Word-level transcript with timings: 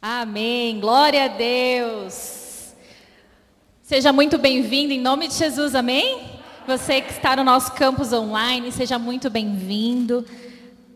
Amém. 0.00 0.78
Glória 0.78 1.24
a 1.24 1.28
Deus. 1.28 2.72
Seja 3.82 4.12
muito 4.12 4.38
bem-vindo 4.38 4.92
em 4.92 5.00
nome 5.00 5.26
de 5.26 5.34
Jesus. 5.34 5.74
Amém. 5.74 6.38
Você 6.68 7.00
que 7.00 7.10
está 7.10 7.34
no 7.34 7.42
nosso 7.42 7.72
campus 7.72 8.12
online, 8.12 8.70
seja 8.70 8.96
muito 8.96 9.28
bem-vindo 9.28 10.24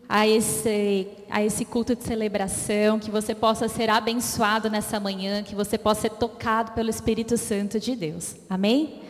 a 0.09 0.29
esse, 0.29 1.09
a 1.29 1.43
esse 1.43 1.65
culto 1.65 1.97
de 1.97 2.05
celebração, 2.05 3.01
que 3.01 3.11
você 3.11 3.35
possa 3.35 3.67
ser 3.67 3.91
abençoado 3.91 4.71
nessa 4.71 5.01
manhã, 5.01 5.43
que 5.43 5.57
você 5.57 5.77
possa 5.77 6.03
ser 6.03 6.11
tocado 6.11 6.71
pelo 6.71 6.89
Espírito 6.89 7.37
Santo 7.37 7.81
de 7.81 7.97
Deus. 7.97 8.37
Amém? 8.49 9.01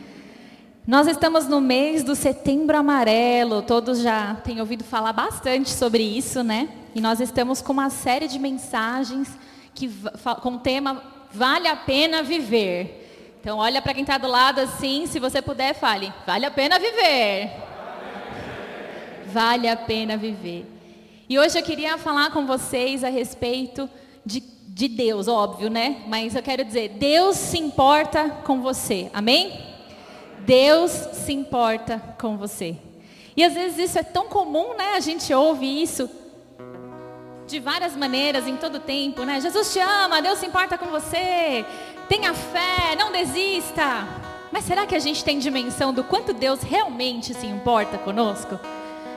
Nós 0.86 1.06
estamos 1.06 1.46
no 1.46 1.60
mês 1.60 2.02
do 2.02 2.14
Setembro 2.14 2.78
Amarelo, 2.78 3.60
todos 3.60 3.98
já 3.98 4.36
têm 4.36 4.58
ouvido 4.58 4.84
falar 4.84 5.12
bastante 5.12 5.68
sobre 5.68 6.02
isso, 6.02 6.42
né? 6.42 6.70
E 6.94 7.00
nós 7.00 7.20
estamos 7.20 7.60
com 7.60 7.74
uma 7.74 7.90
série 7.90 8.26
de 8.26 8.38
mensagens 8.38 9.28
que, 9.74 9.90
com 10.40 10.54
o 10.54 10.58
tema 10.58 11.02
Vale 11.32 11.68
a 11.68 11.76
Pena 11.76 12.22
Viver. 12.22 13.00
Então, 13.40 13.58
olha 13.58 13.82
para 13.82 13.92
quem 13.92 14.02
está 14.02 14.18
do 14.18 14.28
lado 14.28 14.60
assim, 14.60 15.06
se 15.06 15.18
você 15.18 15.42
puder, 15.42 15.74
fale: 15.74 16.12
Vale 16.24 16.46
a 16.46 16.50
pena 16.50 16.78
viver. 16.78 17.50
Vale 19.26 19.68
a 19.68 19.76
pena 19.76 20.16
viver. 20.16 20.64
E 21.28 21.38
hoje 21.38 21.58
eu 21.58 21.62
queria 21.62 21.98
falar 21.98 22.30
com 22.30 22.46
vocês 22.46 23.02
a 23.02 23.08
respeito 23.08 23.90
de, 24.24 24.40
de 24.40 24.86
Deus, 24.86 25.26
óbvio, 25.26 25.68
né? 25.68 26.02
Mas 26.06 26.36
eu 26.36 26.42
quero 26.42 26.64
dizer, 26.64 26.90
Deus 26.90 27.36
se 27.36 27.58
importa 27.58 28.28
com 28.44 28.60
você, 28.60 29.10
amém? 29.12 29.58
Deus 30.40 30.90
se 30.90 31.32
importa 31.32 31.98
com 32.20 32.36
você. 32.36 32.76
E 33.36 33.42
às 33.42 33.54
vezes 33.54 33.90
isso 33.90 33.98
é 33.98 34.02
tão 34.02 34.28
comum, 34.28 34.76
né? 34.76 34.92
A 34.94 35.00
gente 35.00 35.32
ouve 35.34 35.82
isso 35.82 36.08
de 37.52 37.60
várias 37.60 37.94
maneiras, 37.94 38.48
em 38.48 38.56
todo 38.56 38.80
tempo, 38.80 39.24
né? 39.24 39.38
Jesus 39.38 39.70
te 39.74 39.78
ama, 39.78 40.22
Deus 40.22 40.38
se 40.38 40.46
importa 40.46 40.78
com 40.78 40.86
você, 40.86 41.66
tenha 42.08 42.32
fé, 42.32 42.96
não 42.98 43.12
desista. 43.12 44.08
Mas 44.50 44.64
será 44.64 44.86
que 44.86 44.94
a 44.94 44.98
gente 44.98 45.22
tem 45.22 45.38
dimensão 45.38 45.92
do 45.92 46.02
quanto 46.02 46.32
Deus 46.32 46.62
realmente 46.62 47.34
se 47.34 47.46
importa 47.46 47.98
conosco? 47.98 48.58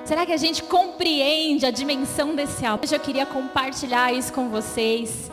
Será 0.03 0.25
que 0.25 0.33
a 0.33 0.37
gente 0.37 0.61
compreende 0.63 1.65
a 1.65 1.71
dimensão 1.71 2.35
desse 2.35 2.65
algo? 2.65 2.83
Hoje 2.83 2.93
eu 2.93 2.99
queria 2.99 3.25
compartilhar 3.25 4.13
isso 4.13 4.33
com 4.33 4.49
vocês. 4.49 5.31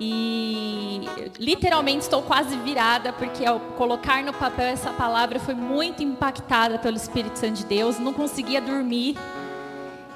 E 0.00 1.02
literalmente 1.38 2.04
estou 2.04 2.22
quase 2.22 2.56
virada, 2.56 3.12
porque 3.12 3.44
ao 3.44 3.60
colocar 3.76 4.22
no 4.22 4.32
papel 4.32 4.66
essa 4.66 4.90
palavra, 4.92 5.38
foi 5.38 5.54
muito 5.54 6.02
impactada 6.02 6.78
pelo 6.78 6.96
Espírito 6.96 7.38
Santo 7.38 7.54
de 7.54 7.64
Deus. 7.66 7.98
Não 7.98 8.14
conseguia 8.14 8.60
dormir. 8.60 9.16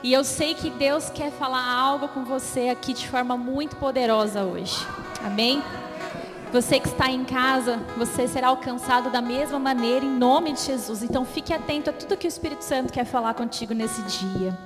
E 0.03 0.13
eu 0.13 0.25
sei 0.25 0.55
que 0.55 0.69
Deus 0.69 1.11
quer 1.11 1.31
falar 1.31 1.65
algo 1.65 2.09
com 2.09 2.25
você 2.25 2.69
aqui 2.69 2.93
de 2.93 3.09
forma 3.09 3.37
muito 3.37 3.77
poderosa 3.77 4.43
hoje. 4.43 4.85
Amém? 5.25 5.63
Você 6.53 6.81
que 6.81 6.89
está 6.89 7.09
em 7.09 7.25
casa, 7.25 7.79
você 7.97 8.27
será 8.27 8.49
alcançado 8.49 9.11
da 9.11 9.23
mesma 9.23 9.61
maneira 9.61 10.05
em 10.05 10.11
nome 10.11 10.53
de 10.55 10.61
Jesus. 10.61 11.05
Então 11.05 11.25
fique 11.25 11.55
atento 11.55 11.89
a 11.89 11.93
tudo 11.93 12.17
que 12.17 12.27
o 12.27 12.29
Espírito 12.29 12.65
Santo 12.65 12.93
quer 12.93 13.05
falar 13.05 13.35
contigo 13.35 13.75
nesse 13.75 14.03
dia. 14.03 14.59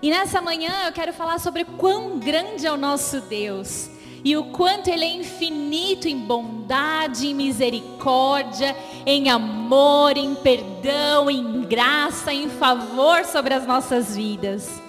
E 0.00 0.10
nessa 0.10 0.40
manhã 0.40 0.86
eu 0.86 0.92
quero 0.92 1.12
falar 1.12 1.40
sobre 1.40 1.64
quão 1.64 2.20
grande 2.20 2.66
é 2.66 2.72
o 2.72 2.76
nosso 2.76 3.20
Deus 3.22 3.95
e 4.24 4.36
o 4.36 4.44
quanto 4.44 4.88
ele 4.88 5.04
é 5.04 5.14
infinito 5.14 6.08
em 6.08 6.18
bondade, 6.18 7.28
em 7.28 7.34
misericórdia, 7.34 8.76
em 9.04 9.28
amor, 9.30 10.16
em 10.16 10.34
perdão, 10.34 11.30
em 11.30 11.62
graça, 11.62 12.32
em 12.32 12.48
favor 12.48 13.24
sobre 13.24 13.54
as 13.54 13.66
nossas 13.66 14.16
vidas. 14.16 14.82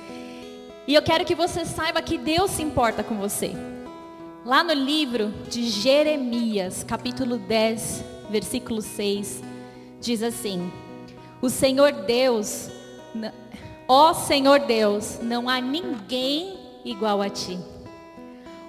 E 0.88 0.94
eu 0.94 1.02
quero 1.02 1.25
que 1.25 1.36
você 1.36 1.66
saiba 1.66 2.02
que 2.02 2.17
Deus 2.17 2.52
se 2.52 2.64
importa 2.64 3.03
com 3.03 3.16
você. 3.17 3.52
Lá 4.45 4.64
no 4.64 4.73
livro 4.73 5.34
de 5.50 5.67
Jeremias, 5.67 6.81
capítulo 6.81 7.38
10, 7.38 8.03
versículo 8.30 8.81
6, 8.81 9.44
diz 10.00 10.23
assim: 10.23 10.72
O 11.41 11.50
Senhor 11.50 11.91
Deus, 11.91 12.69
ó 13.88 14.13
Senhor 14.13 14.62
Deus, 14.62 15.19
não 15.22 15.50
há 15.50 15.59
ninguém 15.59 16.57
igual 16.85 17.22
a 17.22 17.29
ti. 17.29 17.59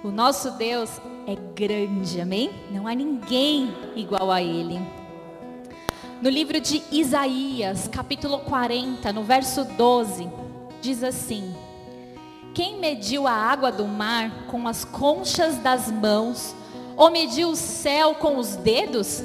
O 0.01 0.11
nosso 0.11 0.51
Deus 0.51 0.89
é 1.27 1.35
grande, 1.53 2.21
amém? 2.21 2.51
Não 2.71 2.87
há 2.87 2.95
ninguém 2.95 3.73
igual 3.97 4.31
a 4.31 4.41
Ele. 4.41 4.79
No 6.21 6.29
livro 6.29 6.61
de 6.61 6.81
Isaías, 6.89 7.89
capítulo 7.89 8.39
40, 8.39 9.11
no 9.11 9.23
verso 9.23 9.65
12, 9.65 10.29
diz 10.81 11.03
assim: 11.03 11.53
quem 12.53 12.77
mediu 12.79 13.27
a 13.27 13.31
água 13.31 13.71
do 13.71 13.85
mar 13.85 14.45
com 14.47 14.67
as 14.67 14.85
conchas 14.85 15.57
das 15.57 15.91
mãos, 15.91 16.55
ou 16.95 17.11
mediu 17.11 17.49
o 17.49 17.55
céu 17.55 18.15
com 18.15 18.37
os 18.37 18.55
dedos? 18.55 19.21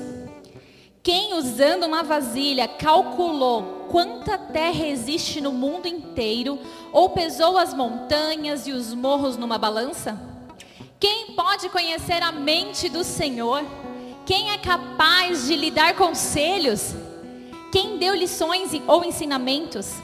Quem, 1.04 1.34
usando 1.34 1.84
uma 1.84 2.02
vasilha, 2.02 2.66
calculou 2.66 3.86
quanta 3.90 4.36
terra 4.36 4.86
existe 4.86 5.40
no 5.40 5.52
mundo 5.52 5.86
inteiro, 5.86 6.58
ou 6.92 7.10
pesou 7.10 7.58
as 7.58 7.72
montanhas 7.72 8.66
e 8.66 8.72
os 8.72 8.92
morros 8.92 9.36
numa 9.36 9.56
balança? 9.56 10.33
Quem 11.04 11.32
pode 11.36 11.68
conhecer 11.68 12.22
a 12.22 12.32
mente 12.32 12.88
do 12.88 13.04
Senhor? 13.04 13.62
Quem 14.24 14.52
é 14.52 14.56
capaz 14.56 15.46
de 15.46 15.54
lhe 15.54 15.70
dar 15.70 15.94
conselhos? 15.94 16.94
Quem 17.70 17.98
deu 17.98 18.14
lições 18.14 18.70
ou 18.86 19.04
ensinamentos? 19.04 19.96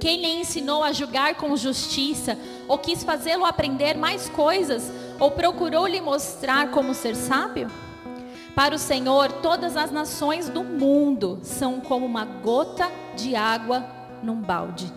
Quem 0.00 0.20
lhe 0.20 0.40
ensinou 0.40 0.82
a 0.82 0.90
julgar 0.90 1.36
com 1.36 1.56
justiça, 1.56 2.36
ou 2.66 2.76
quis 2.78 3.04
fazê-lo 3.04 3.44
aprender 3.44 3.96
mais 3.96 4.28
coisas, 4.28 4.90
ou 5.20 5.30
procurou 5.30 5.86
lhe 5.86 6.00
mostrar 6.00 6.72
como 6.72 6.94
ser 6.94 7.14
sábio? 7.14 7.70
Para 8.52 8.74
o 8.74 8.78
Senhor, 8.78 9.30
todas 9.30 9.76
as 9.76 9.92
nações 9.92 10.48
do 10.48 10.64
mundo 10.64 11.38
são 11.44 11.78
como 11.78 12.04
uma 12.04 12.24
gota 12.24 12.90
de 13.14 13.36
água 13.36 13.86
num 14.20 14.42
balde, 14.42 14.92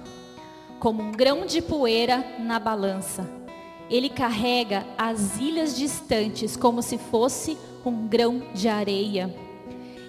como 0.80 1.04
um 1.04 1.12
grão 1.12 1.46
de 1.46 1.62
poeira 1.62 2.26
na 2.40 2.58
balança. 2.58 3.43
Ele 3.90 4.10
carrega 4.10 4.86
as 4.98 5.38
ilhas 5.38 5.76
distantes 5.76 6.56
como 6.56 6.82
se 6.82 6.98
fosse 6.98 7.58
um 7.86 8.08
grão 8.08 8.42
de 8.54 8.68
areia. 8.68 9.34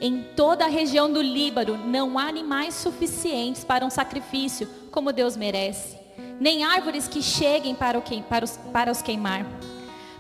Em 0.01 0.23
toda 0.37 0.65
a 0.65 0.69
região 0.69 1.11
do 1.11 1.23
Líbano 1.23 1.79
não 1.87 2.19
há 2.19 2.25
animais 2.25 2.75
suficientes 2.75 3.65
para 3.65 3.85
um 3.85 3.91
sacrifício 3.91 4.69
como 4.91 5.13
Deus 5.13 5.37
merece, 5.37 5.99
nem 6.39 6.65
árvores 6.65 7.09
que 7.09 7.23
cheguem 7.23 7.75
para, 7.75 8.01
que, 8.01 8.23
para, 8.23 8.45
os, 8.45 8.57
para 8.73 8.91
os 8.91 9.01
queimar. 9.01 9.47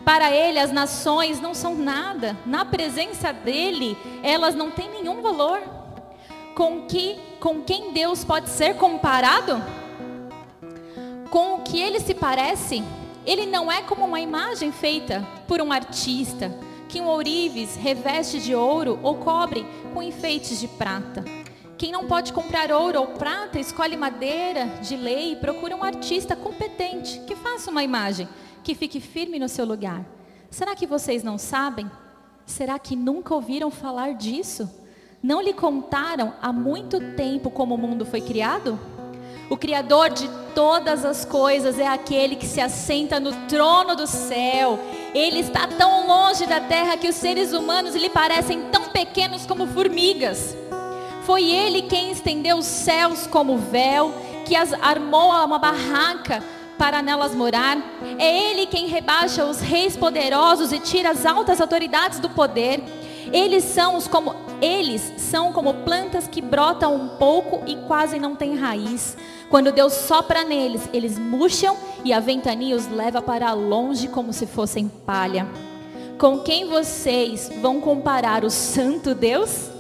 Para 0.05 0.31
ele, 0.31 0.59
as 0.59 0.71
nações 0.71 1.41
não 1.41 1.55
são 1.55 1.75
nada, 1.75 2.37
na 2.45 2.65
presença 2.65 3.33
dele, 3.33 3.97
elas 4.23 4.55
não 4.55 4.71
têm 4.71 4.91
nenhum 4.91 5.23
valor. 5.23 5.63
Com, 6.55 6.83
que, 6.83 7.19
com 7.41 7.63
quem 7.63 7.93
Deus 7.93 8.23
pode 8.23 8.51
ser 8.51 8.77
comparado? 8.77 9.63
Com 11.31 11.55
o 11.55 11.63
que 11.63 11.81
ele 11.81 12.01
se 12.01 12.15
parece? 12.15 12.85
Ele 13.27 13.47
não 13.47 13.73
é 13.73 13.83
como 13.83 14.05
uma 14.05 14.21
imagem 14.21 14.71
feita 14.71 15.27
por 15.49 15.61
um 15.61 15.73
artista 15.73 16.53
que 16.89 17.01
um 17.01 17.07
ourives 17.07 17.75
reveste 17.77 18.39
de 18.39 18.55
ouro 18.55 18.99
ou 19.03 19.17
cobre 19.17 19.67
com 19.93 20.03
enfeites 20.03 20.61
de 20.61 20.69
prata. 20.69 21.25
Quem 21.79 21.91
não 21.91 22.07
pode 22.07 22.33
comprar 22.33 22.71
ouro 22.71 23.01
ou 23.01 23.07
prata, 23.09 23.59
escolhe 23.59 23.97
madeira 23.97 24.67
de 24.83 24.97
lei 24.97 25.33
e 25.33 25.37
procura 25.37 25.75
um 25.75 25.83
artista 25.83 26.37
competente 26.37 27.21
que 27.27 27.35
faça 27.35 27.71
uma 27.71 27.83
imagem 27.83 28.29
que 28.62 28.75
fique 28.75 29.01
firme 29.01 29.39
no 29.39 29.49
seu 29.49 29.65
lugar. 29.65 30.05
Será 30.51 30.77
que 30.77 30.87
vocês 30.87 31.23
não 31.23 31.37
sabem? 31.37 31.91
Será 32.47 32.79
que 32.79 32.95
nunca 32.95 33.35
ouviram 33.35 33.71
falar 33.71 34.15
disso? 34.15 34.71
Não 35.23 35.41
lhe 35.41 35.55
contaram 35.55 36.35
há 36.41 36.53
muito 36.53 37.01
tempo 37.15 37.51
como 37.51 37.75
o 37.75 37.79
mundo 37.79 38.05
foi 38.05 38.21
criado? 38.21 38.79
O 39.50 39.56
Criador 39.56 40.10
de 40.10 40.28
todas 40.55 41.05
as 41.05 41.25
coisas 41.25 41.78
é 41.78 41.87
aquele 41.87 42.37
que 42.37 42.47
se 42.47 42.60
assenta 42.60 43.21
no 43.21 43.32
trono 43.47 43.94
do 43.94 44.06
céu. 44.06 44.79
Ele 45.14 45.41
está 45.41 45.67
tão 45.67 46.06
longe 46.06 46.46
da 46.46 46.61
terra 46.61 46.96
que 46.96 47.08
os 47.08 47.14
seres 47.14 47.52
humanos 47.52 47.94
lhe 47.94 48.08
parecem 48.08 48.62
tão 48.73 48.85
pequenos 48.85 49.46
como 49.46 49.67
formigas. 49.67 50.56
Foi 51.25 51.43
ele 51.50 51.82
quem 51.82 52.11
estendeu 52.11 52.58
os 52.58 52.67
céus 52.67 53.26
como 53.26 53.58
véu, 53.58 54.12
que 54.44 54.55
as 54.55 54.73
armou 54.75 55.32
a 55.32 55.44
uma 55.44 55.58
barraca 55.58 56.43
para 56.79 57.02
nelas 57.02 57.35
morar. 57.35 57.79
É 58.19 58.50
ele 58.50 58.67
quem 58.67 58.88
rebaixa 58.88 59.44
os 59.44 59.61
reis 59.61 59.97
poderosos 59.97 60.73
e 60.73 60.79
tira 60.79 61.11
as 61.11 61.25
altas 61.25 61.61
autoridades 61.61 62.19
do 62.19 62.29
poder. 62.29 62.82
Eles 63.32 63.65
são 63.65 63.97
os 63.97 64.06
como 64.06 64.35
eles 64.61 65.12
são 65.19 65.53
como 65.53 65.75
plantas 65.75 66.26
que 66.26 66.41
brotam 66.41 66.94
um 66.94 67.09
pouco 67.17 67.62
e 67.67 67.76
quase 67.87 68.19
não 68.19 68.35
têm 68.35 68.56
raiz. 68.56 69.17
Quando 69.50 69.73
Deus 69.73 69.93
sopra 69.93 70.43
neles, 70.43 70.88
eles 70.93 71.19
murcham 71.19 71.76
e 72.05 72.12
a 72.12 72.21
ventania 72.21 72.75
os 72.75 72.88
leva 72.88 73.21
para 73.21 73.53
longe 73.53 74.09
como 74.09 74.32
se 74.32 74.47
fossem 74.47 74.88
palha. 74.88 75.47
Com 76.19 76.38
quem 76.38 76.67
vocês 76.67 77.50
vão 77.61 77.81
comparar 77.81 78.44
o 78.44 78.50
santo 78.50 79.15
Deus? 79.15 79.71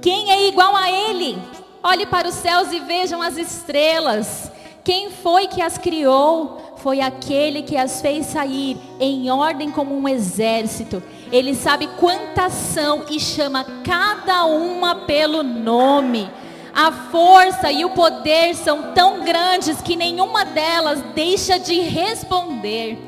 Quem 0.00 0.30
é 0.30 0.48
igual 0.48 0.74
a 0.74 0.90
ele? 0.90 1.36
Olhe 1.82 2.06
para 2.06 2.28
os 2.28 2.34
céus 2.34 2.72
e 2.72 2.80
vejam 2.80 3.20
as 3.20 3.36
estrelas. 3.36 4.50
Quem 4.84 5.10
foi 5.10 5.46
que 5.46 5.60
as 5.60 5.76
criou? 5.76 6.72
foi 6.82 7.00
aquele 7.00 7.62
que 7.62 7.76
as 7.76 8.00
fez 8.00 8.26
sair 8.26 8.76
em 8.98 9.30
ordem 9.30 9.70
como 9.70 9.96
um 9.96 10.08
exército. 10.08 11.00
Ele 11.32 11.54
sabe 11.54 11.88
quantas 11.98 12.52
são 12.52 13.06
e 13.08 13.18
chama 13.18 13.64
cada 13.82 14.44
uma 14.44 14.94
pelo 14.94 15.42
nome. 15.42 16.30
A 16.74 16.92
força 16.92 17.72
e 17.72 17.84
o 17.86 17.90
poder 17.90 18.54
são 18.54 18.92
tão 18.92 19.24
grandes 19.24 19.80
que 19.80 19.96
nenhuma 19.96 20.44
delas 20.44 21.02
deixa 21.14 21.58
de 21.58 21.80
responder. 21.80 22.98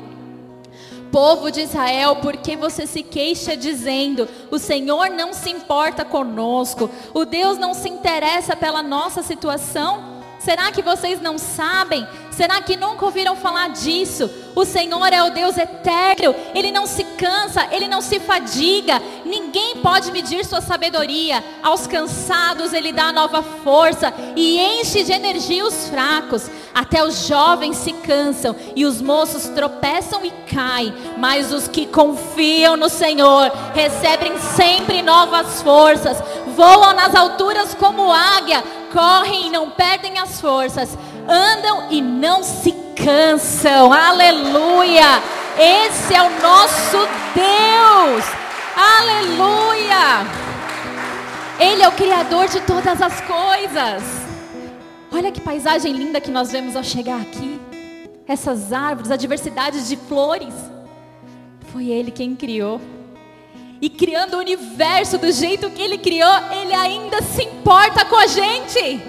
Povo 1.11 1.51
de 1.51 1.61
Israel, 1.61 2.17
porque 2.17 2.57
você 2.57 2.87
se 2.87 3.03
queixa 3.03 3.55
dizendo: 3.55 4.27
o 4.49 4.57
Senhor 4.57 5.09
não 5.11 5.31
se 5.31 5.51
importa 5.51 6.03
conosco, 6.03 6.89
o 7.13 7.25
Deus 7.25 7.59
não 7.59 7.75
se 7.75 7.87
interessa 7.87 8.55
pela 8.55 8.81
nossa 8.81 9.21
situação? 9.21 10.14
Será 10.45 10.71
que 10.71 10.83
vocês 10.83 11.19
não 11.19 11.39
sabem? 11.39 12.07
Será 12.29 12.61
que 12.61 12.77
nunca 12.77 13.03
ouviram 13.03 13.35
falar 13.35 13.69
disso? 13.69 14.29
O 14.53 14.63
Senhor 14.63 15.11
é 15.11 15.23
o 15.23 15.31
Deus 15.31 15.57
eterno, 15.57 16.35
Ele 16.53 16.71
não 16.71 16.85
se 16.85 17.03
cansa, 17.03 17.67
Ele 17.71 17.87
não 17.87 17.99
se 17.99 18.19
fadiga, 18.19 19.01
ninguém 19.25 19.77
pode 19.77 20.11
medir 20.11 20.45
sua 20.45 20.61
sabedoria. 20.61 21.43
Aos 21.63 21.87
cansados 21.87 22.73
Ele 22.73 22.93
dá 22.93 23.11
nova 23.11 23.41
força 23.41 24.13
e 24.35 24.59
enche 24.59 25.03
de 25.03 25.13
energia 25.13 25.65
os 25.65 25.89
fracos. 25.89 26.47
Até 26.75 27.03
os 27.03 27.25
jovens 27.25 27.77
se 27.77 27.93
cansam 27.93 28.55
e 28.75 28.85
os 28.85 29.01
moços 29.01 29.45
tropeçam 29.47 30.23
e 30.23 30.29
caem, 30.53 30.93
mas 31.17 31.51
os 31.51 31.67
que 31.67 31.87
confiam 31.87 32.77
no 32.77 32.89
Senhor 32.89 33.51
recebem 33.73 34.37
sempre 34.37 35.01
novas 35.01 35.63
forças, 35.63 36.21
voam 36.55 36.93
nas 36.93 37.15
alturas 37.15 37.73
como 37.73 38.11
águia, 38.11 38.63
correm 38.95 39.47
e 39.47 39.49
não 39.49 39.69
perdem 39.69 40.17
as 40.17 40.39
forças 40.39 40.97
andam 41.27 41.91
e 41.91 42.01
não 42.01 42.43
se 42.43 42.71
cansam. 42.95 43.91
Aleluia! 43.91 45.21
Esse 45.57 46.13
é 46.13 46.21
o 46.21 46.41
nosso 46.41 46.97
Deus. 47.33 48.25
Aleluia! 48.75 50.25
Ele 51.59 51.81
é 51.81 51.87
o 51.87 51.91
criador 51.93 52.47
de 52.47 52.61
todas 52.61 53.01
as 53.01 53.21
coisas. 53.21 54.03
Olha 55.11 55.31
que 55.31 55.39
paisagem 55.39 55.93
linda 55.93 56.19
que 56.19 56.31
nós 56.31 56.51
vemos 56.51 56.75
ao 56.75 56.83
chegar 56.83 57.21
aqui. 57.21 57.59
Essas 58.27 58.73
árvores, 58.73 59.11
a 59.11 59.15
diversidade 59.15 59.87
de 59.87 59.95
flores. 59.95 60.53
Foi 61.71 61.87
ele 61.87 62.11
quem 62.11 62.35
criou. 62.35 62.81
E 63.81 63.89
criando 63.89 64.35
o 64.35 64.39
universo 64.39 65.17
do 65.17 65.31
jeito 65.31 65.69
que 65.69 65.81
ele 65.81 65.97
criou, 65.97 66.33
ele 66.51 66.73
ainda 66.73 67.21
se 67.21 67.43
importa 67.43 68.05
com 68.05 68.15
a 68.15 68.27
gente. 68.27 69.01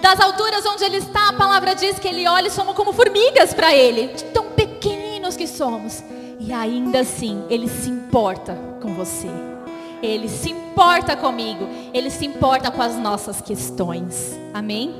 Das 0.00 0.18
alturas 0.18 0.66
onde 0.66 0.84
ele 0.84 0.96
está, 0.96 1.28
a 1.28 1.32
palavra 1.32 1.74
diz 1.74 1.98
que 1.98 2.08
ele 2.08 2.26
olha 2.26 2.48
e 2.48 2.50
somos 2.50 2.74
como 2.74 2.92
formigas 2.92 3.54
para 3.54 3.74
ele, 3.74 4.08
de 4.08 4.24
tão 4.24 4.46
pequeninos 4.46 5.36
que 5.36 5.46
somos. 5.46 6.02
E 6.40 6.52
ainda 6.52 7.00
assim, 7.00 7.44
ele 7.48 7.68
se 7.68 7.88
importa 7.88 8.58
com 8.80 8.94
você. 8.94 9.28
Ele 10.02 10.28
se 10.28 10.50
importa 10.50 11.16
comigo. 11.16 11.68
Ele 11.94 12.10
se 12.10 12.26
importa 12.26 12.68
com 12.68 12.82
as 12.82 12.96
nossas 12.96 13.40
questões. 13.40 14.36
Amém? 14.52 14.92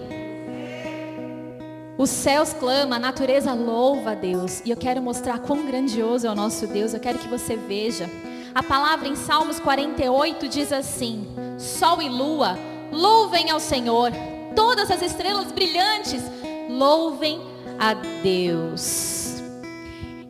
Os 1.98 2.08
céus 2.08 2.52
clamam, 2.52 2.96
a 2.96 3.00
natureza 3.00 3.52
louva 3.52 4.12
a 4.12 4.14
Deus. 4.14 4.62
E 4.64 4.70
eu 4.70 4.76
quero 4.76 5.02
mostrar 5.02 5.40
quão 5.40 5.66
grandioso 5.66 6.28
é 6.28 6.30
o 6.30 6.34
nosso 6.34 6.68
Deus. 6.68 6.94
Eu 6.94 7.00
quero 7.00 7.18
que 7.18 7.26
você 7.28 7.56
veja. 7.56 8.08
A 8.54 8.62
palavra 8.62 9.08
em 9.08 9.16
Salmos 9.16 9.58
48 9.58 10.46
diz 10.46 10.72
assim: 10.72 11.26
Sol 11.58 12.02
e 12.02 12.08
lua, 12.08 12.58
louvem 12.90 13.50
ao 13.50 13.58
Senhor 13.58 14.12
todas 14.54 14.90
as 14.90 15.00
estrelas 15.00 15.50
brilhantes, 15.50 16.22
louvem 16.68 17.40
a 17.78 17.94
Deus. 17.94 19.40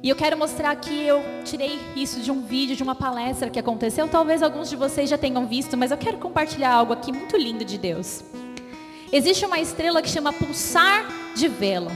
E 0.00 0.08
eu 0.08 0.16
quero 0.16 0.36
mostrar 0.36 0.74
que 0.76 1.04
eu 1.04 1.22
tirei 1.44 1.80
isso 1.96 2.20
de 2.20 2.30
um 2.30 2.42
vídeo, 2.42 2.76
de 2.76 2.82
uma 2.82 2.94
palestra 2.94 3.50
que 3.50 3.58
aconteceu. 3.58 4.08
Talvez 4.08 4.42
alguns 4.42 4.70
de 4.70 4.76
vocês 4.76 5.10
já 5.10 5.18
tenham 5.18 5.46
visto, 5.46 5.76
mas 5.76 5.90
eu 5.90 5.96
quero 5.98 6.18
compartilhar 6.18 6.72
algo 6.72 6.92
aqui 6.92 7.12
muito 7.12 7.36
lindo 7.36 7.64
de 7.64 7.78
Deus. 7.78 8.22
Existe 9.12 9.44
uma 9.44 9.60
estrela 9.60 10.00
que 10.00 10.08
chama 10.08 10.32
pulsar 10.32 11.06
de 11.34 11.46
vela. 11.48 11.90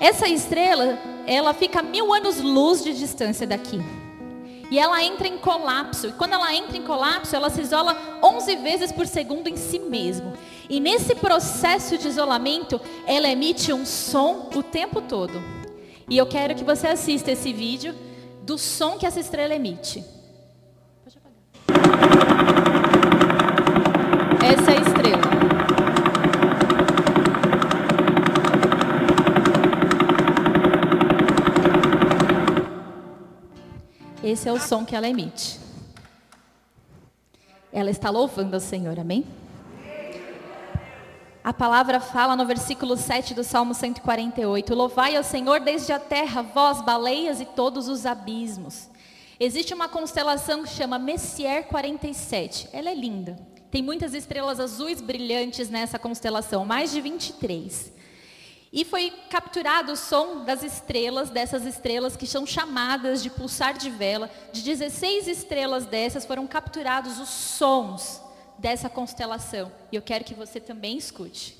Essa 0.00 0.28
estrela, 0.28 0.98
ela 1.26 1.54
fica 1.54 1.80
a 1.80 1.82
mil 1.82 2.12
anos-luz 2.12 2.82
de 2.84 2.92
distância 2.96 3.46
daqui. 3.46 3.80
E 4.70 4.78
ela 4.78 5.02
entra 5.02 5.28
em 5.28 5.38
colapso. 5.38 6.08
E 6.08 6.12
quando 6.12 6.32
ela 6.32 6.54
entra 6.54 6.76
em 6.76 6.82
colapso, 6.82 7.34
ela 7.36 7.50
se 7.50 7.60
isola 7.60 7.96
11 8.22 8.56
vezes 8.56 8.92
por 8.92 9.06
segundo 9.06 9.48
em 9.48 9.56
si 9.56 9.78
mesmo. 9.78 10.32
E 10.68 10.80
nesse 10.80 11.14
processo 11.14 11.96
de 11.96 12.08
isolamento, 12.08 12.80
ela 13.06 13.28
emite 13.28 13.72
um 13.72 13.86
som 13.86 14.50
o 14.54 14.62
tempo 14.62 15.00
todo. 15.00 15.42
E 16.08 16.16
eu 16.16 16.26
quero 16.26 16.54
que 16.54 16.64
você 16.64 16.88
assista 16.88 17.30
esse 17.30 17.52
vídeo 17.52 17.94
do 18.42 18.58
som 18.58 18.96
que 18.96 19.06
essa 19.06 19.20
estrela 19.20 19.54
emite. 19.54 20.04
Pode 21.04 21.18
apagar. 21.18 21.36
Essa 24.44 24.70
é 24.72 24.78
a 24.78 24.80
estrela. 24.80 25.36
Esse 34.26 34.48
é 34.48 34.52
o 34.52 34.58
som 34.58 34.84
que 34.84 34.96
ela 34.96 35.08
emite. 35.08 35.60
Ela 37.72 37.92
está 37.92 38.10
louvando 38.10 38.56
ao 38.56 38.60
Senhor, 38.60 38.98
amém? 38.98 39.24
A 41.44 41.52
palavra 41.52 42.00
fala 42.00 42.34
no 42.34 42.44
versículo 42.44 42.96
7 42.96 43.34
do 43.34 43.44
Salmo 43.44 43.72
148: 43.72 44.74
Louvai 44.74 45.14
ao 45.14 45.22
Senhor 45.22 45.60
desde 45.60 45.92
a 45.92 46.00
terra, 46.00 46.42
vós, 46.42 46.82
baleias 46.82 47.40
e 47.40 47.44
todos 47.44 47.86
os 47.86 48.04
abismos. 48.04 48.90
Existe 49.38 49.72
uma 49.72 49.88
constelação 49.88 50.64
que 50.64 50.70
chama 50.70 50.98
Messier 50.98 51.68
47. 51.68 52.68
Ela 52.72 52.90
é 52.90 52.94
linda. 52.96 53.36
Tem 53.70 53.80
muitas 53.80 54.12
estrelas 54.12 54.58
azuis 54.58 55.00
brilhantes 55.00 55.70
nessa 55.70 56.00
constelação, 56.00 56.64
mais 56.64 56.90
de 56.90 57.00
23. 57.00 57.92
E 58.76 58.84
foi 58.84 59.10
capturado 59.30 59.92
o 59.92 59.96
som 59.96 60.44
das 60.44 60.62
estrelas, 60.62 61.30
dessas 61.30 61.64
estrelas 61.64 62.14
que 62.14 62.26
são 62.26 62.44
chamadas 62.44 63.22
de 63.22 63.30
pulsar 63.30 63.72
de 63.72 63.88
vela. 63.88 64.30
De 64.52 64.60
16 64.60 65.28
estrelas 65.28 65.86
dessas 65.86 66.26
foram 66.26 66.46
capturados 66.46 67.18
os 67.18 67.30
sons 67.30 68.20
dessa 68.58 68.90
constelação. 68.90 69.72
E 69.90 69.96
eu 69.96 70.02
quero 70.02 70.24
que 70.24 70.34
você 70.34 70.60
também 70.60 70.98
escute. 70.98 71.55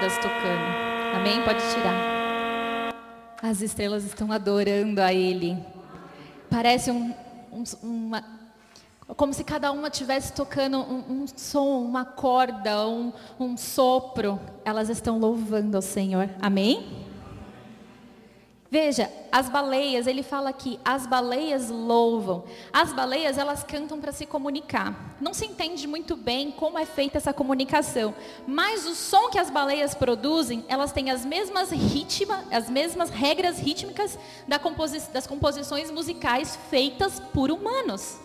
Cordas 0.00 0.16
tocando. 0.16 1.14
Amém? 1.14 1.42
Pode 1.44 1.60
tirar. 1.74 2.94
As 3.42 3.60
estrelas 3.60 4.04
estão 4.04 4.32
adorando 4.32 5.00
a 5.00 5.12
Ele. 5.12 5.58
Parece 6.48 6.90
um, 6.90 7.14
um, 7.52 7.62
uma, 7.82 8.24
como 9.14 9.34
se 9.34 9.44
cada 9.44 9.70
uma 9.70 9.88
estivesse 9.88 10.32
tocando 10.32 10.78
um, 10.78 11.22
um, 11.22 11.26
som, 11.36 11.82
uma 11.82 12.04
corda, 12.04 12.86
um, 12.86 13.12
um 13.38 13.56
sopro. 13.58 14.40
Elas 14.64 14.88
estão 14.88 15.18
louvando 15.18 15.76
ao 15.76 15.82
Senhor. 15.82 16.30
Amém? 16.40 17.09
Veja, 18.72 19.10
as 19.32 19.48
baleias, 19.48 20.06
ele 20.06 20.22
fala 20.22 20.48
aqui, 20.48 20.78
as 20.84 21.04
baleias 21.04 21.68
louvam. 21.68 22.44
As 22.72 22.92
baleias, 22.92 23.36
elas 23.36 23.64
cantam 23.64 24.00
para 24.00 24.12
se 24.12 24.24
comunicar. 24.24 25.16
Não 25.20 25.34
se 25.34 25.44
entende 25.44 25.88
muito 25.88 26.16
bem 26.16 26.52
como 26.52 26.78
é 26.78 26.86
feita 26.86 27.18
essa 27.18 27.32
comunicação, 27.32 28.14
mas 28.46 28.86
o 28.86 28.94
som 28.94 29.28
que 29.28 29.40
as 29.40 29.50
baleias 29.50 29.92
produzem, 29.92 30.64
elas 30.68 30.92
têm 30.92 31.10
as 31.10 31.24
mesmas 31.24 31.72
ritmas, 31.72 32.44
as 32.52 32.70
mesmas 32.70 33.10
regras 33.10 33.58
rítmicas 33.58 34.16
das 34.46 35.26
composições 35.26 35.90
musicais 35.90 36.56
feitas 36.70 37.18
por 37.18 37.50
humanos. 37.50 38.20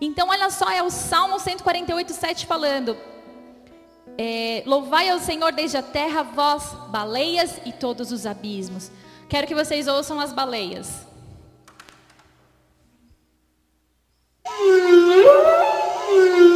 Então, 0.00 0.30
olha 0.30 0.48
só, 0.48 0.70
é 0.70 0.82
o 0.82 0.88
Salmo 0.88 1.38
148, 1.38 2.12
7 2.14 2.46
falando: 2.46 2.96
é, 4.16 4.62
Louvai 4.64 5.10
ao 5.10 5.18
Senhor 5.18 5.52
desde 5.52 5.76
a 5.76 5.82
terra, 5.82 6.22
vós, 6.22 6.72
baleias 6.88 7.60
e 7.66 7.72
todos 7.72 8.10
os 8.10 8.24
abismos. 8.24 8.90
Quero 9.34 9.48
que 9.48 9.54
vocês 9.56 9.88
ouçam 9.88 10.20
as 10.20 10.32
baleias. 10.32 11.04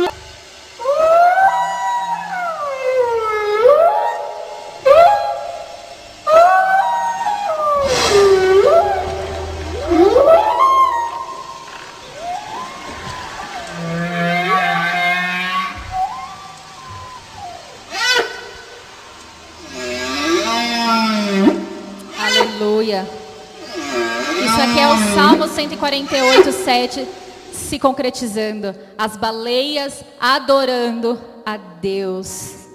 148, 25.79 26.53
7 26.53 27.09
se 27.53 27.79
concretizando. 27.79 28.75
As 28.97 29.17
baleias 29.17 30.05
adorando 30.19 31.21
a 31.47 31.57
Deus. 31.57 32.67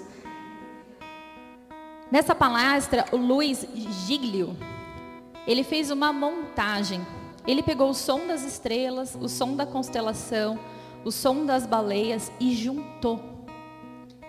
Nessa 2.10 2.34
palestra, 2.34 3.04
o 3.12 3.16
Luiz 3.16 3.66
Giglio, 4.06 4.56
ele 5.46 5.62
fez 5.62 5.90
uma 5.90 6.12
montagem. 6.12 7.06
Ele 7.46 7.62
pegou 7.62 7.90
o 7.90 7.94
som 7.94 8.26
das 8.26 8.42
estrelas, 8.42 9.14
o 9.20 9.28
som 9.28 9.54
da 9.54 9.66
constelação, 9.66 10.58
o 11.04 11.10
som 11.10 11.44
das 11.44 11.66
baleias 11.66 12.32
e 12.40 12.54
juntou 12.54 13.33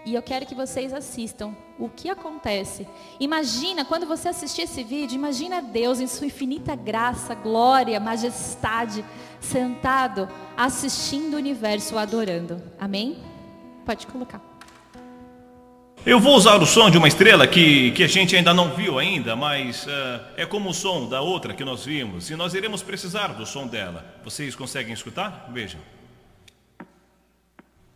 e 0.05 0.13
eu 0.13 0.21
quero 0.21 0.45
que 0.45 0.53
vocês 0.53 0.93
assistam 0.93 1.55
o 1.79 1.89
que 1.89 2.09
acontece. 2.09 2.88
Imagina, 3.19 3.83
quando 3.83 4.05
você 4.05 4.29
assistir 4.29 4.62
esse 4.62 4.83
vídeo, 4.83 5.15
imagina 5.15 5.62
Deus 5.62 6.00
em 6.00 6.07
sua 6.07 6.27
infinita 6.27 6.75
graça, 6.75 7.33
glória, 7.33 8.00
majestade, 8.00 9.03
sentado, 9.41 10.29
assistindo 10.55 11.33
o 11.33 11.38
universo, 11.38 11.97
adorando. 11.97 12.62
Amém? 12.79 13.17
Pode 13.85 14.05
colocar. 14.07 14.41
Eu 16.05 16.19
vou 16.19 16.35
usar 16.35 16.62
o 16.62 16.67
som 16.67 16.91
de 16.91 17.00
uma 17.00 17.07
estrela 17.07 17.47
que, 17.47 17.89
que 17.91 18.03
a 18.03 18.07
gente 18.07 18.35
ainda 18.35 18.53
não 18.53 18.75
viu 18.75 19.00
ainda, 19.00 19.35
mas 19.35 19.88
uh, 19.88 20.21
é 20.38 20.45
como 20.45 20.69
o 20.69 20.74
som 20.74 21.09
da 21.09 21.19
outra 21.19 21.51
que 21.51 21.65
nós 21.65 21.83
vimos. 21.83 22.29
E 22.29 22.35
nós 22.35 22.53
iremos 22.53 22.83
precisar 22.83 23.29
do 23.29 23.43
som 23.43 23.65
dela. 23.65 24.05
Vocês 24.24 24.55
conseguem 24.55 24.93
escutar? 24.93 25.50
Vejam. 25.51 25.81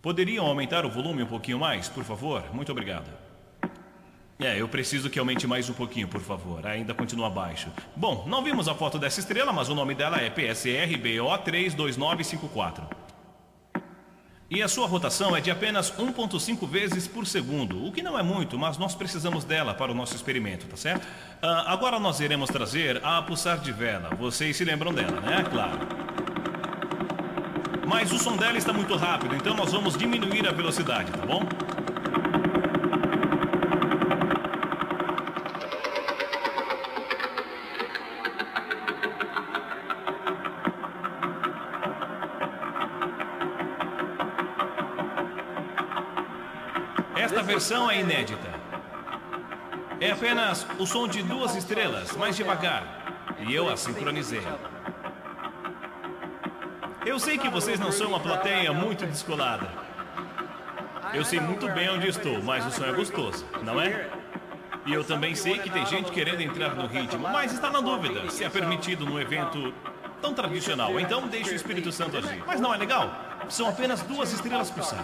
Poderiam 0.01 0.45
aumentar 0.45 0.85
o 0.85 0.89
volume 0.89 1.23
um 1.23 1.27
pouquinho 1.27 1.59
mais, 1.59 1.89
por 1.89 2.05
favor? 2.05 2.41
Muito 2.53 2.71
obrigado. 2.71 3.09
É, 4.39 4.61
eu 4.61 4.69
preciso 4.69 5.09
que 5.09 5.19
aumente 5.19 5.45
mais 5.45 5.69
um 5.69 5.73
pouquinho, 5.73 6.07
por 6.07 6.21
favor. 6.21 6.65
Ainda 6.65 6.93
continua 6.93 7.29
baixo. 7.29 7.67
Bom, 7.93 8.23
não 8.25 8.41
vimos 8.41 8.69
a 8.69 8.73
foto 8.73 8.97
dessa 8.97 9.19
estrela, 9.19 9.51
mas 9.51 9.67
o 9.67 9.75
nome 9.75 9.93
dela 9.93 10.21
é 10.21 10.29
PSRBO32954. 10.29 12.83
E 14.49 14.63
a 14.63 14.69
sua 14.69 14.87
rotação 14.87 15.35
é 15.35 15.41
de 15.41 15.51
apenas 15.51 15.91
1.5 15.91 16.65
vezes 16.67 17.05
por 17.05 17.27
segundo, 17.27 17.85
o 17.85 17.91
que 17.91 18.01
não 18.01 18.17
é 18.17 18.23
muito, 18.23 18.57
mas 18.57 18.77
nós 18.79 18.95
precisamos 18.95 19.43
dela 19.43 19.73
para 19.75 19.91
o 19.91 19.95
nosso 19.95 20.15
experimento, 20.15 20.65
tá 20.65 20.77
certo? 20.77 21.03
Uh, 21.03 21.67
agora 21.67 21.99
nós 21.99 22.19
iremos 22.19 22.49
trazer 22.49 22.99
a 23.05 23.21
pulsar 23.21 23.59
de 23.59 23.71
vela. 23.71 24.09
Vocês 24.15 24.57
se 24.57 24.63
lembram 24.63 24.91
dela, 24.91 25.21
né? 25.21 25.45
Claro. 25.51 26.08
Mas 27.89 28.11
o 28.11 28.19
som 28.19 28.37
dela 28.37 28.55
está 28.55 28.71
muito 28.71 28.95
rápido, 28.95 29.35
então 29.35 29.55
nós 29.55 29.71
vamos 29.71 29.97
diminuir 29.97 30.47
a 30.47 30.51
velocidade, 30.51 31.11
tá 31.11 31.25
bom? 31.25 31.41
Esta 47.15 47.41
versão 47.41 47.89
é 47.89 48.01
inédita. 48.01 48.47
É 49.99 50.11
apenas 50.11 50.67
o 50.77 50.85
som 50.85 51.07
de 51.07 51.23
duas 51.23 51.55
estrelas, 51.55 52.15
mais 52.15 52.37
devagar. 52.37 53.35
E 53.39 53.55
eu 53.55 53.67
a 53.67 53.75
sincronizei. 53.75 54.43
Eu 57.09 57.17
sei 57.17 57.39
que 57.39 57.49
vocês 57.49 57.79
não 57.79 57.91
são 57.91 58.09
uma 58.09 58.19
plateia 58.19 58.71
muito 58.71 59.03
descolada. 59.03 59.67
Eu 61.11 61.25
sei 61.25 61.39
muito 61.39 61.67
bem 61.71 61.89
onde 61.89 62.07
estou, 62.07 62.39
mas 62.43 62.63
o 62.67 62.69
som 62.69 62.85
é 62.85 62.91
gostoso, 62.91 63.43
não 63.63 63.81
é? 63.81 64.07
E 64.85 64.93
eu 64.93 65.03
também 65.03 65.33
sei 65.33 65.57
que 65.57 65.71
tem 65.71 65.83
gente 65.87 66.11
querendo 66.11 66.39
entrar 66.41 66.75
no 66.75 66.85
ritmo, 66.85 67.27
mas 67.27 67.51
está 67.51 67.71
na 67.71 67.81
dúvida 67.81 68.29
se 68.29 68.43
é 68.43 68.49
permitido 68.49 69.07
num 69.07 69.19
evento 69.19 69.73
tão 70.21 70.35
tradicional. 70.35 70.99
Então 70.99 71.27
deixe 71.27 71.49
o 71.49 71.55
Espírito 71.55 71.91
Santo 71.91 72.15
agir. 72.15 72.43
Mas 72.45 72.61
não 72.61 72.71
é 72.71 72.77
legal? 72.77 73.11
São 73.49 73.67
apenas 73.67 74.03
duas 74.03 74.31
estrelas 74.31 74.69
por 74.69 74.83
sal. 74.83 75.03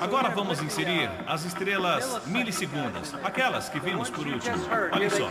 Agora 0.00 0.30
vamos 0.30 0.62
inserir 0.62 1.10
as 1.26 1.44
estrelas 1.44 2.26
milissegundas, 2.26 3.14
aquelas 3.22 3.68
que 3.68 3.78
vimos 3.78 4.08
por 4.08 4.26
último. 4.26 4.56
Olha 4.92 5.10
só. 5.10 5.28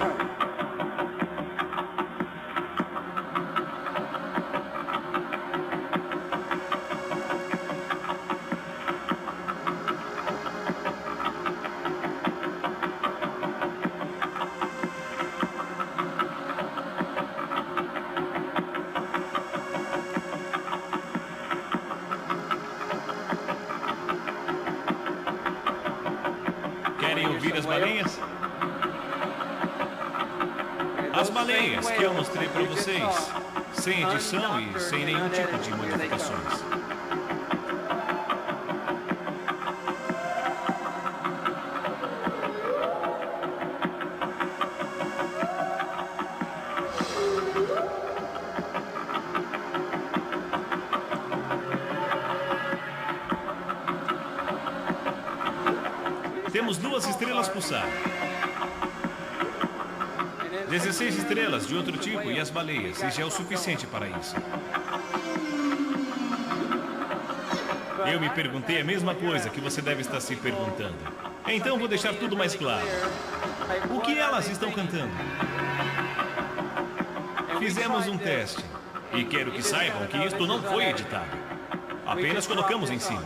Sem 33.74 34.04
edição 34.04 34.60
e 34.60 34.80
sem 34.80 35.06
nenhum 35.06 35.30
tipo 35.30 35.58
de 35.58 35.72
modificações. 35.72 36.81
De 61.72 61.78
outro 61.78 61.96
tipo 61.96 62.30
e 62.30 62.38
as 62.38 62.50
baleias, 62.50 63.01
e 63.01 63.10
já 63.10 63.24
é 63.24 63.25
o 63.25 63.32
suficiente 63.32 63.88
para 63.88 64.06
isso. 64.06 64.36
Eu 68.12 68.20
me 68.20 68.30
perguntei 68.30 68.82
a 68.82 68.84
mesma 68.84 69.16
coisa 69.16 69.50
que 69.50 69.62
você 69.62 69.82
deve 69.82 70.01
estar 70.01 70.20
se 70.20 70.36
perguntando. 70.36 70.98
Então 71.48 71.80
vou 71.80 71.88
deixar 71.88 72.13
tudo 72.13 72.36
mais 72.36 72.56
claro. 72.56 72.86
O 73.90 74.01
que 74.01 74.20
elas 74.20 74.50
estão 74.50 74.70
cantando? 74.70 75.13
Fizemos 77.58 78.06
um 78.08 78.18
teste. 78.18 78.66
E 79.13 79.24
quero 79.24 79.51
que 79.51 79.63
saibam 79.63 80.06
que 80.08 80.18
isto 80.18 80.46
não 80.46 80.62
foi 80.62 80.90
editado. 80.90 81.38
Apenas 82.06 82.46
colocamos 82.46 82.90
em 82.90 83.00
cima. 83.00 83.24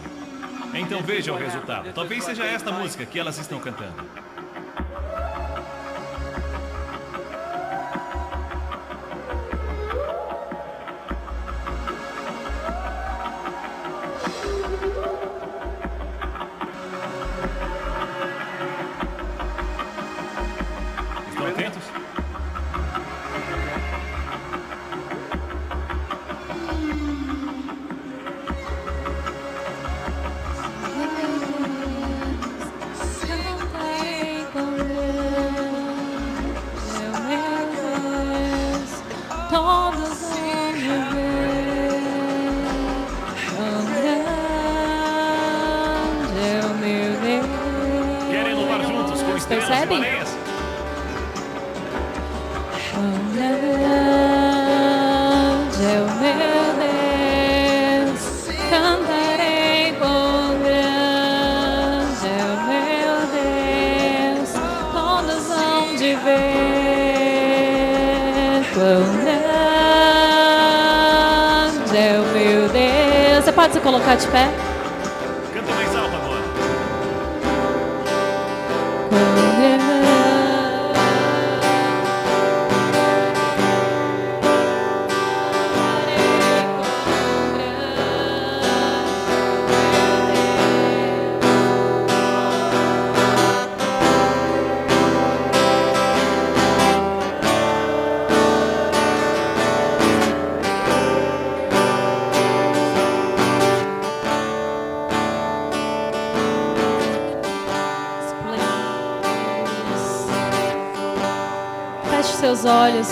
Então 0.71 1.01
veja 1.01 1.33
o 1.33 1.37
resultado. 1.37 1.91
Talvez 1.93 2.23
seja 2.23 2.43
esta 2.43 2.71
música 2.71 3.07
que 3.07 3.17
elas 3.17 3.39
estão 3.39 3.59
cantando. 3.59 4.24
Colocar 73.81 74.15
de 74.15 74.27
pé? 74.27 74.74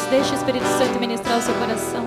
Olhos. 0.03 0.05
Deixe 0.09 0.31
o 0.31 0.35
Espírito 0.35 0.65
Santo 0.77 0.99
ministrar 0.99 1.37
o 1.37 1.41
seu 1.41 1.53
coração. 1.55 2.03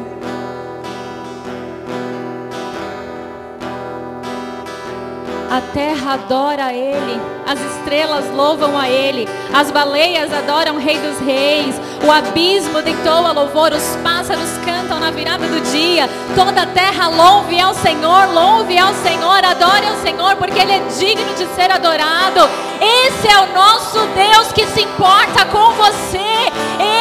A 5.48 5.60
terra 5.72 6.14
adora 6.14 6.66
a 6.66 6.74
Ele, 6.74 7.20
as 7.46 7.58
estrelas 7.58 8.28
louvam 8.34 8.76
a 8.76 8.90
Ele, 8.90 9.26
as 9.54 9.70
baleias 9.70 10.30
adoram 10.30 10.74
o 10.74 10.78
Rei 10.78 10.98
dos 10.98 11.18
Reis, 11.20 11.80
o 12.04 12.10
abismo 12.10 12.82
deitou 12.82 13.24
a 13.24 13.32
louvor, 13.32 13.72
os 13.72 13.96
pássaros 14.02 14.50
cantam 14.66 14.98
na 14.98 15.10
virada 15.10 15.46
do 15.46 15.60
dia, 15.70 16.10
toda 16.34 16.62
a 16.62 16.66
terra 16.66 17.08
louve 17.08 17.58
ao 17.58 17.72
Senhor, 17.74 18.26
louve 18.34 18.76
ao 18.76 18.92
Senhor, 18.94 19.42
adore 19.44 19.86
ao 19.86 19.96
Senhor, 20.02 20.36
porque 20.36 20.58
Ele 20.58 20.72
é 20.72 20.80
digno 20.98 21.34
de 21.36 21.46
ser 21.54 21.70
adorado. 21.70 22.40
Esse 22.78 23.28
é 23.28 23.38
o 23.38 23.54
nosso 23.54 24.00
Deus 24.08 24.52
que 24.52 24.66
se 24.66 24.82
importa 24.82 25.46
com 25.46 25.72
você, 25.72 26.25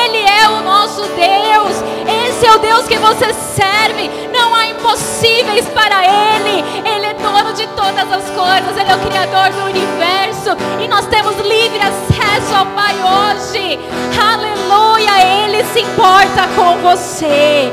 Ele 0.05 0.23
é 0.23 0.47
o 0.47 0.61
nosso 0.61 1.01
Deus, 1.01 1.83
esse 2.27 2.45
é 2.45 2.51
o 2.51 2.59
Deus 2.59 2.87
que 2.87 2.95
você 2.97 3.33
serve, 3.33 4.07
não 4.31 4.53
há 4.53 4.67
impossíveis 4.67 5.67
para 5.69 6.03
Ele, 6.05 6.63
Ele 6.87 7.05
é 7.07 7.13
dono 7.15 7.53
de 7.53 7.65
todas 7.69 8.11
as 8.11 8.29
coisas, 8.29 8.77
Ele 8.77 8.91
é 8.91 8.95
o 8.95 8.99
Criador 8.99 9.49
do 9.49 9.65
universo 9.65 10.55
e 10.79 10.87
nós 10.87 11.07
temos 11.07 11.35
livre 11.37 11.79
acesso 11.81 12.55
ao 12.55 12.67
Pai 12.67 12.93
hoje. 12.93 13.79
Aleluia! 14.15 15.45
Ele 15.45 15.63
se 15.65 15.79
importa 15.81 16.47
com 16.55 16.77
você. 16.83 17.71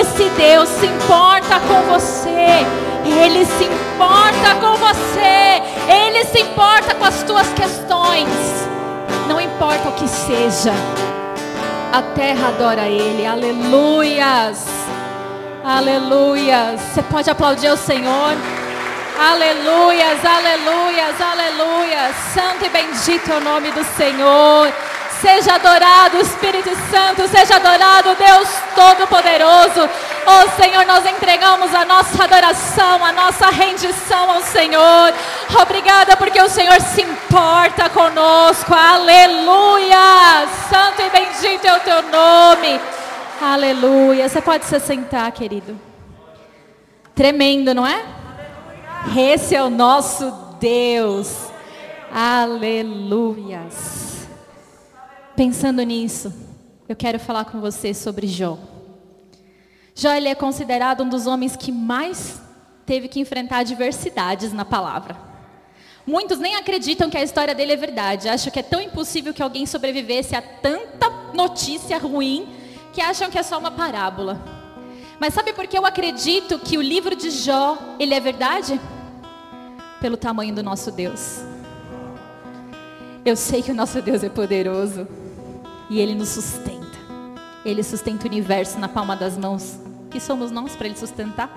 Esse 0.00 0.28
Deus 0.36 0.68
se 0.68 0.86
importa 0.86 1.58
com 1.66 1.82
você. 1.92 2.64
Ele 3.04 3.44
se 3.44 3.64
importa 3.64 4.54
com 4.60 4.76
você. 4.76 5.62
Ele 5.92 6.24
se 6.26 6.42
importa 6.42 6.94
com 6.94 7.04
as 7.04 7.24
tuas 7.24 7.48
questões. 7.54 8.28
Não 9.26 9.40
importa 9.40 9.88
o 9.88 9.92
que 9.92 10.06
seja. 10.06 10.72
A 11.92 12.00
terra 12.14 12.48
adora 12.48 12.88
Ele. 12.88 13.26
Aleluias. 13.26 14.64
Aleluias. 15.62 16.80
Você 16.80 17.02
pode 17.02 17.28
aplaudir 17.28 17.68
o 17.68 17.76
Senhor. 17.76 18.34
Aleluias, 19.20 20.24
aleluias, 20.24 21.20
aleluias. 21.20 22.16
Santo 22.32 22.64
e 22.64 22.68
bendito 22.70 23.30
é 23.30 23.36
o 23.36 23.40
nome 23.40 23.70
do 23.72 23.84
Senhor. 23.94 24.72
Seja 25.20 25.56
adorado, 25.56 26.16
Espírito 26.16 26.70
Santo, 26.90 27.28
seja 27.28 27.56
adorado, 27.56 28.16
Deus 28.16 28.48
Todo-Poderoso. 28.74 29.88
Oh 30.24 30.60
Senhor, 30.60 30.86
nós 30.86 31.04
entregamos 31.04 31.74
a 31.74 31.84
nossa 31.84 32.24
adoração, 32.24 33.04
a 33.04 33.12
nossa 33.12 33.50
rendição 33.50 34.30
ao 34.30 34.42
Senhor. 34.42 35.12
Obrigada 35.60 36.16
porque 36.16 36.40
o 36.40 36.48
Senhor 36.48 36.80
se 36.80 37.02
importa 37.02 37.90
conosco. 37.90 38.72
Aleluia! 38.72 40.46
Santo 40.70 41.02
e 41.02 41.10
bendito 41.10 41.66
é 41.66 41.76
o 41.76 41.80
teu 41.80 42.02
nome. 42.02 42.80
Aleluia. 43.40 44.28
Você 44.28 44.40
pode 44.40 44.64
se 44.64 44.78
sentar, 44.78 45.30
querido. 45.32 45.78
Tremendo, 47.14 47.74
não 47.74 47.86
é? 47.86 48.04
Esse 49.16 49.56
é 49.56 49.62
o 49.62 49.68
nosso 49.68 50.30
Deus. 50.60 51.48
Aleluias. 52.12 54.28
Pensando 55.34 55.82
nisso, 55.82 56.32
eu 56.88 56.94
quero 56.94 57.18
falar 57.18 57.46
com 57.46 57.60
você 57.60 57.92
sobre 57.92 58.28
Jó. 58.28 58.56
Jó 60.02 60.10
ele 60.14 60.28
é 60.28 60.34
considerado 60.34 61.04
um 61.04 61.08
dos 61.08 61.28
homens 61.28 61.54
que 61.54 61.70
mais 61.70 62.42
teve 62.84 63.06
que 63.06 63.20
enfrentar 63.20 63.58
adversidades 63.58 64.52
na 64.52 64.64
palavra. 64.64 65.16
Muitos 66.04 66.40
nem 66.40 66.56
acreditam 66.56 67.08
que 67.08 67.16
a 67.16 67.22
história 67.22 67.54
dele 67.54 67.74
é 67.74 67.76
verdade. 67.76 68.28
Acham 68.28 68.52
que 68.52 68.58
é 68.58 68.64
tão 68.64 68.80
impossível 68.80 69.32
que 69.32 69.40
alguém 69.40 69.64
sobrevivesse 69.64 70.34
a 70.34 70.42
tanta 70.42 71.08
notícia 71.32 71.98
ruim 71.98 72.52
que 72.92 73.00
acham 73.00 73.30
que 73.30 73.38
é 73.38 73.44
só 73.44 73.56
uma 73.60 73.70
parábola. 73.70 74.42
Mas 75.20 75.34
sabe 75.34 75.52
por 75.52 75.68
que 75.68 75.78
eu 75.78 75.86
acredito 75.86 76.58
que 76.58 76.76
o 76.76 76.82
livro 76.82 77.14
de 77.14 77.30
Jó, 77.30 77.78
ele 77.96 78.12
é 78.12 78.18
verdade? 78.18 78.80
Pelo 80.00 80.16
tamanho 80.16 80.52
do 80.52 80.64
nosso 80.64 80.90
Deus. 80.90 81.42
Eu 83.24 83.36
sei 83.36 83.62
que 83.62 83.70
o 83.70 83.74
nosso 83.74 84.02
Deus 84.02 84.24
é 84.24 84.28
poderoso 84.28 85.06
e 85.88 86.00
ele 86.00 86.16
nos 86.16 86.30
sustenta. 86.30 86.98
Ele 87.64 87.84
sustenta 87.84 88.24
o 88.24 88.28
universo 88.28 88.80
na 88.80 88.88
palma 88.88 89.14
das 89.14 89.38
mãos. 89.38 89.91
Que 90.12 90.20
somos 90.20 90.50
nós 90.50 90.76
para 90.76 90.86
ele 90.86 90.96
sustentar? 90.96 91.50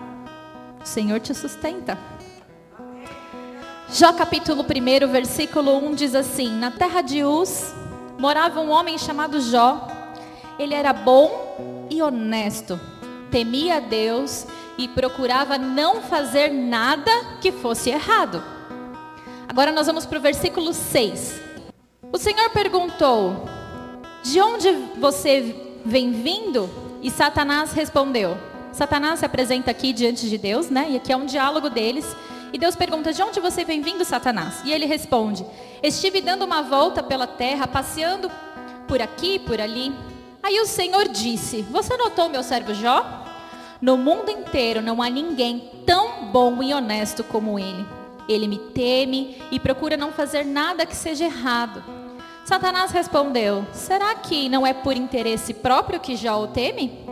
O 0.81 0.87
Senhor 0.87 1.19
te 1.19 1.33
sustenta. 1.33 1.97
Jó 3.91 4.13
capítulo 4.13 4.63
1, 4.63 5.11
versículo 5.11 5.77
1 5.77 5.93
diz 5.93 6.15
assim: 6.15 6.49
Na 6.57 6.71
terra 6.71 7.01
de 7.01 7.23
Uz 7.25 7.73
morava 8.17 8.61
um 8.61 8.71
homem 8.71 8.97
chamado 8.97 9.41
Jó. 9.41 9.87
Ele 10.57 10.73
era 10.73 10.93
bom 10.93 11.87
e 11.89 12.01
honesto, 12.01 12.79
temia 13.29 13.75
a 13.75 13.79
Deus 13.81 14.47
e 14.77 14.87
procurava 14.87 15.57
não 15.57 16.01
fazer 16.01 16.49
nada 16.49 17.11
que 17.41 17.51
fosse 17.51 17.89
errado. 17.89 18.41
Agora 19.49 19.71
nós 19.71 19.85
vamos 19.85 20.05
para 20.05 20.17
o 20.17 20.21
versículo 20.21 20.73
6. 20.73 21.41
O 22.09 22.17
Senhor 22.17 22.49
perguntou: 22.51 23.49
De 24.23 24.39
onde 24.39 24.71
você 24.97 25.77
vem 25.85 26.11
vindo? 26.13 26.84
E 27.05 27.11
Satanás 27.11 27.71
respondeu. 27.71 28.35
Satanás 28.71 29.19
se 29.19 29.25
apresenta 29.27 29.69
aqui 29.69 29.93
diante 29.93 30.27
de 30.27 30.39
Deus, 30.39 30.71
né? 30.71 30.87
E 30.89 30.95
aqui 30.95 31.13
é 31.13 31.15
um 31.15 31.27
diálogo 31.27 31.69
deles. 31.69 32.03
E 32.51 32.57
Deus 32.57 32.75
pergunta: 32.75 33.13
De 33.13 33.21
onde 33.21 33.39
você 33.39 33.63
vem 33.63 33.79
vindo, 33.79 34.03
Satanás? 34.03 34.61
E 34.65 34.73
ele 34.73 34.87
responde: 34.87 35.45
Estive 35.83 36.19
dando 36.19 36.43
uma 36.43 36.63
volta 36.63 37.03
pela 37.03 37.27
terra, 37.27 37.67
passeando 37.67 38.31
por 38.87 39.03
aqui, 39.03 39.37
por 39.37 39.61
ali. 39.61 39.93
Aí 40.41 40.59
o 40.59 40.65
Senhor 40.65 41.07
disse: 41.07 41.61
Você 41.69 41.95
notou 41.95 42.27
meu 42.27 42.41
servo 42.41 42.73
Jó? 42.73 43.05
No 43.79 43.97
mundo 43.97 44.31
inteiro 44.31 44.81
não 44.81 44.99
há 44.99 45.07
ninguém 45.07 45.69
tão 45.85 46.31
bom 46.31 46.63
e 46.63 46.73
honesto 46.73 47.23
como 47.23 47.59
ele. 47.59 47.85
Ele 48.27 48.47
me 48.47 48.57
teme 48.57 49.39
e 49.51 49.59
procura 49.59 49.95
não 49.95 50.11
fazer 50.11 50.43
nada 50.43 50.87
que 50.87 50.95
seja 50.95 51.25
errado. 51.25 51.83
Satanás 52.45 52.91
respondeu: 52.91 53.65
Será 53.73 54.13
que 54.13 54.47
não 54.47 54.65
é 54.65 54.71
por 54.71 54.95
interesse 54.95 55.51
próprio 55.51 55.99
que 55.99 56.15
Jó 56.15 56.43
o 56.43 56.47
teme? 56.47 57.03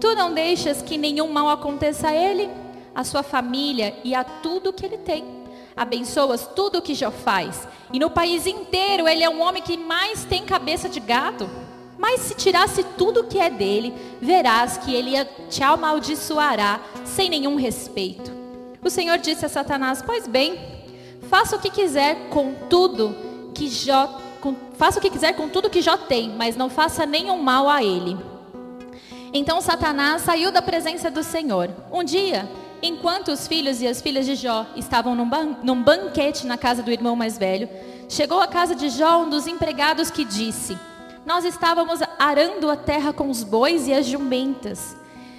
Tu 0.00 0.14
não 0.16 0.34
deixas 0.34 0.82
que 0.82 0.98
nenhum 0.98 1.32
mal 1.32 1.48
aconteça 1.48 2.08
a 2.08 2.14
ele, 2.14 2.50
a 2.92 3.04
sua 3.04 3.22
família 3.22 3.94
e 4.02 4.16
a 4.16 4.24
tudo 4.24 4.72
que 4.72 4.84
ele 4.84 4.98
tem. 4.98 5.24
Abençoas 5.76 6.48
tudo 6.56 6.78
o 6.78 6.82
que 6.82 6.92
Jó 6.92 7.12
faz. 7.12 7.68
E 7.92 8.00
no 8.00 8.10
país 8.10 8.48
inteiro 8.48 9.06
ele 9.06 9.22
é 9.22 9.30
um 9.30 9.40
homem 9.40 9.62
que 9.62 9.76
mais 9.76 10.24
tem 10.24 10.44
cabeça 10.44 10.88
de 10.88 10.98
gato. 10.98 11.48
Mas 11.96 12.22
se 12.22 12.34
tirasse 12.34 12.82
tudo 12.98 13.20
o 13.20 13.24
que 13.24 13.38
é 13.38 13.48
dele, 13.48 13.94
verás 14.20 14.76
que 14.76 14.92
ele 14.92 15.24
te 15.48 15.62
amaldiçoará 15.62 16.80
sem 17.04 17.30
nenhum 17.30 17.54
respeito. 17.54 18.32
O 18.82 18.90
Senhor 18.90 19.18
disse 19.18 19.46
a 19.46 19.48
Satanás: 19.48 20.02
Pois 20.02 20.26
bem, 20.26 20.58
faça 21.30 21.54
o 21.54 21.60
que 21.60 21.70
quiser 21.70 22.28
com 22.28 22.52
tudo 22.68 23.14
que 23.54 23.68
Jó, 23.68 24.20
com, 24.44 24.54
faça 24.76 24.98
o 24.98 25.02
que 25.02 25.08
quiser 25.08 25.32
com 25.32 25.48
tudo 25.48 25.70
que 25.70 25.80
Jó 25.80 25.96
tem, 25.96 26.28
mas 26.28 26.54
não 26.54 26.68
faça 26.68 27.06
nenhum 27.06 27.42
mal 27.42 27.66
a 27.66 27.82
ele. 27.82 28.14
Então 29.32 29.58
Satanás 29.62 30.20
saiu 30.20 30.52
da 30.52 30.60
presença 30.60 31.10
do 31.10 31.22
Senhor. 31.22 31.70
Um 31.90 32.04
dia, 32.04 32.46
enquanto 32.82 33.28
os 33.28 33.48
filhos 33.48 33.80
e 33.80 33.88
as 33.88 34.02
filhas 34.02 34.26
de 34.26 34.34
Jó 34.34 34.66
estavam 34.76 35.14
num, 35.14 35.26
ban 35.26 35.56
num 35.62 35.82
banquete 35.82 36.46
na 36.46 36.58
casa 36.58 36.82
do 36.82 36.92
irmão 36.92 37.16
mais 37.16 37.38
velho, 37.38 37.70
chegou 38.06 38.38
à 38.42 38.46
casa 38.46 38.74
de 38.74 38.90
Jó 38.90 39.22
um 39.22 39.30
dos 39.30 39.46
empregados 39.46 40.10
que 40.10 40.26
disse: 40.26 40.78
nós 41.24 41.46
estávamos 41.46 42.00
arando 42.18 42.70
a 42.70 42.76
terra 42.76 43.14
com 43.14 43.30
os 43.30 43.42
bois 43.42 43.88
e 43.88 43.94
as 43.94 44.04
jumentas. 44.04 44.94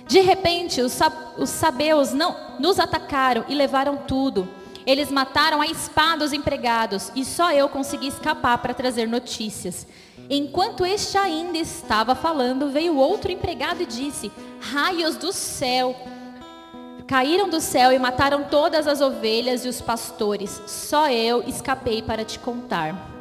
De 0.07 0.19
repente, 0.19 0.81
os, 0.81 0.99
os 1.37 1.49
sabeus 1.51 2.11
não, 2.11 2.35
nos 2.59 2.79
atacaram 2.79 3.45
e 3.47 3.53
levaram 3.53 3.97
tudo. 3.97 4.49
Eles 4.85 5.11
mataram 5.11 5.61
a 5.61 5.67
espada 5.67 6.23
os 6.23 6.31
empregados 6.31 7.11
e 7.15 7.25
só 7.25 7.51
eu 7.51 7.67
consegui 7.67 8.07
escapar 8.07 8.59
para 8.59 8.73
trazer 8.73 9.07
notícias. 9.07 9.87
Enquanto 10.29 10.85
este 10.85 11.17
ainda 11.17 11.57
estava 11.57 12.13
falando, 12.13 12.69
veio 12.69 12.95
outro 12.95 13.31
empregado 13.31 13.81
e 13.81 13.85
disse: 13.85 14.31
Raios 14.59 15.15
do 15.15 15.33
céu! 15.33 15.95
Caíram 17.07 17.47
do 17.49 17.61
céu 17.61 17.91
e 17.91 17.99
mataram 17.99 18.45
todas 18.45 18.87
as 18.87 18.99
ovelhas 18.99 19.63
e 19.63 19.69
os 19.69 19.79
pastores. 19.79 20.61
Só 20.65 21.09
eu 21.09 21.43
escapei 21.47 22.01
para 22.01 22.25
te 22.25 22.39
contar. 22.39 23.13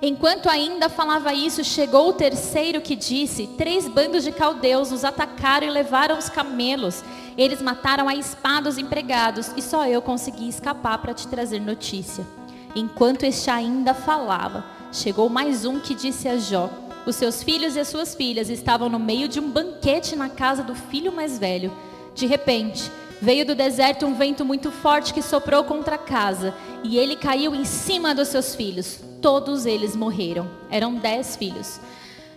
Enquanto 0.00 0.48
ainda 0.48 0.88
falava 0.88 1.34
isso, 1.34 1.64
chegou 1.64 2.08
o 2.08 2.12
terceiro 2.12 2.80
que 2.80 2.94
disse: 2.94 3.46
Três 3.58 3.88
bandos 3.88 4.22
de 4.22 4.32
caldeus 4.32 4.90
nos 4.90 5.04
atacaram 5.04 5.66
e 5.66 5.70
levaram 5.70 6.16
os 6.16 6.28
camelos. 6.28 7.02
Eles 7.38 7.62
mataram 7.62 8.08
a 8.08 8.16
espada 8.16 8.68
os 8.68 8.76
empregados, 8.76 9.52
e 9.56 9.62
só 9.62 9.86
eu 9.86 10.02
consegui 10.02 10.48
escapar 10.48 10.98
para 10.98 11.14
te 11.14 11.28
trazer 11.28 11.60
notícia. 11.60 12.26
Enquanto 12.74 13.22
este 13.22 13.48
ainda 13.48 13.94
falava, 13.94 14.66
chegou 14.92 15.28
mais 15.28 15.64
um 15.64 15.78
que 15.78 15.94
disse 15.94 16.28
a 16.28 16.36
Jó: 16.36 16.68
Os 17.06 17.16
seus 17.16 17.42
filhos 17.42 17.76
e 17.76 17.80
as 17.80 17.88
suas 17.88 18.14
filhas 18.14 18.50
estavam 18.50 18.88
no 18.88 18.98
meio 18.98 19.28
de 19.28 19.38
um 19.38 19.48
banquete 19.48 20.16
na 20.16 20.28
casa 20.28 20.62
do 20.64 20.74
filho 20.74 21.12
mais 21.12 21.38
velho. 21.38 21.72
De 22.14 22.26
repente, 22.26 22.90
veio 23.22 23.46
do 23.46 23.54
deserto 23.54 24.04
um 24.04 24.14
vento 24.14 24.44
muito 24.44 24.72
forte 24.72 25.14
que 25.14 25.22
soprou 25.22 25.62
contra 25.62 25.94
a 25.94 25.98
casa, 25.98 26.52
e 26.82 26.98
ele 26.98 27.14
caiu 27.14 27.54
em 27.54 27.64
cima 27.64 28.12
dos 28.12 28.28
seus 28.28 28.54
filhos 28.54 29.08
todos 29.20 29.66
eles 29.66 29.94
morreram. 29.94 30.48
Eram 30.70 30.94
dez 30.94 31.36
filhos. 31.36 31.80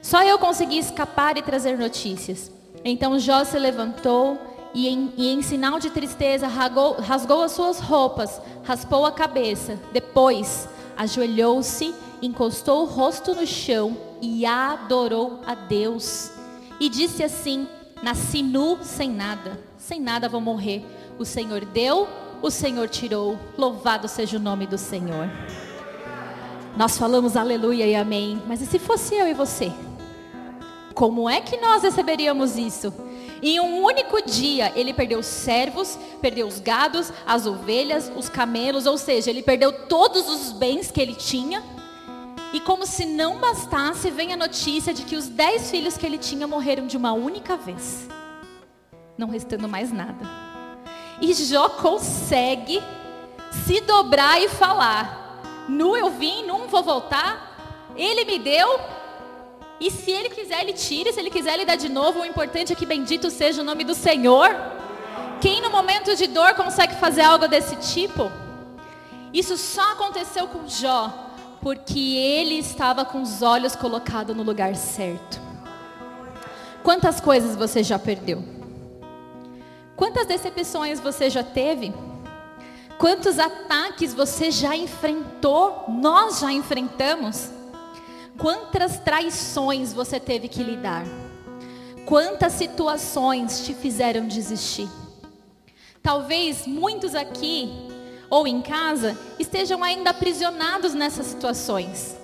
Só 0.01 0.23
eu 0.23 0.37
consegui 0.37 0.77
escapar 0.77 1.37
e 1.37 1.41
trazer 1.41 1.77
notícias. 1.77 2.51
Então 2.83 3.19
Jó 3.19 3.43
se 3.43 3.57
levantou 3.59 4.39
e 4.73 4.87
em, 4.87 5.13
e 5.17 5.27
em 5.29 5.41
sinal 5.41 5.79
de 5.79 5.89
tristeza 5.89 6.47
rasgou, 6.47 6.93
rasgou 6.93 7.43
as 7.43 7.51
suas 7.51 7.79
roupas, 7.79 8.41
raspou 8.63 9.05
a 9.05 9.11
cabeça. 9.11 9.79
Depois 9.91 10.67
ajoelhou-se, 10.97 11.93
encostou 12.21 12.83
o 12.83 12.85
rosto 12.85 13.35
no 13.35 13.45
chão 13.45 13.97
e 14.21 14.45
adorou 14.45 15.41
a 15.45 15.53
Deus. 15.55 16.31
E 16.79 16.89
disse 16.89 17.23
assim: 17.23 17.67
Nasci 18.01 18.41
nu 18.41 18.77
sem 18.81 19.09
nada, 19.09 19.59
sem 19.77 19.99
nada 19.99 20.29
vou 20.29 20.41
morrer. 20.41 20.85
O 21.19 21.25
Senhor 21.25 21.65
deu, 21.65 22.07
o 22.41 22.49
Senhor 22.49 22.87
tirou. 22.87 23.37
Louvado 23.57 24.07
seja 24.07 24.37
o 24.37 24.41
nome 24.41 24.65
do 24.65 24.77
Senhor. 24.77 25.29
Nós 26.77 26.97
falamos 26.97 27.35
aleluia 27.35 27.85
e 27.85 27.95
amém, 27.95 28.41
mas 28.47 28.61
e 28.61 28.65
se 28.65 28.79
fosse 28.79 29.13
eu 29.13 29.27
e 29.27 29.33
você? 29.33 29.71
Como 30.93 31.29
é 31.29 31.41
que 31.41 31.57
nós 31.57 31.83
receberíamos 31.83 32.57
isso? 32.57 32.93
Em 33.41 33.59
um 33.59 33.83
único 33.83 34.21
dia, 34.23 34.71
ele 34.75 34.93
perdeu 34.93 35.19
os 35.19 35.25
servos, 35.25 35.97
perdeu 36.21 36.45
os 36.45 36.59
gados, 36.59 37.11
as 37.25 37.47
ovelhas, 37.47 38.11
os 38.15 38.29
camelos, 38.29 38.85
ou 38.85 38.97
seja, 38.97 39.31
ele 39.31 39.41
perdeu 39.41 39.87
todos 39.87 40.29
os 40.29 40.51
bens 40.51 40.91
que 40.91 41.01
ele 41.01 41.15
tinha. 41.15 41.63
E 42.53 42.59
como 42.59 42.85
se 42.85 43.05
não 43.05 43.39
bastasse, 43.39 44.11
vem 44.11 44.33
a 44.33 44.37
notícia 44.37 44.93
de 44.93 45.03
que 45.03 45.15
os 45.15 45.27
dez 45.27 45.71
filhos 45.71 45.97
que 45.97 46.05
ele 46.05 46.17
tinha 46.17 46.47
morreram 46.47 46.85
de 46.85 46.97
uma 46.97 47.13
única 47.13 47.57
vez, 47.57 48.07
não 49.17 49.27
restando 49.29 49.67
mais 49.67 49.91
nada. 49.91 50.23
E 51.19 51.33
Jó 51.33 51.69
consegue 51.69 52.81
se 53.65 53.81
dobrar 53.81 54.41
e 54.41 54.49
falar: 54.49 55.41
Nu 55.67 55.95
eu 55.95 56.09
vim, 56.09 56.43
não 56.45 56.67
vou 56.67 56.83
voltar. 56.83 57.49
Ele 57.95 58.25
me 58.25 58.39
deu, 58.39 58.79
e 59.81 59.89
se 59.89 60.11
ele 60.11 60.29
quiser, 60.29 60.61
ele 60.61 60.73
tira. 60.73 61.11
Se 61.11 61.19
ele 61.19 61.31
quiser, 61.31 61.55
ele 61.55 61.65
dá 61.65 61.75
de 61.75 61.89
novo. 61.89 62.19
O 62.19 62.25
importante 62.25 62.71
é 62.71 62.75
que 62.75 62.85
bendito 62.85 63.31
seja 63.31 63.63
o 63.63 63.65
nome 63.65 63.83
do 63.83 63.95
Senhor. 63.95 64.55
Quem 65.41 65.59
no 65.59 65.71
momento 65.71 66.15
de 66.15 66.27
dor 66.27 66.53
consegue 66.53 66.95
fazer 66.97 67.21
algo 67.21 67.47
desse 67.47 67.75
tipo? 67.77 68.31
Isso 69.33 69.57
só 69.57 69.93
aconteceu 69.93 70.47
com 70.47 70.67
Jó, 70.67 71.11
porque 71.63 71.99
ele 71.99 72.59
estava 72.59 73.03
com 73.03 73.23
os 73.23 73.41
olhos 73.41 73.75
colocados 73.75 74.37
no 74.37 74.43
lugar 74.43 74.75
certo. 74.75 75.41
Quantas 76.83 77.19
coisas 77.19 77.55
você 77.55 77.81
já 77.81 77.97
perdeu? 77.97 78.43
Quantas 79.95 80.27
decepções 80.27 80.99
você 80.99 81.27
já 81.27 81.43
teve? 81.43 81.91
Quantos 82.99 83.39
ataques 83.39 84.13
você 84.13 84.51
já 84.51 84.75
enfrentou? 84.75 85.85
Nós 85.87 86.39
já 86.39 86.51
enfrentamos? 86.51 87.49
Quantas 88.41 88.97
traições 88.97 89.93
você 89.93 90.19
teve 90.19 90.47
que 90.47 90.63
lidar? 90.63 91.05
Quantas 92.07 92.53
situações 92.53 93.63
te 93.63 93.75
fizeram 93.75 94.27
desistir? 94.27 94.89
Talvez 96.01 96.65
muitos 96.65 97.13
aqui 97.13 97.71
ou 98.31 98.47
em 98.47 98.59
casa 98.59 99.15
estejam 99.37 99.83
ainda 99.83 100.09
aprisionados 100.09 100.95
nessas 100.95 101.27
situações, 101.27 102.17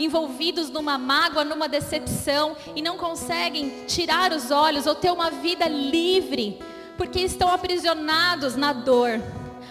envolvidos 0.00 0.68
numa 0.68 0.98
mágoa, 0.98 1.44
numa 1.44 1.68
decepção 1.68 2.56
e 2.74 2.82
não 2.82 2.96
conseguem 2.96 3.84
tirar 3.86 4.32
os 4.32 4.50
olhos 4.50 4.84
ou 4.84 4.96
ter 4.96 5.12
uma 5.12 5.30
vida 5.30 5.68
livre, 5.68 6.58
porque 6.96 7.20
estão 7.20 7.48
aprisionados 7.48 8.56
na 8.56 8.72
dor, 8.72 9.22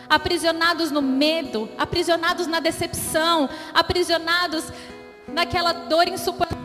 aprisionados 0.10 0.90
no 0.90 1.02
medo, 1.02 1.68
aprisionados 1.78 2.48
na 2.48 2.62
decepção, 2.62 3.50
aprisionados 3.74 4.64
naquela 5.34 5.72
dor 5.72 6.08
insuportável. 6.08 6.62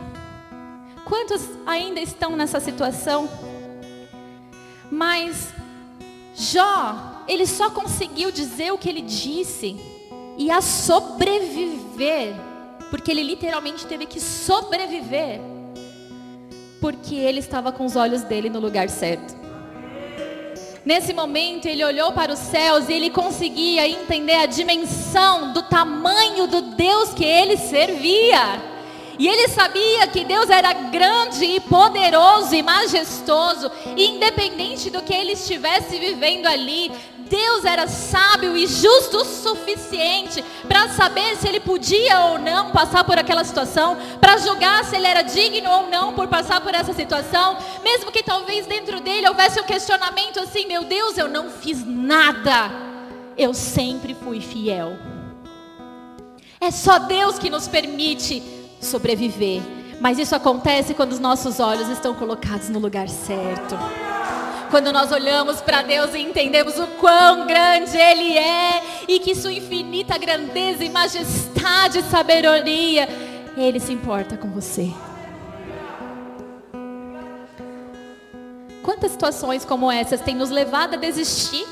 Quantos 1.05 1.41
ainda 1.65 1.99
estão 1.99 2.35
nessa 2.35 2.59
situação? 2.59 3.29
Mas 4.91 5.53
Jó, 6.39 7.23
ele 7.27 7.47
só 7.47 7.71
conseguiu 7.71 8.31
dizer 8.31 8.71
o 8.71 8.77
que 8.77 8.87
ele 8.87 9.01
disse 9.01 9.75
e 10.37 10.51
a 10.51 10.61
sobreviver, 10.61 12.35
porque 12.91 13.09
ele 13.09 13.23
literalmente 13.23 13.87
teve 13.87 14.05
que 14.05 14.21
sobreviver, 14.21 15.41
porque 16.79 17.15
ele 17.15 17.39
estava 17.39 17.71
com 17.71 17.83
os 17.85 17.95
olhos 17.95 18.21
dele 18.21 18.51
no 18.51 18.59
lugar 18.59 18.87
certo. 18.87 19.35
Nesse 20.87 21.11
momento, 21.11 21.65
ele 21.65 21.83
olhou 21.83 22.13
para 22.13 22.31
os 22.31 22.39
céus 22.39 22.87
e 22.87 22.93
ele 22.93 23.09
conseguia 23.09 23.85
entender 23.85 24.35
a 24.35 24.45
dimensão 24.45 25.51
do 25.51 25.61
tamanho 25.63 26.47
do 26.47 26.61
Deus 26.61 27.13
que 27.13 27.25
ele 27.25 27.57
servia. 27.57 28.63
E 29.19 29.27
ele 29.27 29.49
sabia 29.49 30.07
que 30.07 30.23
Deus 30.23 30.49
era 30.49 30.71
grande 30.71 31.43
e 31.43 31.59
poderoso 31.59 32.55
e 32.55 32.63
majestoso, 32.63 33.69
e 33.97 34.11
independente 34.11 34.89
do 34.89 35.01
que 35.01 35.13
ele 35.13 35.33
estivesse 35.33 35.99
vivendo 35.99 36.45
ali, 36.45 36.89
Deus 37.29 37.65
era 37.65 37.87
sábio 37.87 38.55
e 38.57 38.65
justo 38.67 39.17
o 39.17 39.25
suficiente 39.25 40.43
para 40.67 40.89
saber 40.89 41.35
se 41.37 41.47
ele 41.47 41.59
podia 41.59 42.19
ou 42.21 42.39
não 42.39 42.71
passar 42.71 43.03
por 43.03 43.17
aquela 43.17 43.43
situação, 43.43 43.97
para 44.19 44.37
julgar 44.37 44.85
se 44.85 44.95
ele 44.95 45.07
era 45.07 45.21
digno 45.21 45.69
ou 45.69 45.87
não 45.89 46.13
por 46.13 46.27
passar 46.27 46.61
por 46.61 46.73
essa 46.73 46.93
situação, 46.93 47.57
mesmo 47.83 48.11
que 48.11 48.23
talvez 48.23 48.65
dentro 48.65 48.99
dele 48.99 49.27
houvesse 49.27 49.59
um 49.59 49.63
questionamento 49.63 50.39
assim: 50.39 50.65
meu 50.65 50.83
Deus, 50.83 51.17
eu 51.17 51.27
não 51.27 51.49
fiz 51.49 51.85
nada, 51.85 52.71
eu 53.37 53.53
sempre 53.53 54.13
fui 54.13 54.41
fiel. 54.41 54.97
É 56.59 56.71
só 56.71 56.97
Deus 56.97 57.37
que 57.37 57.49
nos 57.49 57.67
permite 57.67 58.41
sobreviver, 58.81 59.61
mas 59.99 60.17
isso 60.17 60.35
acontece 60.35 60.93
quando 60.93 61.11
os 61.11 61.19
nossos 61.19 61.59
olhos 61.59 61.89
estão 61.89 62.15
colocados 62.15 62.69
no 62.69 62.79
lugar 62.79 63.07
certo. 63.07 63.75
Quando 64.69 64.91
nós 64.91 65.11
olhamos 65.11 65.61
para 65.61 65.81
Deus 65.81 66.13
e 66.13 66.19
entendemos 66.19 66.77
o 66.77 66.87
quão 66.99 67.47
grande 67.47 67.95
Ele 67.95 68.37
é 68.37 68.83
e 69.07 69.19
que 69.19 69.33
Sua 69.33 69.53
infinita 69.53 70.17
grandeza 70.17 70.83
e 70.83 70.89
majestade 70.89 71.99
e 71.99 72.03
sabedoria, 72.03 73.07
Ele 73.55 73.79
se 73.79 73.93
importa 73.93 74.35
com 74.35 74.49
você. 74.51 74.91
Quantas 78.83 79.11
situações 79.11 79.63
como 79.63 79.91
essas 79.91 80.21
têm 80.21 80.35
nos 80.35 80.49
levado 80.49 80.95
a 80.95 80.97
desistir? 80.97 81.65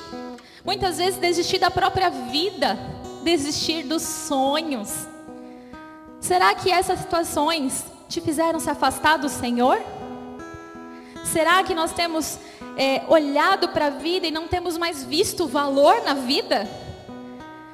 Muitas 0.63 0.97
vezes 0.97 1.19
desistir 1.19 1.59
da 1.59 1.69
própria 1.69 2.09
vida, 2.09 2.77
desistir 3.23 3.83
dos 3.83 4.01
sonhos. 4.01 5.07
Será 6.21 6.55
que 6.55 6.71
essas 6.71 6.99
situações 6.99 7.85
te 8.07 8.21
fizeram 8.21 8.59
se 8.59 8.69
afastar 8.69 9.17
do 9.17 9.29
Senhor? 9.29 9.81
Será 11.25 11.63
que 11.63 11.75
nós 11.75 11.91
temos 11.91 12.39
é, 12.77 13.03
olhado 13.07 13.69
para 13.69 13.87
a 13.87 13.89
vida 13.89 14.27
e 14.27 14.31
não 14.31 14.47
temos 14.47 14.77
mais 14.77 15.03
visto 15.03 15.47
valor 15.47 16.03
na 16.03 16.13
vida? 16.13 16.67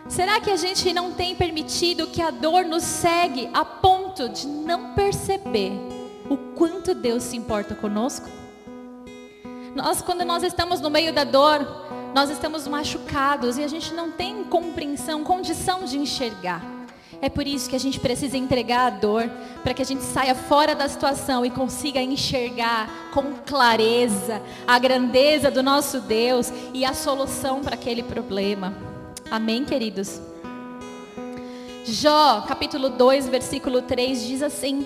Será 0.08 0.42
que 0.42 0.52
a 0.52 0.58
gente 0.58 0.94
não 0.94 1.14
tem 1.14 1.36
permitido 1.36 2.08
que 2.08 2.22
a 2.22 2.32
dor 2.32 2.66
nos 2.66 2.84
segue 2.84 3.50
a 3.54 3.64
ponto 3.64 4.28
de 4.28 4.46
não 4.46 4.94
perceber 4.94 5.72
o 6.30 6.36
quanto 6.56 6.94
Deus 6.94 7.24
se 7.24 7.38
importa 7.38 7.74
conosco? 7.74 8.30
Nós, 9.74 10.02
quando 10.02 10.26
nós 10.26 10.44
estamos 10.44 10.82
no 10.82 10.90
meio 10.90 11.14
da 11.14 11.24
dor, 11.24 11.66
nós 12.14 12.30
estamos 12.30 12.68
machucados 12.68 13.58
e 13.58 13.64
a 13.64 13.68
gente 13.70 13.94
não 13.94 14.12
tem 14.12 14.44
compreensão, 14.44 15.24
condição 15.24 15.86
de 15.86 15.98
enxergar. 15.98 16.81
É 17.22 17.30
por 17.30 17.46
isso 17.46 17.70
que 17.70 17.76
a 17.76 17.80
gente 17.80 18.00
precisa 18.00 18.36
entregar 18.36 18.88
a 18.88 18.90
dor, 18.90 19.30
para 19.62 19.76
que 19.76 19.82
a 19.82 19.86
gente 19.86 20.02
saia 20.02 20.34
fora 20.34 20.74
da 20.74 20.90
situação 20.90 21.46
e 21.46 21.52
consiga 21.52 22.02
enxergar 22.02 23.12
com 23.14 23.34
clareza 23.46 24.42
a 24.66 24.80
grandeza 24.80 25.52
do 25.52 25.62
nosso 25.62 26.02
Deus 26.02 26.52
e 26.74 26.84
a 26.84 26.96
solução 26.96 27.62
para 27.62 27.76
aquele 27.76 28.02
problema. 28.02 28.74
Amém, 29.30 29.64
queridos? 29.64 30.20
Jó, 31.86 32.42
capítulo 32.48 32.90
2, 32.90 33.28
versículo 33.28 33.84
3 33.84 34.26
diz 34.26 34.42
assim: 34.42 34.86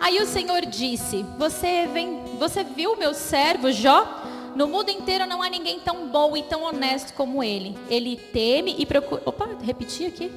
Aí 0.00 0.20
o 0.20 0.26
Senhor 0.26 0.66
disse: 0.66 1.24
Você 1.38 1.86
vem, 1.86 2.24
você 2.38 2.62
viu 2.62 2.96
meu 2.96 3.14
servo 3.14 3.72
Jó? 3.72 4.06
No 4.54 4.66
mundo 4.66 4.90
inteiro 4.90 5.26
não 5.26 5.42
há 5.42 5.48
ninguém 5.48 5.80
tão 5.80 6.08
bom 6.08 6.36
e 6.36 6.42
tão 6.42 6.62
honesto 6.62 7.14
como 7.14 7.42
ele. 7.42 7.76
Ele 7.88 8.16
teme 8.16 8.74
e 8.78 8.84
procura. 8.84 9.22
Opa, 9.24 9.48
repeti 9.62 10.04
aqui. 10.04 10.30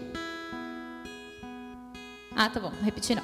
Ah, 2.35 2.49
tá 2.49 2.59
bom, 2.59 2.71
repetir 2.83 3.15
não. 3.15 3.23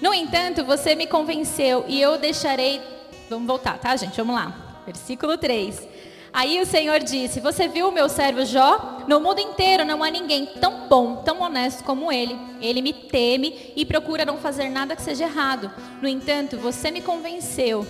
No 0.00 0.12
entanto, 0.12 0.64
você 0.64 0.94
me 0.94 1.06
convenceu 1.06 1.84
e 1.88 2.00
eu 2.00 2.18
deixarei. 2.18 2.80
Vamos 3.28 3.46
voltar, 3.46 3.78
tá, 3.78 3.96
gente? 3.96 4.16
Vamos 4.16 4.34
lá. 4.34 4.82
Versículo 4.86 5.36
3. 5.36 5.88
Aí 6.32 6.60
o 6.60 6.66
Senhor 6.66 7.00
disse: 7.00 7.40
Você 7.40 7.66
viu 7.66 7.88
o 7.88 7.92
meu 7.92 8.08
servo 8.08 8.44
Jó? 8.44 9.04
No 9.08 9.20
mundo 9.20 9.40
inteiro 9.40 9.84
não 9.84 10.02
há 10.02 10.10
ninguém 10.10 10.46
tão 10.60 10.86
bom, 10.86 11.16
tão 11.16 11.40
honesto 11.40 11.82
como 11.82 12.12
ele. 12.12 12.38
Ele 12.60 12.82
me 12.82 12.92
teme 12.92 13.72
e 13.74 13.84
procura 13.84 14.24
não 14.24 14.36
fazer 14.36 14.68
nada 14.68 14.94
que 14.94 15.02
seja 15.02 15.24
errado. 15.24 15.70
No 16.02 16.08
entanto, 16.08 16.58
você 16.58 16.90
me 16.90 17.00
convenceu 17.00 17.86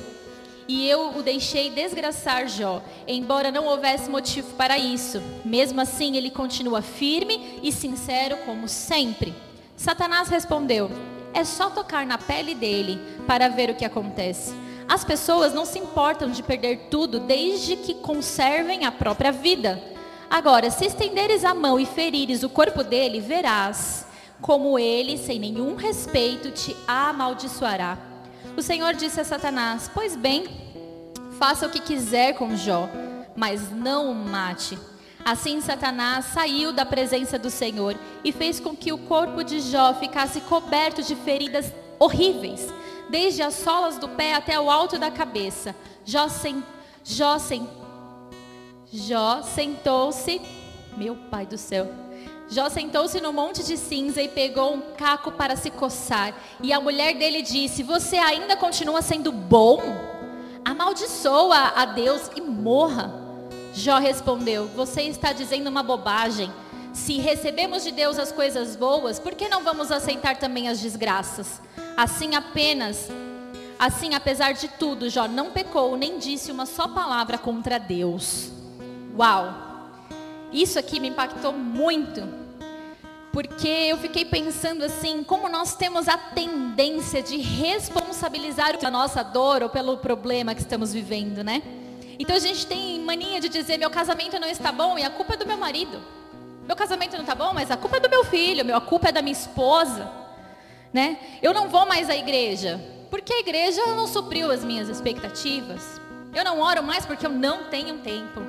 e 0.68 0.88
eu 0.88 1.16
o 1.16 1.22
deixei 1.22 1.70
desgraçar 1.70 2.48
Jó, 2.48 2.82
embora 3.06 3.52
não 3.52 3.66
houvesse 3.66 4.10
motivo 4.10 4.54
para 4.54 4.78
isso. 4.78 5.20
Mesmo 5.44 5.80
assim, 5.80 6.16
ele 6.16 6.30
continua 6.30 6.82
firme 6.82 7.58
e 7.62 7.72
sincero 7.72 8.36
como 8.38 8.68
sempre. 8.68 9.34
Satanás 9.76 10.28
respondeu: 10.28 10.90
É 11.34 11.44
só 11.44 11.70
tocar 11.70 12.06
na 12.06 12.18
pele 12.18 12.54
dele 12.54 12.98
para 13.26 13.48
ver 13.48 13.70
o 13.70 13.74
que 13.74 13.84
acontece. 13.84 14.54
As 14.88 15.04
pessoas 15.04 15.52
não 15.52 15.64
se 15.64 15.78
importam 15.78 16.30
de 16.30 16.42
perder 16.42 16.88
tudo 16.90 17.20
desde 17.20 17.76
que 17.76 17.94
conservem 17.94 18.84
a 18.84 18.92
própria 18.92 19.32
vida. 19.32 19.82
Agora, 20.30 20.70
se 20.70 20.86
estenderes 20.86 21.44
a 21.44 21.54
mão 21.54 21.78
e 21.78 21.86
ferires 21.86 22.42
o 22.42 22.48
corpo 22.48 22.82
dele, 22.82 23.20
verás 23.20 24.06
como 24.40 24.78
ele, 24.78 25.16
sem 25.18 25.38
nenhum 25.38 25.76
respeito, 25.76 26.50
te 26.50 26.76
amaldiçoará. 26.86 27.98
O 28.56 28.62
Senhor 28.62 28.94
disse 28.94 29.20
a 29.20 29.24
Satanás: 29.24 29.90
Pois 29.92 30.16
bem, 30.16 30.46
faça 31.38 31.66
o 31.66 31.70
que 31.70 31.80
quiser 31.80 32.34
com 32.34 32.56
Jó, 32.56 32.88
mas 33.34 33.70
não 33.70 34.10
o 34.10 34.14
mate. 34.14 34.78
Assim 35.26 35.60
Satanás 35.60 36.26
saiu 36.26 36.72
da 36.72 36.86
presença 36.86 37.36
do 37.36 37.50
Senhor 37.50 37.98
e 38.22 38.30
fez 38.30 38.60
com 38.60 38.76
que 38.76 38.92
o 38.92 38.98
corpo 38.98 39.42
de 39.42 39.58
Jó 39.58 39.92
ficasse 39.94 40.40
coberto 40.42 41.02
de 41.02 41.16
feridas 41.16 41.72
horríveis, 41.98 42.72
desde 43.10 43.42
as 43.42 43.54
solas 43.54 43.98
do 43.98 44.08
pé 44.08 44.34
até 44.34 44.60
o 44.60 44.70
alto 44.70 45.00
da 45.00 45.10
cabeça. 45.10 45.74
Jó, 46.04 46.28
sem, 46.28 46.62
Jó, 47.02 47.40
sem, 47.40 47.68
Jó 48.92 49.42
sentou-se, 49.42 50.40
meu 50.96 51.16
pai 51.16 51.44
do 51.44 51.58
céu. 51.58 51.90
Jó 52.48 52.68
sentou-se 52.68 53.20
no 53.20 53.32
monte 53.32 53.64
de 53.64 53.76
cinza 53.76 54.22
e 54.22 54.28
pegou 54.28 54.74
um 54.74 54.94
caco 54.96 55.32
para 55.32 55.56
se 55.56 55.72
coçar. 55.72 56.36
E 56.62 56.72
a 56.72 56.80
mulher 56.80 57.14
dele 57.14 57.42
disse: 57.42 57.82
Você 57.82 58.16
ainda 58.16 58.56
continua 58.56 59.02
sendo 59.02 59.32
bom? 59.32 59.82
Amaldiçoa 60.64 61.72
a 61.74 61.84
Deus 61.84 62.30
e 62.36 62.40
morra. 62.40 63.25
Jó 63.76 63.98
respondeu: 63.98 64.66
Você 64.68 65.02
está 65.02 65.34
dizendo 65.34 65.68
uma 65.68 65.82
bobagem. 65.82 66.50
Se 66.94 67.18
recebemos 67.18 67.84
de 67.84 67.92
Deus 67.92 68.18
as 68.18 68.32
coisas 68.32 68.74
boas, 68.74 69.18
por 69.18 69.34
que 69.34 69.50
não 69.50 69.62
vamos 69.62 69.92
aceitar 69.92 70.38
também 70.38 70.66
as 70.66 70.80
desgraças? 70.80 71.60
Assim 71.94 72.34
apenas, 72.34 73.10
assim 73.78 74.14
apesar 74.14 74.52
de 74.52 74.66
tudo, 74.66 75.10
Jó 75.10 75.28
não 75.28 75.50
pecou 75.50 75.94
nem 75.94 76.18
disse 76.18 76.50
uma 76.50 76.64
só 76.64 76.88
palavra 76.88 77.36
contra 77.36 77.78
Deus. 77.78 78.50
Uau! 79.14 79.90
Isso 80.50 80.78
aqui 80.78 80.98
me 80.98 81.08
impactou 81.08 81.52
muito. 81.52 82.26
Porque 83.30 83.68
eu 83.68 83.98
fiquei 83.98 84.24
pensando 84.24 84.82
assim, 84.84 85.22
como 85.22 85.50
nós 85.50 85.76
temos 85.76 86.08
a 86.08 86.16
tendência 86.16 87.22
de 87.22 87.36
responsabilizar 87.36 88.78
a 88.82 88.90
nossa 88.90 89.22
dor 89.22 89.62
ou 89.62 89.68
pelo 89.68 89.98
problema 89.98 90.54
que 90.54 90.62
estamos 90.62 90.94
vivendo, 90.94 91.44
né? 91.44 91.62
Então 92.18 92.34
a 92.34 92.38
gente 92.38 92.66
tem 92.66 93.00
mania 93.00 93.40
de 93.40 93.48
dizer: 93.48 93.78
meu 93.78 93.90
casamento 93.90 94.38
não 94.38 94.48
está 94.48 94.72
bom 94.72 94.98
e 94.98 95.04
a 95.04 95.10
culpa 95.10 95.34
é 95.34 95.36
do 95.36 95.46
meu 95.46 95.56
marido. 95.56 96.00
Meu 96.66 96.74
casamento 96.74 97.12
não 97.12 97.20
está 97.20 97.34
bom, 97.34 97.52
mas 97.54 97.70
a 97.70 97.76
culpa 97.76 97.98
é 97.98 98.00
do 98.00 98.10
meu 98.10 98.24
filho, 98.24 98.74
a 98.74 98.80
culpa 98.80 99.08
é 99.08 99.12
da 99.12 99.22
minha 99.22 99.32
esposa. 99.32 100.10
Né? 100.92 101.18
Eu 101.40 101.54
não 101.54 101.68
vou 101.68 101.86
mais 101.86 102.10
à 102.10 102.16
igreja, 102.16 102.80
porque 103.10 103.32
a 103.32 103.38
igreja 103.38 103.86
não 103.94 104.06
supriu 104.06 104.50
as 104.50 104.64
minhas 104.64 104.88
expectativas. 104.88 106.00
Eu 106.34 106.44
não 106.44 106.60
oro 106.60 106.82
mais 106.82 107.06
porque 107.06 107.24
eu 107.24 107.30
não 107.30 107.64
tenho 107.64 107.98
tempo. 107.98 108.40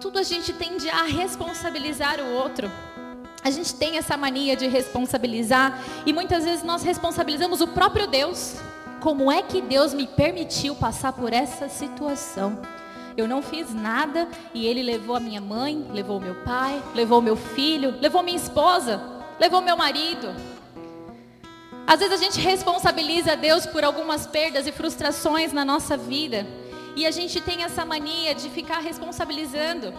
Tudo 0.00 0.18
a 0.18 0.22
gente 0.22 0.52
tende 0.52 0.88
a 0.88 1.04
responsabilizar 1.04 2.20
o 2.20 2.32
outro. 2.32 2.70
A 3.44 3.50
gente 3.50 3.74
tem 3.74 3.98
essa 3.98 4.16
mania 4.16 4.56
de 4.56 4.66
responsabilizar 4.66 5.78
e 6.04 6.12
muitas 6.12 6.44
vezes 6.44 6.64
nós 6.64 6.82
responsabilizamos 6.82 7.60
o 7.60 7.68
próprio 7.68 8.06
Deus. 8.06 8.56
Como 9.02 9.32
é 9.32 9.42
que 9.42 9.60
Deus 9.60 9.92
me 9.92 10.06
permitiu 10.06 10.76
passar 10.76 11.12
por 11.12 11.32
essa 11.32 11.68
situação? 11.68 12.62
Eu 13.16 13.26
não 13.26 13.42
fiz 13.42 13.74
nada 13.74 14.28
e 14.54 14.64
ele 14.64 14.80
levou 14.80 15.16
a 15.16 15.20
minha 15.20 15.40
mãe, 15.40 15.88
levou 15.90 16.20
meu 16.20 16.36
pai, 16.44 16.80
levou 16.94 17.20
meu 17.20 17.34
filho, 17.34 17.98
levou 18.00 18.22
minha 18.22 18.36
esposa, 18.36 19.02
levou 19.40 19.60
meu 19.60 19.76
marido. 19.76 20.32
Às 21.84 21.98
vezes 21.98 22.14
a 22.14 22.22
gente 22.22 22.38
responsabiliza 22.38 23.36
Deus 23.36 23.66
por 23.66 23.82
algumas 23.82 24.24
perdas 24.24 24.68
e 24.68 24.72
frustrações 24.72 25.52
na 25.52 25.64
nossa 25.64 25.96
vida. 25.96 26.46
E 26.94 27.04
a 27.04 27.10
gente 27.10 27.40
tem 27.40 27.64
essa 27.64 27.84
mania 27.84 28.36
de 28.36 28.48
ficar 28.50 28.78
responsabilizando. 28.78 29.92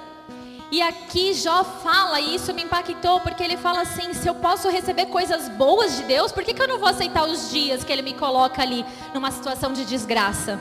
E 0.74 0.82
aqui 0.82 1.36
Jó 1.36 1.64
fala, 1.64 2.20
e 2.20 2.34
isso 2.34 2.52
me 2.52 2.64
impactou, 2.64 3.20
porque 3.20 3.44
ele 3.44 3.56
fala 3.56 3.82
assim: 3.82 4.12
se 4.12 4.28
eu 4.28 4.34
posso 4.34 4.68
receber 4.70 5.06
coisas 5.06 5.48
boas 5.50 5.98
de 5.98 6.04
Deus, 6.06 6.32
por 6.32 6.44
que, 6.44 6.52
que 6.52 6.60
eu 6.60 6.68
não 6.68 6.80
vou 6.80 6.90
aceitar 6.90 7.30
os 7.30 7.52
dias 7.52 7.84
que 7.84 7.94
ele 7.94 8.02
me 8.02 8.16
coloca 8.16 8.60
ali 8.60 8.84
numa 9.14 9.30
situação 9.30 9.72
de 9.72 9.86
desgraça? 9.86 10.60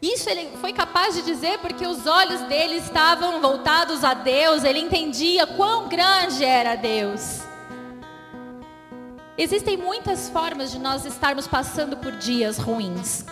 Isso 0.00 0.30
ele 0.30 0.56
foi 0.60 0.72
capaz 0.72 1.16
de 1.16 1.22
dizer 1.22 1.58
porque 1.58 1.88
os 1.88 2.06
olhos 2.06 2.40
dele 2.42 2.76
estavam 2.76 3.40
voltados 3.40 4.04
a 4.04 4.14
Deus, 4.14 4.62
ele 4.62 4.78
entendia 4.78 5.44
quão 5.44 5.88
grande 5.88 6.44
era 6.44 6.76
Deus. 6.76 7.40
Existem 9.36 9.76
muitas 9.76 10.28
formas 10.28 10.70
de 10.70 10.78
nós 10.78 11.04
estarmos 11.04 11.48
passando 11.48 11.96
por 11.96 12.12
dias 12.12 12.58
ruins. 12.58 13.24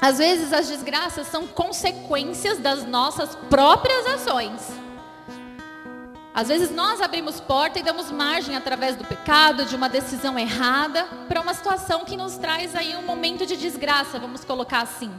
Às 0.00 0.18
vezes 0.18 0.52
as 0.52 0.68
desgraças 0.68 1.26
são 1.26 1.46
consequências 1.46 2.58
das 2.58 2.84
nossas 2.84 3.34
próprias 3.48 4.06
ações. 4.06 4.60
Às 6.34 6.48
vezes 6.48 6.70
nós 6.70 7.00
abrimos 7.00 7.40
porta 7.40 7.78
e 7.78 7.82
damos 7.82 8.10
margem 8.10 8.54
através 8.54 8.94
do 8.94 9.04
pecado, 9.04 9.64
de 9.64 9.74
uma 9.74 9.88
decisão 9.88 10.38
errada, 10.38 11.04
para 11.26 11.40
uma 11.40 11.54
situação 11.54 12.04
que 12.04 12.14
nos 12.14 12.36
traz 12.36 12.76
aí 12.76 12.94
um 12.94 13.02
momento 13.02 13.46
de 13.46 13.56
desgraça, 13.56 14.18
vamos 14.18 14.44
colocar 14.44 14.82
assim. 14.82 15.10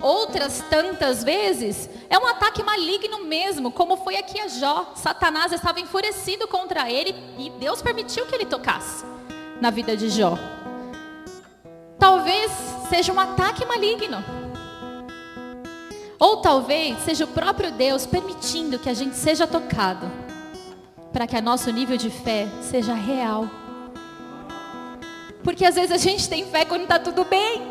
Outras 0.00 0.62
tantas 0.70 1.24
vezes 1.24 1.90
é 2.08 2.16
um 2.16 2.26
ataque 2.28 2.62
maligno 2.62 3.24
mesmo, 3.24 3.72
como 3.72 3.96
foi 3.96 4.16
aqui 4.16 4.38
a 4.38 4.46
Jó. 4.46 4.92
Satanás 4.94 5.50
estava 5.50 5.80
enfurecido 5.80 6.46
contra 6.46 6.88
ele 6.88 7.12
e 7.36 7.50
Deus 7.50 7.82
permitiu 7.82 8.26
que 8.26 8.34
ele 8.36 8.46
tocasse 8.46 9.04
na 9.60 9.70
vida 9.70 9.96
de 9.96 10.08
Jó. 10.08 10.38
Talvez 11.98 12.50
seja 12.88 13.12
um 13.12 13.20
ataque 13.20 13.64
maligno. 13.64 14.24
Ou 16.18 16.38
talvez 16.38 16.98
seja 17.00 17.24
o 17.24 17.28
próprio 17.28 17.70
Deus 17.72 18.06
permitindo 18.06 18.78
que 18.78 18.88
a 18.88 18.94
gente 18.94 19.16
seja 19.16 19.46
tocado, 19.46 20.10
para 21.12 21.26
que 21.26 21.36
o 21.36 21.42
nosso 21.42 21.70
nível 21.70 21.96
de 21.96 22.10
fé 22.10 22.48
seja 22.62 22.94
real. 22.94 23.48
Porque 25.42 25.64
às 25.64 25.74
vezes 25.74 25.92
a 25.92 25.98
gente 25.98 26.28
tem 26.28 26.46
fé 26.46 26.64
quando 26.64 26.82
está 26.82 26.98
tudo 26.98 27.24
bem, 27.24 27.62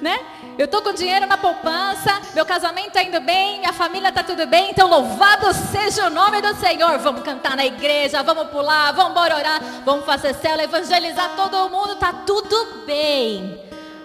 né? 0.00 0.18
Eu 0.58 0.66
estou 0.66 0.82
com 0.82 0.92
dinheiro 0.92 1.26
na 1.26 1.38
poupança, 1.38 2.20
meu 2.34 2.44
casamento 2.44 2.88
está 2.88 3.02
indo 3.02 3.20
bem, 3.20 3.60
minha 3.60 3.72
família 3.72 4.10
está 4.10 4.22
tudo 4.22 4.46
bem, 4.46 4.70
então 4.70 4.88
louvado 4.88 5.52
seja 5.54 6.06
o 6.06 6.10
nome 6.10 6.42
do 6.42 6.54
Senhor. 6.56 6.98
Vamos 6.98 7.22
cantar 7.22 7.56
na 7.56 7.64
igreja, 7.64 8.22
vamos 8.22 8.48
pular, 8.48 8.92
vamos 8.92 9.16
orar, 9.16 9.62
vamos 9.84 10.04
fazer 10.04 10.34
célula, 10.34 10.64
evangelizar 10.64 11.34
todo 11.36 11.70
mundo, 11.70 11.94
está 11.94 12.12
tudo 12.12 12.84
bem. 12.86 13.58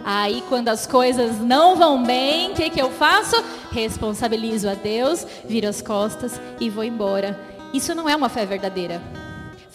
Aí 0.06 0.42
quando 0.48 0.70
as 0.70 0.88
coisas 0.88 1.38
não 1.38 1.76
vão 1.76 2.02
bem, 2.02 2.52
o 2.52 2.54
que, 2.56 2.70
que 2.70 2.82
eu 2.82 2.92
faço? 2.92 3.36
Responsabilizo 3.72 4.70
a 4.70 4.74
Deus, 4.74 5.28
viro 5.44 5.68
as 5.68 5.82
costas 5.82 6.40
e 6.62 6.70
vou 6.70 6.84
embora. 6.84 7.38
Isso 7.74 7.94
não 7.94 8.08
é 8.08 8.16
uma 8.16 8.30
fé 8.30 8.46
verdadeira. 8.46 9.02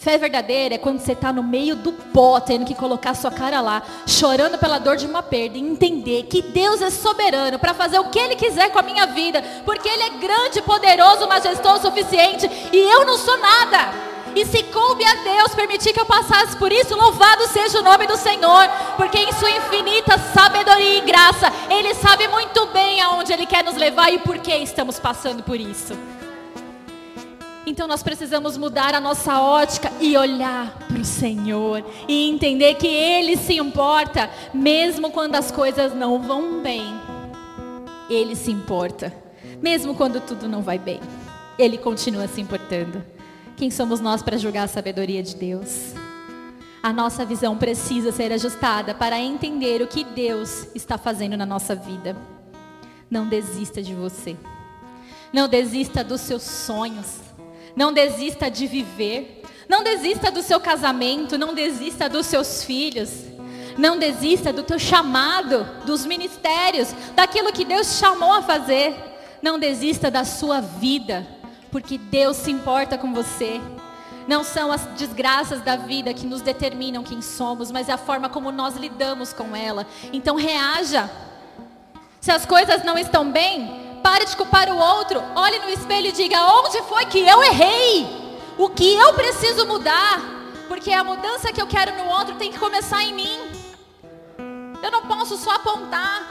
Fé 0.03 0.17
verdadeira 0.17 0.75
é 0.75 0.77
quando 0.77 0.99
você 0.99 1.13
está 1.13 1.31
no 1.31 1.41
meio 1.41 1.77
do 1.77 1.93
pó, 1.93 2.37
tendo 2.37 2.65
que 2.65 2.75
colocar 2.75 3.13
sua 3.13 3.31
cara 3.31 3.61
lá, 3.61 3.81
chorando 4.05 4.57
pela 4.57 4.77
dor 4.77 4.97
de 4.97 5.05
uma 5.05 5.23
perda, 5.23 5.57
e 5.57 5.61
entender 5.61 6.23
que 6.23 6.41
Deus 6.41 6.81
é 6.81 6.89
soberano 6.89 7.57
para 7.57 7.73
fazer 7.73 7.99
o 7.99 8.09
que 8.09 8.19
Ele 8.19 8.35
quiser 8.35 8.69
com 8.69 8.79
a 8.79 8.81
minha 8.81 9.05
vida, 9.05 9.41
porque 9.63 9.87
Ele 9.87 10.03
é 10.03 10.09
grande, 10.09 10.61
poderoso, 10.61 11.25
majestoso, 11.25 11.83
suficiente, 11.83 12.51
e 12.73 12.77
eu 12.77 13.05
não 13.05 13.17
sou 13.17 13.37
nada. 13.39 13.93
E 14.35 14.45
se 14.45 14.63
coube 14.63 15.05
a 15.05 15.13
Deus 15.23 15.55
permitir 15.55 15.93
que 15.93 16.01
eu 16.01 16.05
passasse 16.05 16.57
por 16.57 16.69
isso, 16.69 16.97
louvado 16.97 17.47
seja 17.47 17.79
o 17.79 17.83
nome 17.83 18.05
do 18.05 18.17
Senhor, 18.17 18.67
porque 18.97 19.19
em 19.19 19.31
sua 19.31 19.51
infinita 19.51 20.17
sabedoria 20.33 20.97
e 20.97 21.01
graça, 21.01 21.49
Ele 21.69 21.93
sabe 21.93 22.27
muito 22.27 22.65
bem 22.73 22.99
aonde 22.99 23.31
Ele 23.31 23.45
quer 23.45 23.63
nos 23.63 23.77
levar 23.77 24.11
e 24.11 24.19
por 24.19 24.37
que 24.39 24.53
estamos 24.53 24.99
passando 24.99 25.43
por 25.43 25.57
isso. 25.57 25.97
Então 27.65 27.87
nós 27.87 28.03
precisamos 28.03 28.57
mudar 28.57 28.93
a 28.93 28.99
nossa 28.99 29.39
ótica 29.39 29.91
e 30.01 30.17
olhar 30.17 30.77
para 30.87 30.99
o 30.99 31.05
Senhor 31.05 31.83
e 32.07 32.29
entender 32.29 32.75
que 32.75 32.87
Ele 32.87 33.37
se 33.37 33.57
importa, 33.57 34.29
mesmo 34.53 35.11
quando 35.11 35.35
as 35.35 35.49
coisas 35.49 35.95
não 35.95 36.21
vão 36.21 36.61
bem. 36.61 36.93
Ele 38.09 38.35
se 38.35 38.51
importa, 38.51 39.13
mesmo 39.61 39.95
quando 39.95 40.19
tudo 40.19 40.49
não 40.49 40.61
vai 40.61 40.77
bem. 40.77 40.99
Ele 41.57 41.77
continua 41.77 42.27
se 42.27 42.41
importando. 42.41 43.01
Quem 43.55 43.71
somos 43.71 44.01
nós 44.01 44.21
para 44.21 44.37
julgar 44.37 44.63
a 44.63 44.67
sabedoria 44.67 45.23
de 45.23 45.35
Deus? 45.35 45.93
A 46.81 46.91
nossa 46.91 47.23
visão 47.23 47.57
precisa 47.57 48.11
ser 48.11 48.33
ajustada 48.33 48.93
para 48.93 49.17
entender 49.17 49.81
o 49.81 49.87
que 49.87 50.03
Deus 50.03 50.67
está 50.75 50.97
fazendo 50.97 51.37
na 51.37 51.45
nossa 51.45 51.73
vida. 51.73 52.13
Não 53.09 53.25
desista 53.25 53.81
de 53.81 53.93
você. 53.93 54.35
Não 55.31 55.47
desista 55.47 56.03
dos 56.03 56.19
seus 56.19 56.41
sonhos. 56.41 57.22
Não 57.75 57.91
desista 57.91 58.49
de 58.49 58.67
viver. 58.67 59.41
Não 59.67 59.83
desista 59.83 60.29
do 60.29 60.41
seu 60.41 60.59
casamento, 60.59 61.37
não 61.37 61.53
desista 61.53 62.09
dos 62.09 62.25
seus 62.25 62.63
filhos. 62.63 63.09
Não 63.77 63.97
desista 63.97 64.53
do 64.53 64.61
teu 64.63 64.77
chamado, 64.77 65.65
dos 65.85 66.05
ministérios, 66.05 66.93
daquilo 67.15 67.51
que 67.51 67.65
Deus 67.65 67.97
chamou 67.97 68.33
a 68.33 68.41
fazer. 68.41 68.95
Não 69.41 69.57
desista 69.57 70.11
da 70.11 70.23
sua 70.23 70.61
vida, 70.61 71.27
porque 71.71 71.97
Deus 71.97 72.37
se 72.37 72.51
importa 72.51 72.97
com 72.97 73.13
você. 73.13 73.59
Não 74.27 74.43
são 74.43 74.71
as 74.71 74.85
desgraças 74.97 75.61
da 75.61 75.75
vida 75.75 76.13
que 76.13 76.25
nos 76.25 76.41
determinam 76.41 77.03
quem 77.03 77.21
somos, 77.21 77.71
mas 77.71 77.89
é 77.89 77.93
a 77.93 77.97
forma 77.97 78.29
como 78.29 78.51
nós 78.51 78.75
lidamos 78.75 79.33
com 79.33 79.55
ela. 79.55 79.85
Então 80.13 80.35
reaja. 80.35 81.09
Se 82.21 82.31
as 82.31 82.45
coisas 82.45 82.83
não 82.85 82.97
estão 82.97 83.29
bem, 83.29 83.92
pare 84.03 84.25
de 84.25 84.35
culpar 84.35 84.69
o 84.69 84.77
outro. 84.77 85.23
Olhe 85.35 85.59
no 85.59 85.69
espelho 85.69 86.07
e 86.07 86.11
diga: 86.11 86.45
onde 86.59 86.81
foi 86.83 87.05
que 87.05 87.19
eu 87.19 87.41
errei? 87.43 88.37
O 88.57 88.69
que 88.69 88.93
eu 88.93 89.13
preciso 89.13 89.65
mudar? 89.65 90.21
Porque 90.67 90.91
a 90.91 91.03
mudança 91.03 91.51
que 91.51 91.61
eu 91.61 91.65
quero 91.65 91.95
no 91.95 92.09
outro 92.09 92.35
tem 92.35 92.51
que 92.51 92.59
começar 92.59 93.01
em 93.03 93.13
mim. 93.13 93.39
Eu 94.83 94.91
não 94.91 95.03
posso 95.03 95.37
só 95.37 95.51
apontar. 95.51 96.27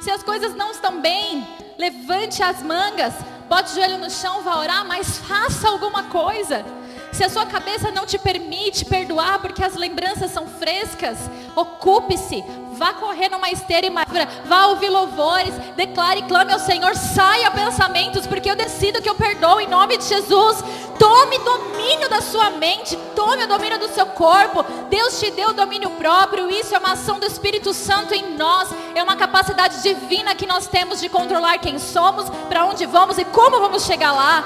Se 0.00 0.10
as 0.10 0.22
coisas 0.22 0.54
não 0.54 0.70
estão 0.70 1.00
bem, 1.00 1.46
levante 1.78 2.42
as 2.42 2.62
mangas, 2.62 3.14
bote 3.48 3.72
o 3.72 3.74
joelho 3.74 3.98
no 3.98 4.10
chão, 4.10 4.42
vá 4.42 4.58
orar, 4.58 4.84
mas 4.86 5.18
faça 5.18 5.68
alguma 5.68 6.04
coisa. 6.04 6.64
Se 7.12 7.22
a 7.22 7.30
sua 7.30 7.46
cabeça 7.46 7.90
não 7.92 8.04
te 8.04 8.18
permite 8.18 8.84
perdoar 8.84 9.38
porque 9.38 9.62
as 9.62 9.74
lembranças 9.76 10.32
são 10.32 10.48
frescas, 10.48 11.16
ocupe-se, 11.54 12.42
vá 12.74 12.92
correr 12.92 13.30
numa 13.30 13.50
esteira 13.50 13.86
e 13.86 13.90
magra, 13.90 14.28
vá 14.44 14.66
ouvir 14.66 14.90
louvores, 14.90 15.54
declare 15.76 16.20
e 16.20 16.22
clame 16.24 16.52
ao 16.52 16.58
Senhor, 16.58 16.94
saia 16.94 17.50
pensamentos, 17.50 18.26
porque 18.26 18.50
eu 18.50 18.56
decido 18.56 19.00
que 19.00 19.08
eu 19.08 19.14
perdoo 19.14 19.60
em 19.60 19.68
nome 19.68 19.96
de 19.96 20.04
Jesus. 20.04 20.62
Tome 20.98 21.38
domínio 21.38 22.08
da 22.08 22.20
sua 22.20 22.50
mente, 22.50 22.96
tome 23.16 23.44
o 23.44 23.48
domínio 23.48 23.78
do 23.78 23.88
seu 23.88 24.06
corpo. 24.06 24.62
Deus 24.88 25.18
te 25.18 25.30
deu 25.30 25.50
o 25.50 25.54
domínio 25.54 25.90
próprio, 25.90 26.50
isso 26.50 26.74
é 26.74 26.78
uma 26.78 26.92
ação 26.92 27.18
do 27.18 27.26
Espírito 27.26 27.72
Santo 27.74 28.14
em 28.14 28.36
nós, 28.36 28.68
é 28.94 29.02
uma 29.02 29.16
capacidade 29.16 29.82
divina 29.82 30.34
que 30.34 30.46
nós 30.46 30.66
temos 30.66 31.00
de 31.00 31.08
controlar 31.08 31.58
quem 31.58 31.78
somos, 31.78 32.28
para 32.48 32.64
onde 32.64 32.86
vamos 32.86 33.18
e 33.18 33.24
como 33.24 33.58
vamos 33.58 33.84
chegar 33.84 34.12
lá. 34.12 34.44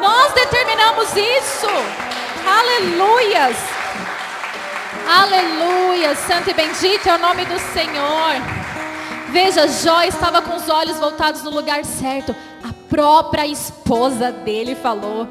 Nós 0.00 0.32
determinamos 0.32 1.14
isso. 1.16 1.68
Aleluias. 2.46 3.79
Aleluia. 5.12 6.14
Santo 6.14 6.50
e 6.50 6.54
bendito 6.54 7.08
é 7.08 7.16
o 7.16 7.18
nome 7.18 7.44
do 7.44 7.58
Senhor. 7.58 8.34
Veja, 9.32 9.66
Jó 9.66 10.02
estava 10.02 10.40
com 10.40 10.54
os 10.54 10.68
olhos 10.68 10.98
voltados 10.98 11.42
no 11.42 11.50
lugar 11.50 11.84
certo. 11.84 12.32
A 12.62 12.72
própria 12.88 13.44
esposa 13.44 14.30
dele 14.30 14.76
falou: 14.76 15.26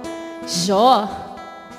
Jó, 0.45 1.07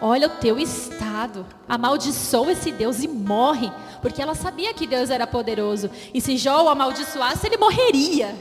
olha 0.01 0.29
o 0.29 0.31
teu 0.31 0.59
estado. 0.59 1.45
Amaldiçoa 1.69 2.53
esse 2.53 2.73
Deus 2.73 3.03
e 3.03 3.09
morre. 3.09 3.71
Porque 4.01 4.23
ela 4.23 4.35
sabia 4.35 4.73
que 4.73 4.87
Deus 4.87 5.11
era 5.11 5.27
poderoso. 5.27 5.91
E 6.15 6.23
se 6.23 6.39
Jó 6.39 6.65
o 6.65 6.69
amaldiçoasse, 6.71 7.47
ele 7.47 7.59
morreria. 7.59 8.35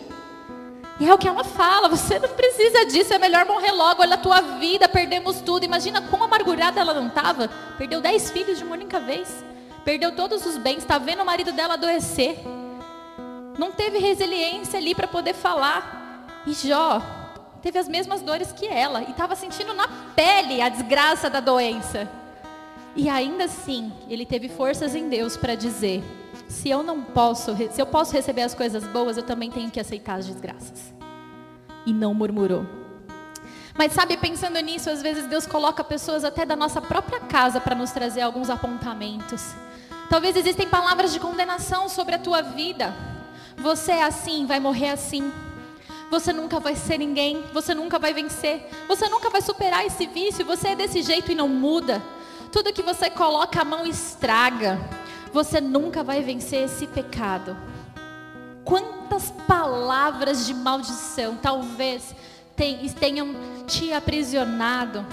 E 1.00 1.08
é 1.08 1.14
o 1.14 1.18
que 1.18 1.28
ela 1.28 1.46
fala, 1.46 1.88
você 1.88 2.20
não 2.20 2.28
precisa 2.30 2.86
disso, 2.86 3.14
é 3.14 3.18
melhor 3.18 3.46
morrer 3.46 3.72
logo, 3.72 4.02
olha 4.02 4.16
a 4.16 4.18
tua 4.18 4.42
vida, 4.42 4.88
perdemos 4.90 5.40
tudo. 5.40 5.64
Imagina 5.64 6.02
quão 6.02 6.24
amargurada 6.24 6.82
ela 6.82 6.94
não 6.94 7.08
estava. 7.08 7.48
Perdeu 7.78 8.02
dez 8.02 8.30
filhos 8.30 8.58
de 8.58 8.66
uma 8.66 8.76
única 8.76 9.00
vez. 9.00 9.44
Perdeu 9.86 10.14
todos 10.14 10.46
os 10.46 10.58
bens, 10.58 10.80
está 10.80 10.98
vendo 10.98 11.22
o 11.22 11.26
marido 11.26 11.54
dela 11.54 11.76
adoecer. 11.76 12.38
Não 13.58 13.72
teve 13.72 13.98
resiliência 13.98 14.78
ali 14.78 14.94
para 14.94 15.08
poder 15.08 15.34
falar. 15.34 16.36
E 16.46 16.54
Jó 16.54 17.02
teve 17.62 17.80
as 17.80 17.88
mesmas 17.88 18.22
dores 18.22 18.52
que 18.52 18.66
ela 18.66 19.02
e 19.02 19.12
estava 19.12 19.36
sentindo 19.36 19.74
na 19.74 19.88
pele 20.16 20.62
a 20.62 20.68
desgraça 20.68 21.30
da 21.30 21.40
doença. 21.40 22.10
E 22.96 23.08
ainda 23.08 23.46
assim, 23.46 23.94
ele 24.10 24.26
teve 24.26 24.50
forças 24.50 24.96
em 24.96 25.08
Deus 25.08 25.38
para 25.38 25.56
dizer: 25.56 26.04
se 26.50 26.68
eu 26.68 26.82
não 26.82 27.04
posso, 27.04 27.56
se 27.72 27.80
eu 27.80 27.86
posso 27.86 28.12
receber 28.12 28.42
as 28.42 28.56
coisas 28.56 28.84
boas, 28.86 29.16
eu 29.16 29.24
também 29.24 29.52
tenho 29.52 29.70
que 29.70 29.80
aceitar 29.80 30.16
as 30.16 30.26
desgraças. 30.26 30.92
E 31.86 31.94
não 31.94 32.14
murmurou. 32.14 32.66
Mas 33.78 33.94
sabe, 33.94 34.18
pensando 34.18 34.60
nisso, 34.60 34.90
às 34.90 35.02
vezes 35.02 35.28
Deus 35.28 35.46
coloca 35.46 35.84
pessoas 35.84 36.26
até 36.26 36.46
da 36.46 36.56
nossa 36.56 36.82
própria 36.82 37.20
casa 37.20 37.62
para 37.62 37.76
nos 37.76 37.92
trazer 37.92 38.22
alguns 38.22 38.50
apontamentos. 38.50 39.54
Talvez 40.10 40.36
existem 40.36 40.68
palavras 40.68 41.14
de 41.14 41.20
condenação 41.20 41.88
sobre 41.88 42.16
a 42.16 42.20
tua 42.20 42.42
vida. 42.42 42.96
Você 43.56 43.92
é 43.92 44.04
assim, 44.04 44.48
vai 44.48 44.60
morrer 44.60 44.90
assim. 44.90 45.32
Você 46.10 46.34
nunca 46.34 46.60
vai 46.60 46.76
ser 46.76 46.98
ninguém, 46.98 47.44
você 47.54 47.76
nunca 47.76 48.00
vai 48.00 48.12
vencer, 48.12 48.68
você 48.88 49.08
nunca 49.08 49.30
vai 49.30 49.42
superar 49.44 49.86
esse 49.86 50.08
vício, 50.08 50.44
você 50.44 50.70
é 50.70 50.76
desse 50.76 51.04
jeito 51.04 51.32
e 51.32 51.36
não 51.36 51.48
muda. 51.48 52.02
Tudo 52.52 52.74
que 52.74 52.82
você 52.82 53.12
coloca 53.12 53.62
a 53.62 53.66
mão 53.66 53.86
estraga 53.86 54.80
você 55.32 55.62
nunca 55.62 56.04
vai 56.04 56.22
vencer 56.22 56.64
esse 56.64 56.88
pecado. 56.88 57.56
Quantas 58.64 59.32
palavras 59.48 60.46
de 60.46 60.54
maldição 60.54 61.38
talvez 61.38 62.16
tenham 63.00 63.34
te 63.66 63.94
aprisionado 63.94 65.06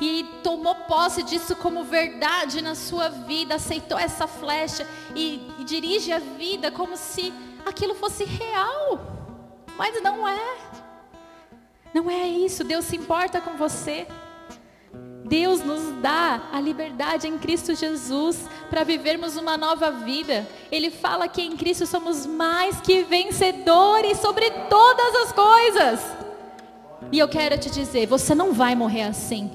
e 0.00 0.24
tomou 0.42 0.74
posse 0.74 1.22
disso 1.22 1.56
como 1.56 1.84
verdade 1.84 2.60
na 2.60 2.74
sua 2.74 3.08
vida, 3.08 3.54
aceitou 3.54 3.98
essa 3.98 4.26
flecha 4.26 4.86
e, 5.14 5.40
dirige 5.64 6.12
a 6.12 6.18
vida 6.18 6.70
como 6.70 6.96
se 6.96 7.32
aquilo 7.64 7.94
fosse 7.94 8.24
real, 8.24 9.00
mas 9.76 10.00
não 10.02 10.28
é. 10.28 10.56
Não 11.94 12.10
é 12.10 12.28
isso. 12.28 12.62
Deus 12.62 12.84
se 12.84 12.96
importa 12.96 13.40
com 13.40 13.56
você. 13.56 14.06
Deus 15.26 15.64
nos 15.64 16.00
dá 16.00 16.40
a 16.52 16.60
liberdade 16.60 17.26
em 17.26 17.36
Cristo 17.36 17.74
Jesus 17.74 18.38
para 18.70 18.84
vivermos 18.84 19.36
uma 19.36 19.56
nova 19.56 19.90
vida. 19.90 20.46
Ele 20.70 20.88
fala 20.88 21.26
que 21.26 21.42
em 21.42 21.56
Cristo 21.56 21.84
somos 21.84 22.24
mais 22.26 22.80
que 22.80 23.02
vencedores 23.02 24.18
sobre 24.18 24.48
todas 24.70 25.14
as 25.16 25.32
coisas. 25.32 26.00
E 27.10 27.18
eu 27.18 27.26
quero 27.26 27.58
te 27.58 27.68
dizer, 27.70 28.06
você 28.06 28.36
não 28.36 28.52
vai 28.52 28.76
morrer 28.76 29.02
assim, 29.02 29.50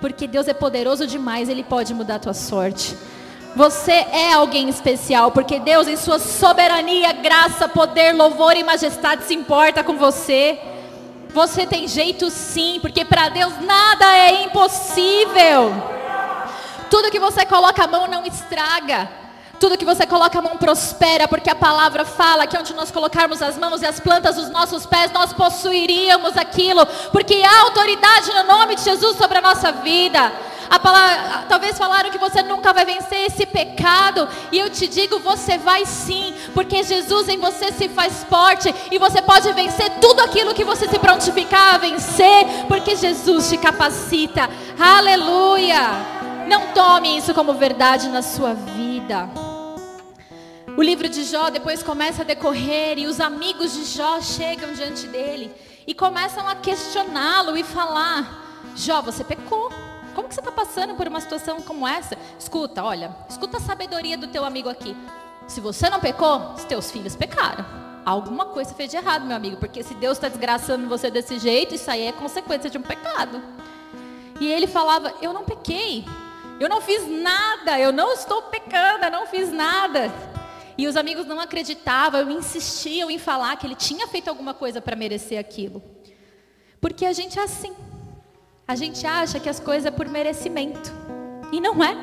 porque 0.00 0.26
Deus 0.26 0.48
é 0.48 0.54
poderoso 0.54 1.06
demais, 1.06 1.48
ele 1.48 1.62
pode 1.62 1.94
mudar 1.94 2.16
a 2.16 2.20
tua 2.20 2.34
sorte. 2.34 2.96
Você 3.54 3.92
é 3.92 4.32
alguém 4.32 4.68
especial, 4.68 5.30
porque 5.30 5.60
Deus, 5.60 5.86
em 5.86 5.96
sua 5.96 6.18
soberania, 6.18 7.12
graça, 7.12 7.68
poder, 7.68 8.12
louvor 8.12 8.56
e 8.56 8.64
majestade, 8.64 9.24
se 9.24 9.34
importa 9.34 9.84
com 9.84 9.96
você. 9.96 10.58
Você 11.32 11.66
tem 11.66 11.88
jeito 11.88 12.30
sim, 12.30 12.78
porque 12.80 13.04
para 13.04 13.28
Deus 13.30 13.54
nada 13.60 14.04
é 14.16 14.42
impossível. 14.44 15.72
Tudo 16.90 17.10
que 17.10 17.18
você 17.18 17.46
coloca 17.46 17.84
a 17.84 17.86
mão 17.86 18.06
não 18.06 18.26
estraga. 18.26 19.08
Tudo 19.58 19.78
que 19.78 19.84
você 19.84 20.04
coloca 20.04 20.38
a 20.38 20.42
mão 20.42 20.58
prospera, 20.58 21.28
porque 21.28 21.48
a 21.48 21.54
palavra 21.54 22.04
fala 22.04 22.46
que 22.46 22.58
onde 22.58 22.74
nós 22.74 22.90
colocarmos 22.90 23.40
as 23.40 23.56
mãos 23.56 23.80
e 23.80 23.86
as 23.86 24.00
plantas 24.00 24.36
dos 24.36 24.50
nossos 24.50 24.84
pés, 24.84 25.12
nós 25.12 25.32
possuiríamos 25.32 26.36
aquilo, 26.36 26.84
porque 27.12 27.42
há 27.42 27.60
autoridade 27.62 28.34
no 28.34 28.42
nome 28.42 28.74
de 28.74 28.82
Jesus 28.82 29.16
sobre 29.16 29.38
a 29.38 29.40
nossa 29.40 29.70
vida. 29.70 30.32
Palavra, 30.78 31.44
talvez 31.48 31.76
falaram 31.76 32.10
que 32.10 32.18
você 32.18 32.42
nunca 32.42 32.72
vai 32.72 32.84
vencer 32.84 33.26
esse 33.26 33.44
pecado. 33.44 34.28
E 34.50 34.58
eu 34.58 34.70
te 34.70 34.86
digo, 34.88 35.18
você 35.18 35.58
vai 35.58 35.84
sim, 35.84 36.34
porque 36.54 36.82
Jesus 36.82 37.28
em 37.28 37.38
você 37.38 37.70
se 37.72 37.88
faz 37.88 38.24
forte 38.24 38.74
e 38.90 38.98
você 38.98 39.20
pode 39.20 39.52
vencer 39.52 39.90
tudo 40.00 40.20
aquilo 40.20 40.54
que 40.54 40.64
você 40.64 40.88
se 40.88 40.98
prontificar 40.98 41.74
a 41.74 41.78
vencer, 41.78 42.46
porque 42.68 42.96
Jesus 42.96 43.48
te 43.48 43.58
capacita. 43.58 44.48
Aleluia! 44.78 46.22
Não 46.48 46.68
tome 46.68 47.16
isso 47.16 47.34
como 47.34 47.54
verdade 47.54 48.08
na 48.08 48.22
sua 48.22 48.54
vida. 48.54 49.28
O 50.76 50.82
livro 50.82 51.08
de 51.08 51.24
Jó 51.24 51.50
depois 51.50 51.82
começa 51.82 52.22
a 52.22 52.24
decorrer 52.24 52.98
e 52.98 53.06
os 53.06 53.20
amigos 53.20 53.74
de 53.74 53.84
Jó 53.84 54.20
chegam 54.20 54.72
diante 54.72 55.06
dele 55.06 55.54
e 55.86 55.94
começam 55.94 56.48
a 56.48 56.54
questioná-lo 56.54 57.56
e 57.56 57.62
falar: 57.62 58.72
Jó, 58.74 59.02
você 59.02 59.22
pecou. 59.22 59.70
Como 60.14 60.28
que 60.28 60.34
você 60.34 60.40
está 60.40 60.52
passando 60.52 60.94
por 60.94 61.06
uma 61.08 61.20
situação 61.20 61.60
como 61.62 61.86
essa? 61.86 62.16
Escuta, 62.38 62.82
olha, 62.82 63.14
escuta 63.28 63.56
a 63.56 63.60
sabedoria 63.60 64.16
do 64.16 64.28
teu 64.28 64.44
amigo 64.44 64.68
aqui. 64.68 64.96
Se 65.46 65.60
você 65.60 65.88
não 65.90 66.00
pecou, 66.00 66.52
os 66.54 66.64
teus 66.64 66.90
filhos 66.90 67.16
pecaram. 67.16 67.64
Alguma 68.04 68.46
coisa 68.46 68.74
fez 68.74 68.90
de 68.90 68.96
errado, 68.96 69.24
meu 69.24 69.36
amigo, 69.36 69.56
porque 69.56 69.82
se 69.82 69.94
Deus 69.94 70.18
está 70.18 70.28
desgraçando 70.28 70.88
você 70.88 71.10
desse 71.10 71.38
jeito, 71.38 71.74
isso 71.74 71.90
aí 71.90 72.02
é 72.02 72.12
consequência 72.12 72.68
de 72.68 72.76
um 72.76 72.82
pecado. 72.82 73.40
E 74.40 74.46
ele 74.50 74.66
falava: 74.66 75.14
Eu 75.22 75.32
não 75.32 75.44
pequei, 75.44 76.04
eu 76.58 76.68
não 76.68 76.80
fiz 76.80 77.06
nada, 77.08 77.78
eu 77.78 77.92
não 77.92 78.12
estou 78.12 78.42
pecando, 78.42 79.04
eu 79.04 79.10
não 79.10 79.26
fiz 79.26 79.52
nada. 79.52 80.12
E 80.76 80.88
os 80.88 80.96
amigos 80.96 81.26
não 81.26 81.38
acreditavam, 81.38 82.30
insistiam 82.30 83.10
em 83.10 83.18
falar 83.18 83.56
que 83.56 83.66
ele 83.66 83.76
tinha 83.76 84.08
feito 84.08 84.28
alguma 84.28 84.54
coisa 84.54 84.80
para 84.80 84.96
merecer 84.96 85.38
aquilo. 85.38 85.82
Porque 86.80 87.04
a 87.04 87.12
gente 87.12 87.38
é 87.38 87.42
assim. 87.42 87.74
A 88.72 88.74
gente 88.74 89.06
acha 89.06 89.38
que 89.38 89.50
as 89.50 89.60
coisas 89.60 89.84
é 89.84 89.90
por 89.90 90.08
merecimento. 90.08 90.90
E 91.52 91.60
não 91.60 91.84
é. 91.84 91.94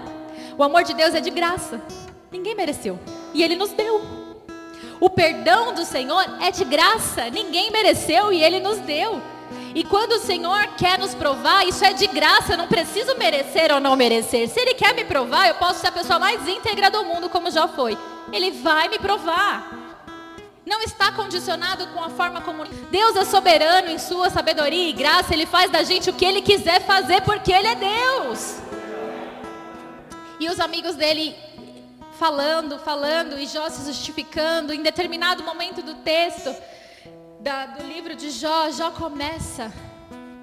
O 0.55 0.63
amor 0.63 0.83
de 0.83 0.93
Deus 0.93 1.15
é 1.15 1.19
de 1.19 1.31
graça. 1.31 1.81
Ninguém 2.31 2.53
mereceu. 2.53 2.99
E 3.33 3.41
Ele 3.41 3.55
nos 3.55 3.71
deu. 3.71 3.99
O 4.99 5.09
perdão 5.09 5.73
do 5.73 5.83
Senhor 5.83 6.23
é 6.39 6.51
de 6.51 6.63
graça. 6.65 7.27
Ninguém 7.31 7.71
mereceu 7.71 8.31
e 8.31 8.43
Ele 8.43 8.59
nos 8.59 8.77
deu. 8.81 9.19
E 9.73 9.83
quando 9.83 10.11
o 10.11 10.19
Senhor 10.19 10.67
quer 10.77 10.99
nos 10.99 11.15
provar, 11.15 11.67
isso 11.67 11.83
é 11.83 11.91
de 11.91 12.05
graça, 12.05 12.53
eu 12.53 12.57
não 12.59 12.67
preciso 12.67 13.17
merecer 13.17 13.73
ou 13.73 13.79
não 13.79 13.95
merecer. 13.95 14.47
Se 14.47 14.59
Ele 14.59 14.75
quer 14.75 14.93
me 14.93 15.05
provar, 15.05 15.47
eu 15.47 15.55
posso 15.55 15.79
ser 15.79 15.87
a 15.87 15.91
pessoa 15.91 16.19
mais 16.19 16.47
íntegra 16.47 16.91
do 16.91 17.03
mundo, 17.03 17.31
como 17.31 17.49
já 17.49 17.67
foi. 17.67 17.97
Ele 18.31 18.51
vai 18.51 18.89
me 18.89 18.99
provar. 18.99 19.88
Não 20.69 20.83
está 20.83 21.11
condicionado 21.11 21.87
com 21.87 22.03
a 22.03 22.09
forma 22.09 22.41
como 22.41 22.63
Deus 22.91 23.15
é 23.15 23.25
soberano 23.25 23.89
em 23.89 23.97
sua 23.97 24.29
sabedoria 24.29 24.87
e 24.87 24.93
graça, 24.93 25.33
ele 25.33 25.47
faz 25.47 25.71
da 25.71 25.81
gente 25.81 26.11
o 26.11 26.13
que 26.13 26.23
ele 26.23 26.43
quiser 26.43 26.79
fazer 26.81 27.21
porque 27.23 27.51
ele 27.51 27.65
é 27.65 27.73
Deus. 27.73 28.57
E 30.39 30.47
os 30.47 30.59
amigos 30.59 30.95
dele 30.95 31.35
falando, 32.19 32.77
falando, 32.77 33.39
e 33.39 33.47
Jó 33.47 33.67
se 33.67 33.83
justificando. 33.87 34.71
Em 34.71 34.83
determinado 34.83 35.43
momento 35.43 35.81
do 35.81 35.95
texto, 35.95 36.55
da, 37.39 37.65
do 37.65 37.83
livro 37.87 38.15
de 38.15 38.29
Jó, 38.29 38.69
Jó 38.69 38.91
começa 38.91 39.73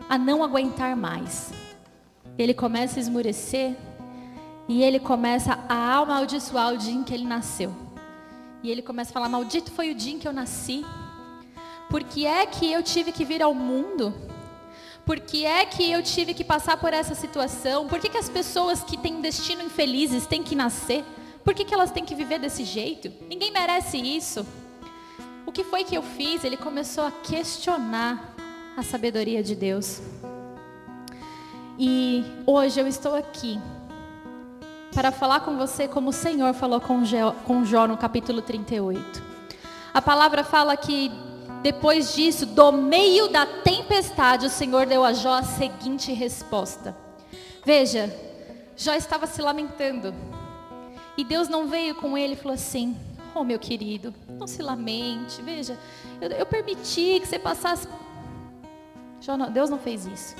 a 0.09 0.19
não 0.19 0.43
aguentar 0.43 0.97
mais. 0.97 1.53
Ele 2.37 2.53
começa 2.53 2.99
a 2.99 3.01
esmurecer 3.01 3.77
e 4.67 4.83
ele 4.83 4.99
começa 4.99 5.57
a 5.69 5.99
amaldiçoar 5.99 6.73
o 6.73 6.77
dia 6.77 6.95
em 6.95 7.05
que 7.05 7.15
ele 7.15 7.25
nasceu. 7.25 7.86
E 8.63 8.71
ele 8.71 8.83
começa 8.83 9.11
a 9.11 9.15
falar: 9.15 9.29
Maldito 9.29 9.71
foi 9.71 9.91
o 9.91 9.95
dia 9.95 10.15
em 10.15 10.19
que 10.19 10.27
eu 10.27 10.33
nasci. 10.33 10.85
Por 11.89 12.03
que 12.03 12.27
é 12.27 12.45
que 12.47 12.71
eu 12.71 12.83
tive 12.83 13.13
que 13.13 13.25
vir 13.25 13.43
ao 13.43 13.55
mundo? 13.55 14.13
Por 15.05 15.21
que 15.21 15.47
é 15.47 15.65
que 15.65 15.89
eu 15.89 16.03
tive 16.03 16.35
que 16.35 16.43
passar 16.43 16.77
por 16.79 16.93
essa 16.93 17.15
situação? 17.15 17.87
Por 17.87 18.01
que, 18.01 18.09
que 18.09 18.19
as 18.19 18.29
pessoas 18.29 18.83
que 18.83 18.97
têm 18.97 19.15
um 19.15 19.21
destino 19.21 19.63
infelizes 19.63 20.27
têm 20.27 20.43
que 20.43 20.57
nascer? 20.57 21.05
Por 21.45 21.55
que, 21.55 21.65
que 21.65 21.73
elas 21.73 21.93
têm 21.93 22.05
que 22.05 22.15
viver 22.15 22.41
desse 22.41 22.65
jeito? 22.65 23.13
Ninguém 23.29 23.53
merece 23.53 23.99
isso. 23.99 24.45
O 25.47 25.53
que 25.53 25.63
foi 25.63 25.85
que 25.85 25.95
eu 25.95 26.03
fiz? 26.03 26.43
Ele 26.43 26.57
começou 26.57 27.05
a 27.05 27.13
questionar 27.13 28.35
a 28.77 28.83
sabedoria 28.83 29.45
de 29.45 29.55
Deus. 29.55 30.03
E 31.79 32.25
hoje 32.45 32.81
eu 32.81 32.89
estou 32.89 33.15
aqui 33.15 33.61
para 34.97 35.13
falar 35.13 35.41
com 35.41 35.59
você 35.59 35.87
como 35.87 36.09
o 36.09 36.13
Senhor 36.13 36.55
falou 36.55 36.81
com 36.81 37.05
Jó, 37.05 37.87
no 37.87 37.99
capítulo 37.99 38.41
38. 38.41 39.23
A 39.93 40.01
palavra 40.01 40.43
fala 40.43 40.75
que 40.75 41.13
depois 41.63 42.15
disso, 42.15 42.47
do 42.47 42.73
meio 42.73 43.29
da 43.29 43.45
tempestade, 43.45 44.47
o 44.47 44.49
Senhor 44.49 44.87
deu 44.87 45.05
a 45.05 45.13
Jó 45.13 45.35
a 45.35 45.43
seguinte 45.43 46.15
resposta. 46.15 46.97
Veja, 47.63 48.11
Jó 48.75 48.95
estava 48.95 49.27
se 49.27 49.43
lamentando. 49.43 50.15
E 51.15 51.23
Deus 51.25 51.47
não 51.47 51.67
veio 51.67 51.95
com 51.97 52.17
ele 52.17 52.33
e 52.33 52.37
falou 52.37 52.55
assim: 52.55 52.97
Oh, 53.35 53.45
meu 53.45 53.59
querido, 53.59 54.15
não 54.27 54.47
se 54.47 54.63
lamente. 54.63 55.43
Veja, 55.43 55.79
eu, 56.23 56.31
eu 56.31 56.47
permiti 56.47 57.21
que 57.21 57.27
você 57.27 57.39
passasse. 57.39 57.87
Jó 59.21 59.37
não, 59.37 59.51
Deus 59.51 59.69
não 59.69 59.79
fez 59.79 60.07
isso. 60.07 60.35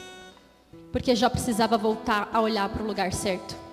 Porque 0.91 1.15
Jó 1.15 1.29
precisava 1.29 1.77
voltar 1.77 2.31
a 2.33 2.41
olhar 2.41 2.71
para 2.71 2.83
o 2.83 2.87
lugar 2.87 3.13
certo. 3.13 3.66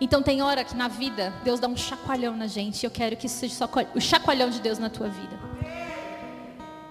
Então 0.00 0.22
tem 0.22 0.40
hora 0.40 0.64
que 0.64 0.74
na 0.74 0.88
vida 0.88 1.32
Deus 1.44 1.60
dá 1.60 1.68
um 1.68 1.76
chacoalhão 1.76 2.34
na 2.36 2.46
gente. 2.46 2.84
Eu 2.84 2.90
quero 2.90 3.16
que 3.16 3.26
isso 3.26 3.36
seja 3.36 3.68
o 3.94 4.00
chacoalhão 4.00 4.48
de 4.48 4.60
Deus 4.60 4.78
na 4.78 4.88
tua 4.88 5.08
vida. 5.08 5.38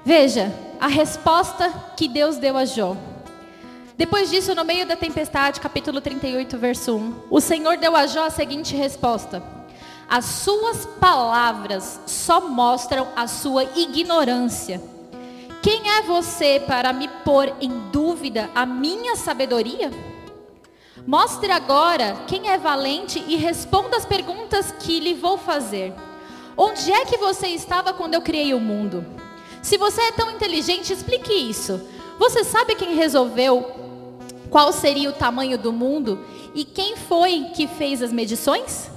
Veja 0.05 0.53
a 0.79 0.87
resposta 0.87 1.69
que 1.97 2.07
Deus 2.07 2.37
deu 2.37 2.55
a 2.55 2.65
Jó. 2.65 2.95
Depois 3.97 4.29
disso, 4.29 4.55
no 4.55 4.63
meio 4.63 4.87
da 4.87 4.95
tempestade, 4.95 5.59
capítulo 5.59 5.99
38, 5.99 6.57
verso 6.57 6.95
1, 6.95 7.23
o 7.29 7.41
Senhor 7.41 7.77
deu 7.77 7.95
a 7.95 8.07
Jó 8.07 8.25
a 8.25 8.29
seguinte 8.29 8.75
resposta: 8.75 9.43
as 10.09 10.25
suas 10.25 10.85
palavras 10.99 11.99
só 12.05 12.47
mostram 12.47 13.07
a 13.15 13.27
sua 13.27 13.63
ignorância. 13.75 14.81
Quem 15.61 15.89
é 15.91 16.01
você 16.03 16.63
para 16.65 16.93
me 16.93 17.09
pôr 17.25 17.53
em 17.59 17.89
dúvida 17.91 18.49
a 18.55 18.65
minha 18.65 19.15
sabedoria? 19.17 19.91
Mostre 21.05 21.51
agora 21.51 22.17
quem 22.27 22.49
é 22.49 22.57
valente 22.57 23.23
e 23.27 23.35
responda 23.35 23.97
as 23.97 24.05
perguntas 24.05 24.71
que 24.71 24.99
lhe 24.99 25.13
vou 25.13 25.37
fazer. 25.37 25.93
Onde 26.55 26.91
é 26.91 27.05
que 27.05 27.17
você 27.17 27.47
estava 27.47 27.93
quando 27.93 28.13
eu 28.13 28.21
criei 28.21 28.53
o 28.53 28.59
mundo? 28.59 29.05
Se 29.61 29.77
você 29.77 30.01
é 30.01 30.11
tão 30.11 30.31
inteligente, 30.31 30.93
explique 30.93 31.33
isso. 31.33 31.81
Você 32.17 32.43
sabe 32.43 32.75
quem 32.75 32.95
resolveu 32.95 33.75
qual 34.49 34.73
seria 34.73 35.09
o 35.09 35.13
tamanho 35.13 35.57
do 35.57 35.71
mundo 35.71 36.19
e 36.53 36.65
quem 36.65 36.95
foi 36.95 37.51
que 37.55 37.67
fez 37.67 38.01
as 38.01 38.11
medições? 38.11 38.89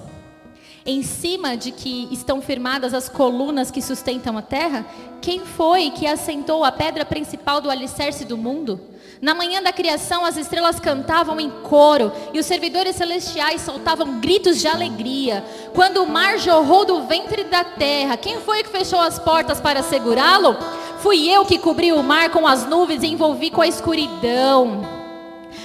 em 0.85 1.03
cima 1.03 1.57
de 1.57 1.71
que 1.71 2.09
estão 2.11 2.41
firmadas 2.41 2.93
as 2.93 3.09
colunas 3.09 3.71
que 3.71 3.81
sustentam 3.81 4.37
a 4.37 4.43
terra? 4.43 4.85
Quem 5.21 5.41
foi 5.41 5.91
que 5.91 6.07
assentou 6.07 6.65
a 6.65 6.73
pedra 6.73 7.05
principal 7.05 7.61
do 7.61 7.71
alicerce 7.71 8.25
do 8.25 8.37
mundo? 8.37 8.81
Na 9.23 9.37
manhã 9.37 9.63
da 9.63 9.73
criação, 9.73 10.25
as 10.25 10.37
estrelas 10.37 10.81
cantavam 10.81 11.39
em 11.39 11.49
coro 11.49 12.11
e 12.35 12.41
os 12.41 12.45
servidores 12.45 12.97
celestiais 12.97 13.61
soltavam 13.61 14.19
gritos 14.19 14.59
de 14.59 14.67
alegria. 14.67 15.45
Quando 15.73 16.03
o 16.03 16.09
mar 16.09 16.41
jorrou 16.41 16.85
do 16.85 17.03
ventre 17.03 17.45
da 17.45 17.63
terra, 17.63 18.17
quem 18.17 18.41
foi 18.41 18.65
que 18.65 18.71
fechou 18.71 18.99
as 18.99 19.21
portas 19.21 19.61
para 19.61 19.81
segurá-lo? 19.81 20.57
Fui 20.99 21.31
eu 21.31 21.45
que 21.45 21.57
cobri 21.57 21.93
o 21.93 22.03
mar 22.03 22.31
com 22.31 22.45
as 22.49 22.67
nuvens 22.67 23.05
e 23.05 23.13
envolvi 23.13 23.49
com 23.49 23.63
a 23.63 23.69
escuridão. 23.69 24.81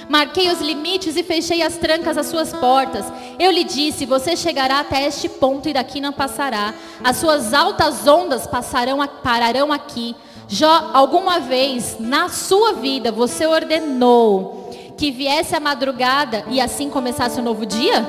Marquei 0.08 0.52
os 0.52 0.60
limites 0.60 1.16
e 1.16 1.24
fechei 1.24 1.60
as 1.60 1.76
trancas 1.76 2.16
às 2.16 2.26
suas 2.26 2.52
portas. 2.52 3.04
Eu 3.40 3.50
lhe 3.50 3.64
disse: 3.64 4.06
Você 4.06 4.36
chegará 4.36 4.78
até 4.78 5.04
este 5.04 5.28
ponto 5.28 5.68
e 5.68 5.72
daqui 5.72 6.00
não 6.00 6.12
passará. 6.12 6.72
As 7.02 7.16
suas 7.16 7.52
altas 7.52 8.06
ondas 8.06 8.46
passarão, 8.46 9.04
pararão 9.20 9.72
aqui. 9.72 10.14
Já 10.50 10.92
alguma 10.94 11.40
vez 11.40 11.98
na 12.00 12.30
sua 12.30 12.72
vida 12.72 13.12
você 13.12 13.46
ordenou 13.46 14.70
que 14.96 15.10
viesse 15.10 15.54
a 15.54 15.60
madrugada 15.60 16.42
e 16.48 16.58
assim 16.58 16.88
começasse 16.88 17.38
um 17.38 17.44
novo 17.44 17.66
dia? 17.66 18.02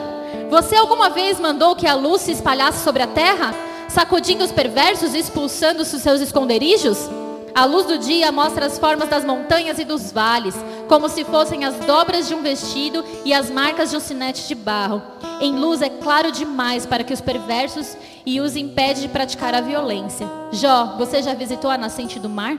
Você 0.50 0.78
alguma 0.78 1.10
vez 1.10 1.38
mandou 1.38 1.76
que 1.76 1.86
a 1.86 1.96
luz 1.96 2.22
se 2.22 2.32
espalhasse 2.32 2.82
sobre 2.82 3.04
a 3.04 3.08
terra, 3.08 3.54
sacudindo 3.90 4.46
os 4.46 4.54
perversos 4.54 5.14
e 5.14 5.20
expulsando 5.20 5.82
os 5.82 5.90
seus 5.90 6.22
esconderijos? 6.22 7.10
A 7.54 7.66
luz 7.66 7.86
do 7.86 7.98
dia 7.98 8.32
mostra 8.32 8.68
as 8.68 8.80
formas 8.80 9.10
das 9.10 9.26
montanhas 9.26 9.78
e 9.78 9.84
dos 9.84 10.14
vales, 10.14 10.56
como 10.88 11.10
se 11.10 11.26
fossem 11.26 11.66
as 11.66 11.76
dobras 11.86 12.26
de 12.26 12.34
um 12.34 12.42
vestido 12.42 13.04
e 13.26 13.34
as 13.34 13.52
marcas 13.52 13.92
de 13.92 13.98
um 13.98 14.00
sinete 14.00 14.48
de 14.48 14.56
barro. 14.56 15.02
Em 15.42 15.58
luz 15.58 15.82
é 15.82 15.90
claro 15.90 16.32
demais 16.32 16.86
para 16.86 17.04
que 17.04 17.14
os 17.14 17.20
perversos 17.20 17.98
e 18.26 18.40
os 18.42 18.56
impede 18.56 19.02
de 19.02 19.08
praticar 19.08 19.54
a 19.54 19.62
violência. 19.62 20.28
Jó, 20.52 20.96
você 20.98 21.22
já 21.22 21.34
visitou 21.34 21.70
a 21.70 21.78
nascente 21.78 22.20
do 22.20 22.30
mar? 22.30 22.58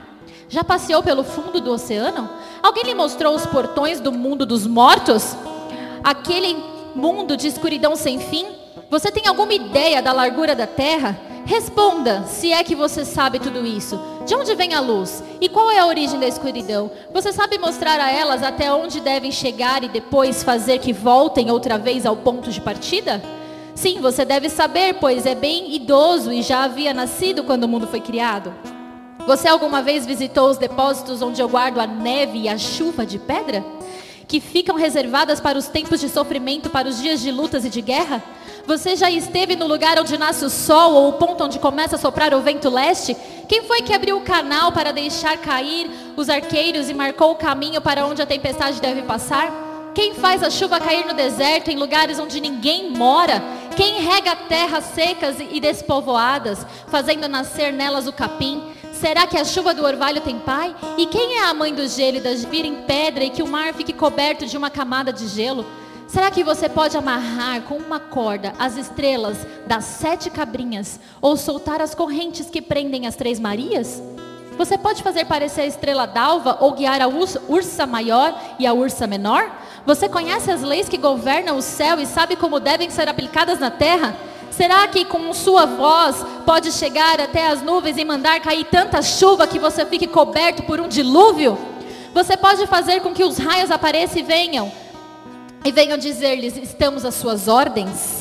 Já 0.49 0.63
passeou 0.63 1.01
pelo 1.01 1.23
fundo 1.23 1.61
do 1.61 1.71
oceano? 1.71 2.29
Alguém 2.61 2.83
lhe 2.83 2.95
mostrou 2.95 3.35
os 3.35 3.45
portões 3.45 3.99
do 3.99 4.11
mundo 4.11 4.45
dos 4.45 4.67
mortos? 4.67 5.35
Aquele 6.03 6.57
mundo 6.95 7.37
de 7.37 7.47
escuridão 7.47 7.95
sem 7.95 8.19
fim? 8.19 8.45
Você 8.89 9.11
tem 9.11 9.27
alguma 9.27 9.53
ideia 9.53 10.01
da 10.01 10.11
largura 10.11 10.53
da 10.55 10.67
terra? 10.67 11.17
Responda, 11.45 12.23
se 12.27 12.51
é 12.51 12.63
que 12.63 12.75
você 12.75 13.03
sabe 13.03 13.39
tudo 13.39 13.65
isso. 13.65 13.99
De 14.25 14.35
onde 14.35 14.53
vem 14.53 14.73
a 14.73 14.79
luz? 14.79 15.23
E 15.39 15.49
qual 15.49 15.71
é 15.71 15.79
a 15.79 15.87
origem 15.87 16.19
da 16.19 16.27
escuridão? 16.27 16.91
Você 17.13 17.31
sabe 17.33 17.57
mostrar 17.57 17.99
a 17.99 18.11
elas 18.11 18.43
até 18.43 18.71
onde 18.71 18.99
devem 18.99 19.31
chegar 19.31 19.83
e 19.83 19.89
depois 19.89 20.43
fazer 20.43 20.79
que 20.79 20.93
voltem 20.93 21.49
outra 21.49 21.77
vez 21.77 22.05
ao 22.05 22.15
ponto 22.15 22.51
de 22.51 22.61
partida? 22.61 23.21
Sim, 23.73 23.99
você 24.01 24.25
deve 24.25 24.49
saber, 24.49 24.95
pois 24.95 25.25
é 25.25 25.33
bem 25.33 25.73
idoso 25.73 26.31
e 26.31 26.41
já 26.41 26.63
havia 26.63 26.93
nascido 26.93 27.43
quando 27.43 27.63
o 27.63 27.67
mundo 27.67 27.87
foi 27.87 28.01
criado. 28.01 28.53
Você 29.25 29.47
alguma 29.47 29.81
vez 29.81 30.05
visitou 30.05 30.49
os 30.49 30.57
depósitos 30.57 31.21
onde 31.21 31.41
eu 31.41 31.47
guardo 31.47 31.79
a 31.79 31.87
neve 31.87 32.39
e 32.39 32.49
a 32.49 32.57
chuva 32.57 33.05
de 33.05 33.17
pedra? 33.17 33.63
Que 34.27 34.39
ficam 34.39 34.75
reservadas 34.75 35.39
para 35.39 35.57
os 35.57 35.67
tempos 35.67 35.99
de 35.99 36.09
sofrimento, 36.09 36.69
para 36.69 36.87
os 36.87 37.01
dias 37.01 37.21
de 37.21 37.31
lutas 37.31 37.63
e 37.65 37.69
de 37.69 37.81
guerra? 37.81 38.23
Você 38.65 38.95
já 38.95 39.09
esteve 39.09 39.55
no 39.55 39.67
lugar 39.67 39.99
onde 39.99 40.17
nasce 40.17 40.45
o 40.45 40.49
sol 40.49 40.93
ou 40.93 41.09
o 41.09 41.13
ponto 41.13 41.43
onde 41.43 41.59
começa 41.59 41.95
a 41.95 41.99
soprar 41.99 42.33
o 42.33 42.41
vento 42.41 42.69
leste? 42.69 43.15
Quem 43.47 43.63
foi 43.63 43.81
que 43.81 43.93
abriu 43.93 44.17
o 44.17 44.21
canal 44.21 44.71
para 44.71 44.91
deixar 44.91 45.37
cair 45.37 45.89
os 46.15 46.29
arqueiros 46.29 46.89
e 46.89 46.93
marcou 46.93 47.31
o 47.31 47.35
caminho 47.35 47.81
para 47.81 48.05
onde 48.05 48.21
a 48.21 48.25
tempestade 48.25 48.79
deve 48.79 49.01
passar? 49.03 49.70
Quem 49.93 50.13
faz 50.13 50.41
a 50.41 50.49
chuva 50.49 50.79
cair 50.79 51.05
no 51.05 51.13
deserto, 51.13 51.69
em 51.69 51.77
lugares 51.77 52.17
onde 52.17 52.39
ninguém 52.39 52.91
mora? 52.91 53.43
Quem 53.75 54.01
rega 54.01 54.35
terras 54.35 54.85
secas 54.85 55.35
e 55.39 55.59
despovoadas, 55.59 56.65
fazendo 56.87 57.27
nascer 57.27 57.73
nelas 57.73 58.07
o 58.07 58.13
capim? 58.13 58.63
Será 58.93 59.27
que 59.27 59.37
a 59.37 59.43
chuva 59.43 59.73
do 59.73 59.83
orvalho 59.83 60.21
tem 60.21 60.39
pai? 60.39 60.73
E 60.97 61.05
quem 61.07 61.39
é 61.39 61.43
a 61.43 61.53
mãe 61.53 61.73
do 61.73 61.85
gélidas 61.89 62.45
vir 62.45 62.63
em 62.63 62.83
pedra 62.83 63.25
e 63.25 63.29
que 63.29 63.43
o 63.43 63.47
mar 63.47 63.73
fique 63.73 63.91
coberto 63.91 64.45
de 64.45 64.57
uma 64.57 64.69
camada 64.69 65.11
de 65.11 65.27
gelo? 65.27 65.65
Será 66.07 66.31
que 66.31 66.43
você 66.43 66.69
pode 66.69 66.95
amarrar 66.95 67.61
com 67.63 67.75
uma 67.75 67.99
corda 67.99 68.53
as 68.59 68.77
estrelas 68.77 69.37
das 69.67 69.83
sete 69.85 70.29
cabrinhas 70.29 70.99
ou 71.21 71.35
soltar 71.35 71.81
as 71.81 71.93
correntes 71.93 72.49
que 72.49 72.61
prendem 72.61 73.07
as 73.07 73.15
três 73.15 73.39
Marias? 73.39 74.01
Você 74.57 74.77
pode 74.77 75.01
fazer 75.01 75.25
parecer 75.25 75.61
a 75.61 75.65
estrela 75.65 76.05
d'alva 76.05 76.57
ou 76.59 76.73
guiar 76.73 77.01
a 77.01 77.07
ursa 77.07 77.87
maior 77.87 78.39
e 78.59 78.67
a 78.67 78.73
ursa 78.73 79.07
menor? 79.07 79.49
Você 79.85 80.07
conhece 80.07 80.51
as 80.51 80.61
leis 80.61 80.87
que 80.87 80.97
governam 80.97 81.57
o 81.57 81.61
céu 81.61 81.99
e 81.99 82.05
sabe 82.05 82.35
como 82.35 82.59
devem 82.59 82.89
ser 82.89 83.09
aplicadas 83.09 83.59
na 83.59 83.71
terra? 83.71 84.15
Será 84.51 84.87
que 84.87 85.05
com 85.05 85.33
sua 85.33 85.65
voz 85.65 86.17
pode 86.45 86.71
chegar 86.71 87.19
até 87.19 87.47
as 87.47 87.61
nuvens 87.61 87.97
e 87.97 88.05
mandar 88.05 88.39
cair 88.41 88.65
tanta 88.65 89.01
chuva 89.01 89.47
que 89.47 89.57
você 89.57 89.85
fique 89.85 90.05
coberto 90.05 90.63
por 90.63 90.79
um 90.79 90.87
dilúvio? 90.87 91.57
Você 92.13 92.35
pode 92.35 92.67
fazer 92.67 93.01
com 93.01 93.13
que 93.13 93.23
os 93.23 93.37
raios 93.37 93.71
apareçam 93.71 94.19
e 94.19 94.23
venham 94.23 94.71
e 95.63 95.71
venham 95.71 95.97
dizer-lhes: 95.97 96.57
estamos 96.57 97.05
às 97.05 97.15
suas 97.15 97.47
ordens. 97.47 98.20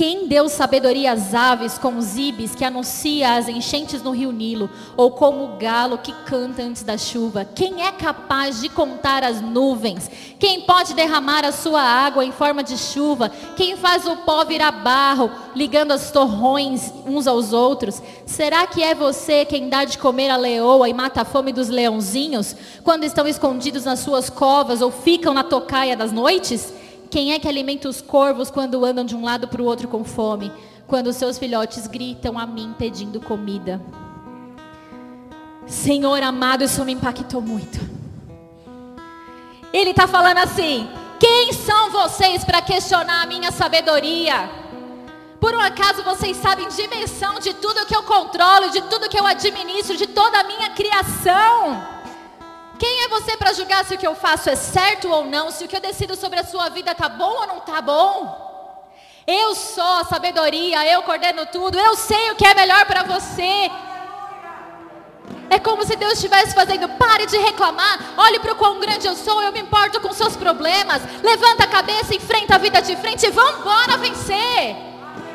Quem 0.00 0.26
deu 0.26 0.48
sabedoria 0.48 1.12
às 1.12 1.34
aves 1.34 1.76
como 1.76 1.98
os 1.98 2.16
ibis 2.16 2.54
que 2.54 2.64
anuncia 2.64 3.34
as 3.34 3.48
enchentes 3.48 4.02
no 4.02 4.12
rio 4.12 4.32
Nilo, 4.32 4.70
ou 4.96 5.10
como 5.10 5.44
o 5.44 5.58
galo 5.58 5.98
que 5.98 6.10
canta 6.24 6.62
antes 6.62 6.82
da 6.82 6.96
chuva? 6.96 7.44
Quem 7.44 7.82
é 7.84 7.92
capaz 7.92 8.62
de 8.62 8.70
contar 8.70 9.22
as 9.22 9.42
nuvens? 9.42 10.10
Quem 10.38 10.62
pode 10.62 10.94
derramar 10.94 11.44
a 11.44 11.52
sua 11.52 11.82
água 11.82 12.24
em 12.24 12.32
forma 12.32 12.62
de 12.62 12.78
chuva? 12.78 13.30
Quem 13.58 13.76
faz 13.76 14.06
o 14.06 14.16
pó 14.16 14.42
virar 14.42 14.72
barro, 14.72 15.30
ligando 15.54 15.92
os 15.92 16.10
torrões 16.10 16.90
uns 17.04 17.26
aos 17.26 17.52
outros? 17.52 18.02
Será 18.24 18.66
que 18.66 18.82
é 18.82 18.94
você 18.94 19.44
quem 19.44 19.68
dá 19.68 19.84
de 19.84 19.98
comer 19.98 20.30
a 20.30 20.36
leoa 20.38 20.88
e 20.88 20.94
mata 20.94 21.20
a 21.20 21.26
fome 21.26 21.52
dos 21.52 21.68
leãozinhos, 21.68 22.56
quando 22.82 23.04
estão 23.04 23.28
escondidos 23.28 23.84
nas 23.84 23.98
suas 23.98 24.30
covas 24.30 24.80
ou 24.80 24.90
ficam 24.90 25.34
na 25.34 25.44
tocaia 25.44 25.94
das 25.94 26.10
noites? 26.10 26.79
Quem 27.10 27.32
é 27.32 27.40
que 27.40 27.48
alimenta 27.48 27.88
os 27.88 28.00
corvos 28.00 28.50
quando 28.50 28.84
andam 28.84 29.04
de 29.04 29.16
um 29.16 29.24
lado 29.24 29.48
para 29.48 29.60
o 29.60 29.64
outro 29.64 29.88
com 29.88 30.04
fome? 30.04 30.52
Quando 30.86 31.12
seus 31.12 31.38
filhotes 31.38 31.88
gritam 31.88 32.38
a 32.38 32.46
mim 32.46 32.72
pedindo 32.78 33.20
comida. 33.20 33.80
Senhor 35.66 36.22
amado, 36.22 36.62
isso 36.62 36.84
me 36.84 36.92
impactou 36.92 37.40
muito. 37.40 37.80
Ele 39.72 39.90
está 39.90 40.06
falando 40.06 40.38
assim: 40.38 40.88
quem 41.18 41.52
são 41.52 41.90
vocês 41.90 42.44
para 42.44 42.62
questionar 42.62 43.22
a 43.22 43.26
minha 43.26 43.50
sabedoria? 43.50 44.48
Por 45.40 45.54
um 45.54 45.60
acaso 45.60 46.04
vocês 46.04 46.36
sabem 46.36 46.68
dimensão 46.68 47.40
de 47.40 47.54
tudo 47.54 47.86
que 47.86 47.96
eu 47.96 48.02
controlo, 48.04 48.70
de 48.70 48.82
tudo 48.82 49.08
que 49.08 49.18
eu 49.18 49.26
administro, 49.26 49.96
de 49.96 50.06
toda 50.06 50.38
a 50.38 50.44
minha 50.44 50.70
criação? 50.70 51.99
Quem 52.80 53.02
é 53.04 53.08
você 53.08 53.36
para 53.36 53.52
julgar 53.52 53.84
se 53.84 53.94
o 53.94 53.98
que 53.98 54.06
eu 54.06 54.14
faço 54.14 54.48
é 54.48 54.56
certo 54.56 55.06
ou 55.06 55.22
não, 55.26 55.50
se 55.50 55.62
o 55.62 55.68
que 55.68 55.76
eu 55.76 55.82
decido 55.82 56.16
sobre 56.16 56.40
a 56.40 56.44
sua 56.44 56.70
vida 56.70 56.92
está 56.92 57.10
bom 57.10 57.34
ou 57.40 57.46
não 57.46 57.58
está 57.58 57.78
bom? 57.82 58.14
Eu 59.26 59.54
sou 59.54 59.92
a 59.98 60.04
sabedoria, 60.04 60.90
eu 60.90 61.02
coordeno 61.02 61.44
tudo, 61.44 61.78
eu 61.78 61.94
sei 61.94 62.30
o 62.30 62.36
que 62.36 62.46
é 62.46 62.54
melhor 62.54 62.86
para 62.86 63.02
você. 63.02 63.70
É 65.50 65.58
como 65.58 65.84
se 65.84 65.94
Deus 65.94 66.14
estivesse 66.14 66.54
fazendo, 66.54 66.88
pare 66.96 67.26
de 67.26 67.36
reclamar, 67.36 68.14
olhe 68.16 68.38
para 68.38 68.52
o 68.52 68.56
quão 68.56 68.80
grande 68.80 69.06
eu 69.06 69.14
sou, 69.14 69.42
eu 69.42 69.52
me 69.52 69.60
importo 69.60 70.00
com 70.00 70.14
seus 70.14 70.34
problemas, 70.34 71.02
levanta 71.22 71.64
a 71.64 71.66
cabeça, 71.66 72.14
enfrenta 72.14 72.54
a 72.54 72.58
vida 72.58 72.80
de 72.80 72.96
frente 72.96 73.26
e 73.26 73.30
vamos 73.30 73.60
embora 73.60 73.98
vencer. 73.98 74.89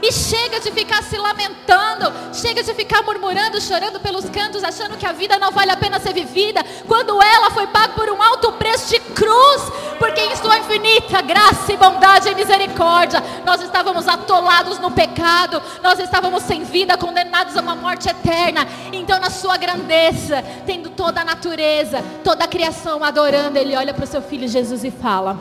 E 0.08 0.12
chega 0.12 0.60
de 0.60 0.72
ficar 0.72 1.02
se 1.02 1.18
lamentando, 1.18 2.14
chega 2.32 2.62
de 2.62 2.76
ficar 2.76 3.02
murmurando, 3.02 3.60
chorando 3.60 4.00
pelos 4.00 4.30
cantos, 4.30 4.64
achando 4.64 4.98
que 4.98 5.06
a 5.06 5.12
vida 5.12 5.40
não 5.40 5.50
vale 5.52 5.72
a 5.72 5.78
pena 5.78 6.00
ser 6.00 6.14
vivida, 6.14 6.64
quando 6.88 7.20
ela 7.20 7.50
foi 7.50 7.66
paga 7.66 7.94
por 7.94 8.08
um 8.12 8.22
alto 8.22 8.52
preço 8.52 8.88
de 8.88 9.00
cruz, 9.00 9.64
porque 9.98 10.22
em 10.22 10.36
sua 10.36 10.60
infinita 10.60 11.24
graça 11.24 11.74
e 11.74 11.78
bondade 11.78 12.30
e 12.30 12.36
misericórdia, 12.36 13.20
nós 13.44 13.64
estávamos 13.64 14.08
atolados 14.08 14.78
no 14.78 14.92
pecado, 14.92 15.60
nós 15.82 15.98
estávamos 15.98 16.44
sem 16.44 16.64
vida, 16.64 16.96
condenados 17.00 17.58
a 17.58 17.62
uma 17.62 17.74
morte 17.74 18.08
eterna. 18.08 18.68
Então, 18.94 19.20
na 19.20 19.32
sua 19.32 19.58
grandeza, 19.58 20.44
tendo 20.68 20.92
toda 20.92 21.22
a 21.22 21.26
natureza, 21.26 22.04
toda 22.24 22.46
a 22.46 22.48
criação 22.48 23.04
adorando, 23.04 23.58
ele 23.58 23.76
olha 23.76 23.92
para 23.92 24.04
o 24.04 24.08
seu 24.08 24.22
filho 24.22 24.48
Jesus 24.48 24.84
e 24.84 24.92
fala: 24.92 25.40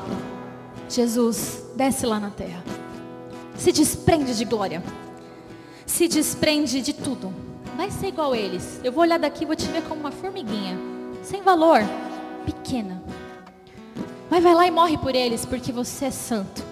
Jesus, 0.88 1.62
desce 1.76 2.06
lá 2.06 2.18
na 2.18 2.30
terra 2.30 2.84
se 3.57 3.72
desprende 3.72 4.36
de 4.36 4.44
glória, 4.44 4.82
se 5.86 6.09
desprende 6.09 6.80
de 6.80 6.92
tudo. 6.92 7.32
Vai 7.76 7.90
ser 7.90 8.09
igual 8.09 8.34
eles. 8.34 8.80
Eu 8.84 8.92
vou 8.92 9.02
olhar 9.02 9.18
daqui 9.18 9.44
e 9.44 9.46
vou 9.46 9.57
te 9.57 9.66
ver 9.66 9.82
como 9.82 10.00
uma 10.00 10.12
formiguinha, 10.12 10.78
sem 11.22 11.42
valor, 11.42 11.82
pequena. 12.44 13.02
Mas 14.30 14.42
vai 14.42 14.55
lá 14.55 14.66
e 14.66 14.70
morre 14.70 14.96
por 14.96 15.14
eles, 15.14 15.44
porque 15.44 15.72
você 15.72 16.07
é 16.07 16.11
santo. 16.11 16.62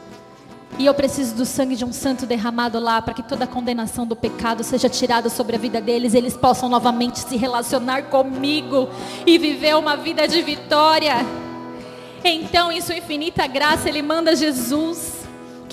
E 0.78 0.86
eu 0.86 0.94
preciso 0.94 1.34
do 1.34 1.44
sangue 1.44 1.76
de 1.76 1.84
um 1.84 1.92
santo 1.92 2.24
derramado 2.24 2.78
lá 2.78 3.02
para 3.02 3.12
que 3.12 3.22
toda 3.22 3.44
a 3.44 3.46
condenação 3.46 4.06
do 4.06 4.16
pecado 4.16 4.64
seja 4.64 4.88
tirada 4.88 5.28
sobre 5.28 5.56
a 5.56 5.58
vida 5.58 5.80
deles, 5.80 6.14
eles 6.14 6.34
possam 6.34 6.68
novamente 6.68 7.18
se 7.18 7.36
relacionar 7.36 8.04
comigo 8.04 8.88
e 9.26 9.36
viver 9.36 9.76
uma 9.76 9.96
vida 9.96 10.26
de 10.26 10.40
vitória. 10.40 11.16
Então, 12.24 12.72
em 12.72 12.80
sua 12.80 12.96
infinita 12.96 13.46
graça, 13.46 13.88
ele 13.88 14.00
manda 14.00 14.34
Jesus 14.34 15.11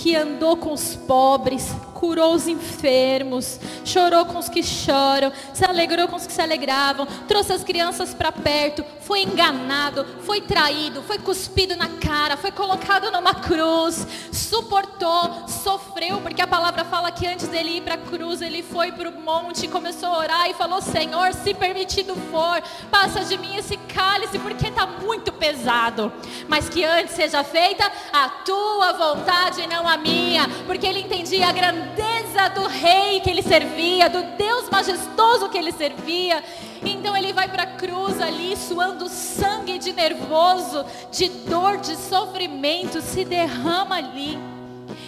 que 0.02 0.16
andou 0.16 0.56
com 0.56 0.72
os 0.72 0.96
pobres, 0.96 1.76
curou 2.00 2.34
os 2.34 2.48
enfermos, 2.48 3.60
chorou 3.84 4.24
com 4.26 4.40
os 4.40 4.48
que 4.48 4.64
choram, 4.64 5.34
se 5.54 5.66
alegrou 5.66 6.08
com 6.08 6.16
os 6.16 6.26
que 6.26 6.32
se 6.32 6.42
alegravam, 6.42 7.06
trouxe 7.28 7.52
as 7.52 7.62
crianças 7.62 8.14
para 8.14 8.32
perto, 8.32 8.86
foi 9.02 9.24
enganado, 9.24 10.06
foi 10.22 10.40
traído, 10.40 11.04
foi 11.04 11.20
cuspido 11.20 11.76
na 11.76 11.90
cara, 11.90 12.38
foi 12.38 12.52
colocado 12.52 13.12
numa 13.12 13.34
cruz, 13.34 14.08
suportou, 14.32 15.46
sofreu, 15.50 16.22
porque 16.22 16.42
a 16.42 16.48
palavra 16.48 16.86
fala 16.86 17.12
que 17.12 17.28
antes 17.28 17.50
dele 17.50 17.78
ir 17.78 17.82
para 17.82 17.96
a 17.96 17.98
cruz, 17.98 18.42
ele 18.42 18.64
foi 18.64 18.94
para 18.94 19.10
o 19.10 19.20
monte, 19.20 19.68
começou 19.68 20.08
a 20.08 20.20
orar 20.20 20.50
e 20.50 20.54
falou: 20.54 20.82
Senhor, 20.82 21.34
se 21.34 21.54
permitido 21.54 22.16
for, 22.32 22.64
passa 22.90 23.26
de 23.26 23.38
mim 23.38 23.58
esse 23.58 23.76
cálice, 23.76 24.40
porque 24.40 24.68
está 24.68 24.88
muito 24.88 25.34
pesado, 25.34 26.14
mas 26.48 26.70
que 26.70 26.86
antes 26.86 27.14
seja 27.14 27.44
feita 27.44 27.92
a 28.14 28.30
tua 28.30 28.94
vontade, 28.94 29.68
não 29.68 29.86
a 29.86 29.98
minha, 29.98 30.48
porque 30.66 30.88
ele 30.88 31.02
entendia 31.02 31.50
a 31.50 31.52
grandeza 31.52 31.89
grandeza 31.90 32.50
do 32.50 32.68
rei 32.68 33.20
que 33.20 33.30
ele 33.30 33.42
servia, 33.42 34.10
do 34.10 34.24
Deus 34.38 34.70
majestoso 34.70 35.50
que 35.50 35.58
ele 35.58 35.72
servia. 35.72 36.44
Então 36.84 37.16
ele 37.16 37.34
vai 37.34 37.48
para 37.48 37.64
a 37.64 37.68
cruz 37.76 38.22
ali, 38.22 38.56
suando 38.56 39.10
sangue 39.10 39.78
de 39.78 39.92
nervoso, 39.94 40.86
de 41.12 41.30
dor, 41.30 41.78
de 41.78 41.96
sofrimento, 41.96 43.02
se 43.02 43.26
derrama 43.26 43.96
ali. 43.96 44.38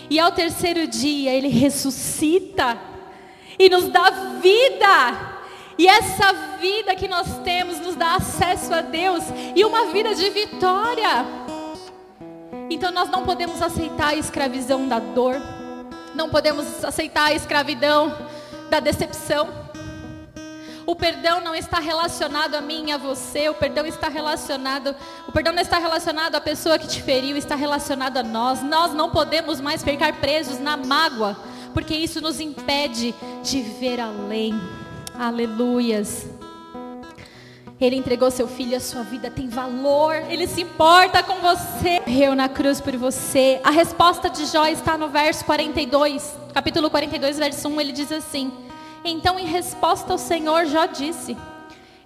E 0.10 0.20
ao 0.20 0.32
terceiro 0.32 0.88
dia 0.88 1.34
ele 1.34 1.48
ressuscita 1.48 2.78
e 3.58 3.70
nos 3.70 3.88
dá 3.88 4.10
vida. 4.42 5.32
E 5.78 5.88
essa 5.88 6.34
vida 6.60 6.96
que 6.96 7.08
nós 7.08 7.40
temos 7.44 7.80
nos 7.80 7.96
dá 7.96 8.16
acesso 8.16 8.74
a 8.74 8.82
Deus 8.82 9.24
e 9.56 9.64
uma 9.64 9.86
vida 9.88 10.14
de 10.14 10.30
vitória. 10.30 11.26
Então 12.70 12.92
nós 12.92 13.10
não 13.10 13.24
podemos 13.24 13.62
aceitar 13.62 14.10
a 14.10 14.16
escravidão 14.16 14.88
da 14.88 15.00
dor, 15.00 15.42
não 16.16 16.30
podemos 16.30 16.84
aceitar 16.84 17.28
a 17.28 17.34
escravidão 17.34 18.16
da 18.70 18.80
decepção. 18.80 19.50
O 20.86 20.96
perdão 20.96 21.40
não 21.42 21.54
está 21.54 21.80
relacionado 21.80 22.56
a 22.56 22.62
mim 22.62 22.90
e 22.90 22.92
a 22.92 22.98
você, 22.98 23.48
o 23.50 23.54
perdão 23.54 23.86
está 23.86 24.10
relacionado, 24.10 24.96
o 25.28 25.32
perdão 25.32 25.54
não 25.54 25.62
está 25.62 25.78
relacionado 25.78 26.36
à 26.36 26.42
pessoa 26.42 26.80
que 26.80 26.88
te 26.88 27.02
feriu, 27.02 27.38
está 27.38 27.56
relacionado 27.56 28.18
a 28.18 28.24
nós. 28.24 28.62
Nós 28.62 28.94
não 28.94 29.10
podemos 29.10 29.62
mais 29.62 29.84
ficar 29.84 30.14
presos 30.14 30.60
na 30.60 30.76
mágoa, 30.76 31.38
porque 31.74 31.94
isso 31.94 32.20
nos 32.20 32.40
impede 32.40 33.14
de 33.44 33.62
ver 33.62 34.00
além. 34.00 34.60
Aleluias. 35.18 36.41
Ele 37.82 37.96
entregou 37.96 38.30
seu 38.30 38.48
filho, 38.48 38.78
a 38.78 38.80
sua 38.80 39.02
vida 39.02 39.32
tem 39.32 39.50
valor, 39.50 40.14
ele 40.30 40.46
se 40.46 40.62
importa 40.62 41.24
com 41.24 41.38
você. 41.38 42.00
Morreu 42.06 42.36
na 42.36 42.48
cruz 42.48 42.80
por 42.80 42.96
você. 42.96 43.60
A 43.64 43.72
resposta 43.72 44.30
de 44.30 44.46
Jó 44.46 44.68
está 44.68 44.96
no 44.96 45.10
verso 45.10 45.44
42, 45.46 46.38
capítulo 46.54 46.92
42, 46.92 47.40
verso 47.40 47.68
1, 47.68 47.82
ele 47.82 47.92
diz 47.92 48.12
assim: 48.12 48.54
Então, 49.04 49.40
em 49.40 49.48
resposta 49.48 50.14
ao 50.14 50.20
Senhor, 50.20 50.68
Jó 50.68 50.86
disse: 50.86 51.36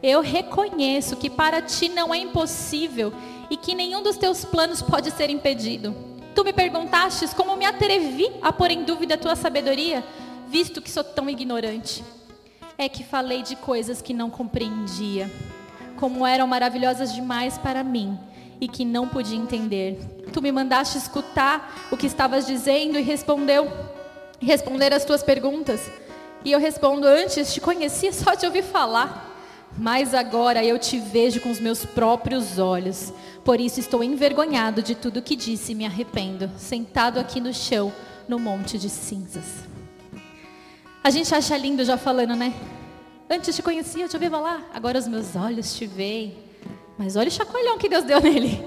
Eu 0.02 0.22
reconheço 0.22 1.18
que 1.18 1.30
para 1.30 1.62
ti 1.62 1.90
não 1.90 2.14
é 2.14 2.20
impossível 2.20 3.12
e 3.50 3.58
que 3.58 3.76
nenhum 3.76 4.02
dos 4.02 4.16
teus 4.16 4.46
planos 4.46 4.82
pode 4.82 5.12
ser 5.12 5.30
impedido. 5.30 5.94
Tu 6.34 6.42
me 6.46 6.54
perguntastes 6.54 7.34
como 7.34 7.58
me 7.58 7.66
atrevi 7.66 8.32
a 8.42 8.54
pôr 8.54 8.72
em 8.72 8.86
dúvida 8.86 9.16
a 9.16 9.18
tua 9.18 9.36
sabedoria, 9.36 10.06
visto 10.48 10.82
que 10.82 10.90
sou 10.90 11.04
tão 11.04 11.30
ignorante. 11.30 12.02
É 12.78 12.88
que 12.88 13.04
falei 13.04 13.42
de 13.42 13.58
coisas 13.58 14.02
que 14.02 14.14
não 14.14 14.30
compreendia 14.30 15.30
como 15.96 16.26
eram 16.26 16.48
maravilhosas 16.48 17.14
demais 17.14 17.58
para 17.58 17.84
mim 17.84 18.18
e 18.60 18.68
que 18.68 18.86
não 18.86 19.08
podia 19.08 19.38
entender. 19.38 20.00
Tu 20.32 20.42
me 20.42 20.52
mandaste 20.52 20.98
escutar 20.98 21.88
o 21.92 21.98
que 21.98 22.08
estavas 22.08 22.46
dizendo 22.46 22.98
e 22.98 23.02
respondeu 23.02 23.68
responder 24.40 24.94
as 24.94 25.06
tuas 25.06 25.24
perguntas. 25.24 25.90
E 26.44 26.52
eu 26.52 26.60
respondo: 26.60 27.08
Antes 27.08 27.54
te 27.54 27.62
conhecia 27.62 28.14
só 28.14 28.34
de 28.34 28.46
ouvir 28.46 28.64
falar, 28.64 29.34
mas 29.78 30.14
agora 30.14 30.64
eu 30.64 30.78
te 30.78 31.00
vejo 31.00 31.42
com 31.42 31.50
os 31.50 31.60
meus 31.60 31.86
próprios 31.86 32.60
olhos. 32.60 33.14
Por 33.44 33.60
isso 33.60 33.80
estou 33.80 34.04
envergonhado 34.04 34.82
de 34.82 34.96
tudo 34.96 35.22
que 35.22 35.36
disse 35.36 35.72
e 35.72 35.76
me 35.76 35.86
arrependo, 35.86 36.50
sentado 36.58 37.20
aqui 37.20 37.40
no 37.40 37.54
chão, 37.54 37.92
no 38.28 38.40
monte 38.40 38.78
de 38.78 38.90
cinzas. 38.90 39.46
A 41.04 41.10
gente 41.12 41.34
acha 41.36 41.56
lindo 41.56 41.86
já 41.86 41.98
falando, 41.98 42.36
né? 42.36 42.54
Antes 43.30 43.56
te 43.56 43.64
conhecia, 43.64 44.08
te 44.08 44.16
ouvia 44.16 44.30
falar, 44.30 44.70
agora 44.74 45.00
os 45.00 45.08
meus 45.08 45.36
olhos 45.36 45.76
te 45.76 45.88
veem. 45.88 46.38
Mas 46.98 47.16
olha 47.16 47.28
o 47.28 47.32
chacoalhão 47.32 47.78
que 47.78 47.90
Deus 47.90 48.04
deu 48.04 48.22
nele. 48.22 48.66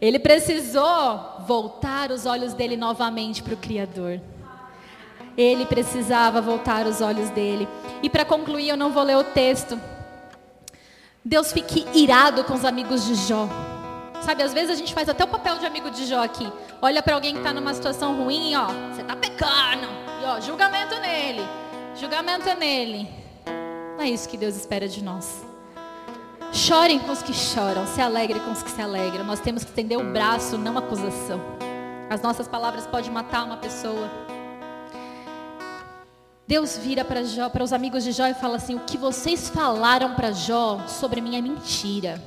Ele 0.00 0.18
precisou 0.18 1.44
voltar 1.46 2.10
os 2.10 2.26
olhos 2.26 2.54
dele 2.54 2.76
novamente 2.76 3.42
para 3.42 3.54
o 3.54 3.56
Criador. 3.56 4.20
Ele 5.36 5.64
precisava 5.64 6.40
voltar 6.40 6.86
os 6.86 7.00
olhos 7.00 7.30
dele. 7.30 7.66
E 8.02 8.10
para 8.10 8.24
concluir, 8.24 8.68
eu 8.68 8.76
não 8.76 8.92
vou 8.92 9.02
ler 9.02 9.16
o 9.16 9.24
texto. 9.24 9.80
Deus 11.24 11.52
fique 11.52 11.86
irado 11.94 12.44
com 12.44 12.54
os 12.54 12.64
amigos 12.64 13.04
de 13.04 13.14
Jó. 13.14 13.48
Sabe, 14.22 14.42
às 14.42 14.52
vezes 14.52 14.70
a 14.70 14.74
gente 14.74 14.92
faz 14.92 15.08
até 15.08 15.24
o 15.24 15.28
papel 15.28 15.58
de 15.58 15.66
amigo 15.66 15.90
de 15.90 16.06
Jó 16.06 16.22
aqui. 16.22 16.50
Olha 16.80 17.02
para 17.02 17.14
alguém 17.14 17.32
que 17.32 17.40
está 17.40 17.52
numa 17.52 17.72
situação 17.72 18.22
ruim, 18.22 18.54
ó, 18.54 18.66
você 18.92 19.02
está 19.02 19.16
pecando. 19.16 19.86
E 20.22 20.24
ó, 20.24 20.40
julgamento 20.40 20.98
nele. 21.00 21.42
Julgamento 21.96 22.54
nele. 22.58 23.19
Não 24.00 24.06
é 24.06 24.08
isso 24.12 24.30
que 24.30 24.38
Deus 24.38 24.56
espera 24.56 24.88
de 24.88 25.04
nós. 25.04 25.44
Chorem 26.54 26.98
com 27.00 27.12
os 27.12 27.20
que 27.20 27.34
choram, 27.34 27.86
se 27.86 28.00
alegrem 28.00 28.40
com 28.40 28.50
os 28.50 28.62
que 28.62 28.70
se 28.70 28.80
alegram. 28.80 29.24
Nós 29.24 29.40
temos 29.40 29.62
que 29.62 29.68
estender 29.68 29.98
o 29.98 30.10
braço, 30.10 30.56
não 30.56 30.78
acusação. 30.78 31.38
As 32.08 32.22
nossas 32.22 32.48
palavras 32.48 32.86
podem 32.86 33.10
matar 33.10 33.44
uma 33.44 33.58
pessoa. 33.58 34.10
Deus 36.48 36.78
vira 36.78 37.04
para 37.04 37.22
Jó, 37.24 37.50
para 37.50 37.62
os 37.62 37.74
amigos 37.74 38.02
de 38.02 38.12
Jó 38.12 38.26
e 38.26 38.32
fala 38.32 38.56
assim: 38.56 38.74
"O 38.74 38.86
que 38.86 38.96
vocês 38.96 39.50
falaram 39.50 40.14
para 40.14 40.32
Jó 40.32 40.80
sobre 40.88 41.20
mim 41.20 41.36
é 41.36 41.42
mentira. 41.42 42.22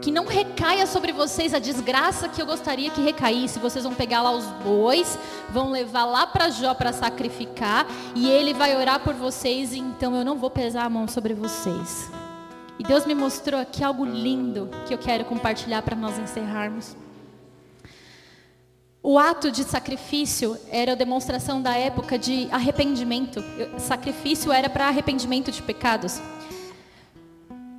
Que 0.00 0.10
não 0.10 0.24
recaia 0.24 0.86
sobre 0.86 1.12
vocês 1.12 1.54
a 1.54 1.58
desgraça 1.58 2.28
que 2.28 2.40
eu 2.40 2.46
gostaria 2.46 2.90
que 2.90 3.00
recaísse. 3.00 3.58
Vocês 3.58 3.84
vão 3.84 3.94
pegar 3.94 4.22
lá 4.22 4.32
os 4.32 4.46
bois, 4.64 5.18
vão 5.50 5.70
levar 5.70 6.04
lá 6.04 6.26
para 6.26 6.50
Jó 6.50 6.74
para 6.74 6.92
sacrificar 6.92 7.86
e 8.14 8.28
ele 8.28 8.52
vai 8.52 8.76
orar 8.76 9.00
por 9.00 9.14
vocês, 9.14 9.72
então 9.72 10.16
eu 10.16 10.24
não 10.24 10.38
vou 10.38 10.50
pesar 10.50 10.84
a 10.84 10.90
mão 10.90 11.06
sobre 11.06 11.34
vocês." 11.34 12.10
E 12.78 12.82
Deus 12.82 13.06
me 13.06 13.14
mostrou 13.14 13.60
aqui 13.60 13.84
algo 13.84 14.04
lindo 14.04 14.68
que 14.86 14.94
eu 14.94 14.98
quero 14.98 15.24
compartilhar 15.24 15.82
para 15.82 15.94
nós 15.94 16.18
encerrarmos. 16.18 16.96
O 19.04 19.18
ato 19.18 19.50
de 19.50 19.64
sacrifício 19.64 20.56
era 20.70 20.92
a 20.92 20.94
demonstração 20.94 21.60
da 21.60 21.76
época 21.76 22.18
de 22.18 22.48
arrependimento. 22.52 23.42
Sacrifício 23.78 24.52
era 24.52 24.70
para 24.70 24.86
arrependimento 24.86 25.50
de 25.50 25.60
pecados. 25.60 26.20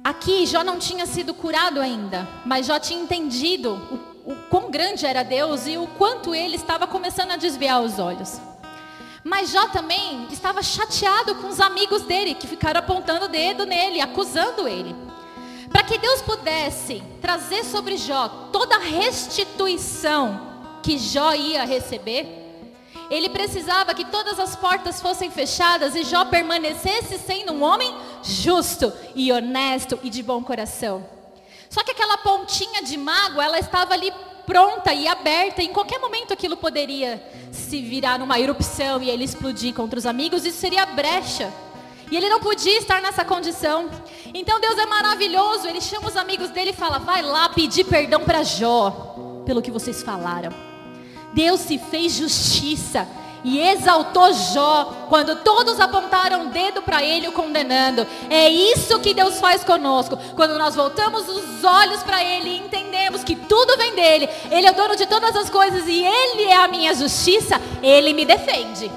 Aqui 0.03 0.45
Jó 0.45 0.65
não 0.65 0.77
tinha 0.77 1.05
sido 1.05 1.33
curado 1.33 1.79
ainda, 1.79 2.27
mas 2.45 2.65
Jó 2.65 2.77
tinha 2.77 3.01
entendido 3.01 3.71
o, 4.25 4.33
o 4.33 4.35
quão 4.49 4.69
grande 4.69 5.05
era 5.05 5.23
Deus 5.23 5.65
e 5.65 5.77
o 5.77 5.87
quanto 5.87 6.35
ele 6.35 6.57
estava 6.57 6.85
começando 6.85 7.31
a 7.31 7.37
desviar 7.37 7.81
os 7.81 7.99
olhos. 7.99 8.37
Mas 9.23 9.49
Jó 9.51 9.69
também 9.69 10.27
estava 10.29 10.61
chateado 10.61 11.35
com 11.35 11.47
os 11.47 11.61
amigos 11.61 12.01
dele, 12.01 12.35
que 12.35 12.45
ficaram 12.45 12.81
apontando 12.81 13.25
o 13.25 13.29
dedo 13.29 13.65
nele, 13.65 14.01
acusando 14.01 14.67
ele. 14.67 14.93
Para 15.71 15.83
que 15.83 15.97
Deus 15.97 16.21
pudesse 16.21 17.01
trazer 17.21 17.63
sobre 17.63 17.95
Jó 17.95 18.27
toda 18.51 18.75
a 18.75 18.79
restituição 18.79 20.51
que 20.83 20.97
Jó 20.97 21.33
ia 21.33 21.63
receber, 21.63 22.42
ele 23.13 23.29
precisava 23.29 23.93
que 23.93 24.05
todas 24.05 24.39
as 24.39 24.55
portas 24.55 24.99
fossem 24.99 25.29
fechadas 25.29 25.95
e 25.95 26.03
Jó 26.03 26.25
permanecesse 26.25 27.19
sendo 27.19 27.53
um 27.53 27.63
homem 27.63 27.93
justo 28.23 28.91
e 29.13 29.31
honesto 29.31 29.99
e 30.01 30.09
de 30.09 30.23
bom 30.23 30.43
coração. 30.43 31.05
Só 31.69 31.83
que 31.83 31.91
aquela 31.91 32.17
pontinha 32.17 32.81
de 32.81 32.97
mágoa, 32.97 33.43
ela 33.43 33.59
estava 33.59 33.93
ali 33.93 34.11
pronta 34.45 34.93
e 34.93 35.07
aberta, 35.07 35.61
em 35.61 35.71
qualquer 35.71 35.99
momento 35.99 36.33
aquilo 36.33 36.57
poderia 36.57 37.23
se 37.51 37.81
virar 37.81 38.17
numa 38.17 38.39
erupção 38.39 39.01
e 39.01 39.09
ele 39.09 39.23
explodir 39.23 39.73
contra 39.73 39.99
os 39.99 40.05
amigos, 40.05 40.45
isso 40.45 40.59
seria 40.59 40.85
brecha. 40.85 41.53
E 42.11 42.17
ele 42.17 42.29
não 42.29 42.39
podia 42.39 42.77
estar 42.77 43.01
nessa 43.01 43.23
condição. 43.23 43.89
Então 44.33 44.59
Deus 44.59 44.77
é 44.77 44.85
maravilhoso, 44.85 45.67
ele 45.67 45.81
chama 45.81 46.07
os 46.07 46.17
amigos 46.17 46.49
dele 46.49 46.71
e 46.71 46.73
fala: 46.73 46.99
"Vai 46.99 47.21
lá 47.21 47.49
pedir 47.49 47.85
perdão 47.85 48.21
para 48.21 48.43
Jó 48.43 49.43
pelo 49.45 49.61
que 49.61 49.71
vocês 49.71 50.03
falaram". 50.03 50.72
Deus 51.33 51.61
se 51.61 51.77
fez 51.77 52.13
justiça 52.13 53.07
e 53.43 53.59
exaltou 53.59 54.31
Jó 54.33 55.07
quando 55.09 55.35
todos 55.37 55.79
apontaram 55.79 56.47
o 56.47 56.49
dedo 56.49 56.81
para 56.81 57.03
ele 57.03 57.27
o 57.27 57.31
condenando. 57.31 58.07
É 58.29 58.47
isso 58.49 58.99
que 58.99 59.13
Deus 59.13 59.39
faz 59.39 59.63
conosco. 59.63 60.17
Quando 60.35 60.57
nós 60.57 60.75
voltamos 60.75 61.27
os 61.27 61.63
olhos 61.63 62.01
para 62.03 62.23
ele 62.23 62.49
e 62.49 62.57
entendemos 62.59 63.23
que 63.23 63.35
tudo 63.35 63.77
vem 63.77 63.93
dele, 63.93 64.29
ele 64.49 64.67
é 64.67 64.71
o 64.71 64.75
dono 64.75 64.95
de 64.95 65.05
todas 65.05 65.35
as 65.35 65.49
coisas 65.49 65.83
e 65.87 66.03
ele 66.03 66.43
é 66.43 66.55
a 66.55 66.67
minha 66.67 66.93
justiça, 66.95 67.59
ele 67.81 68.13
me 68.13 68.25
defende. 68.25 68.89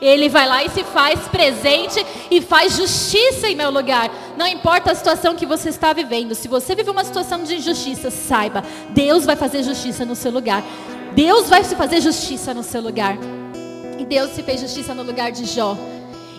Ele 0.00 0.28
vai 0.28 0.46
lá 0.46 0.62
e 0.62 0.68
se 0.68 0.84
faz 0.84 1.20
presente 1.28 2.04
e 2.30 2.42
faz 2.42 2.76
justiça 2.76 3.48
em 3.48 3.54
meu 3.54 3.70
lugar. 3.70 4.10
Não 4.36 4.46
importa 4.46 4.92
a 4.92 4.94
situação 4.94 5.34
que 5.34 5.46
você 5.46 5.70
está 5.70 5.94
vivendo. 5.94 6.34
Se 6.34 6.46
você 6.46 6.74
vive 6.74 6.90
uma 6.90 7.04
situação 7.04 7.42
de 7.42 7.54
injustiça, 7.56 8.10
saiba, 8.10 8.62
Deus 8.90 9.24
vai 9.24 9.34
fazer 9.34 9.62
justiça 9.62 10.04
no 10.04 10.14
seu 10.14 10.30
lugar. 10.30 10.62
Deus 11.14 11.48
vai 11.48 11.62
se 11.62 11.76
fazer 11.76 12.00
justiça 12.00 12.52
no 12.52 12.62
seu 12.62 12.80
lugar. 12.80 13.16
E 13.98 14.04
Deus 14.04 14.30
se 14.30 14.42
fez 14.42 14.60
justiça 14.60 14.92
no 14.94 15.04
lugar 15.04 15.30
de 15.30 15.44
Jó. 15.44 15.76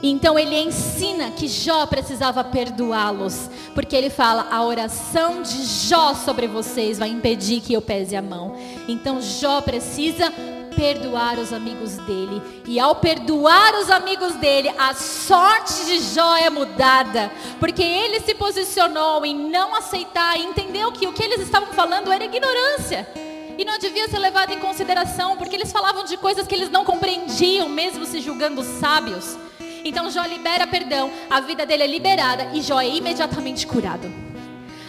Então 0.03 0.38
ele 0.38 0.55
ensina 0.59 1.32
que 1.32 1.47
Jó 1.47 1.86
precisava 1.86 2.43
perdoá-los, 2.43 3.49
porque 3.73 3.95
ele 3.95 4.09
fala: 4.09 4.47
a 4.51 4.63
oração 4.63 5.41
de 5.41 5.63
Jó 5.65 6.13
sobre 6.13 6.47
vocês 6.47 6.99
vai 6.99 7.09
impedir 7.09 7.61
que 7.61 7.73
eu 7.73 7.82
pese 7.82 8.15
a 8.15 8.21
mão. 8.21 8.55
Então 8.88 9.21
Jó 9.21 9.61
precisa 9.61 10.32
perdoar 10.76 11.39
os 11.39 11.53
amigos 11.53 11.95
dele. 11.99 12.41
E 12.67 12.78
ao 12.78 12.95
perdoar 12.95 13.73
os 13.76 13.89
amigos 13.89 14.36
dele, 14.36 14.69
a 14.78 14.93
sorte 14.93 15.86
de 15.86 15.99
Jó 16.13 16.36
é 16.36 16.49
mudada, 16.49 17.32
porque 17.61 17.82
ele 17.82 18.19
se 18.19 18.36
posicionou 18.36 19.26
em 19.26 19.49
não 19.49 19.73
aceitar 19.73 20.38
e 20.38 20.43
entendeu 20.43 20.91
que 20.91 21.07
o 21.07 21.13
que 21.13 21.23
eles 21.23 21.39
estavam 21.39 21.73
falando 21.73 22.11
era 22.11 22.26
ignorância. 22.26 23.24
E 23.58 23.64
não 23.64 23.80
devia 23.80 24.08
ser 24.10 24.20
levado 24.20 24.51
em 24.51 24.60
consideração, 24.60 25.38
porque 25.38 25.56
eles 25.56 25.72
falavam 25.72 26.03
de 26.03 26.18
coisas 26.18 26.45
que 26.45 26.56
eles 26.56 26.70
não 26.70 26.84
compreendiam, 26.84 27.70
mesmo 27.70 28.06
se 28.06 28.20
julgando 28.20 28.64
sábios. 28.64 29.38
Então 29.84 30.10
Jó 30.10 30.26
libera 30.26 30.66
perdão, 30.66 31.12
a 31.30 31.39
vida 31.39 31.66
dele 31.66 31.84
é 31.84 31.88
liberada 31.88 32.49
e 32.53 32.62
Jó 32.62 32.82
é 32.82 32.89
imediatamente 32.89 33.68
curado. 33.68 34.12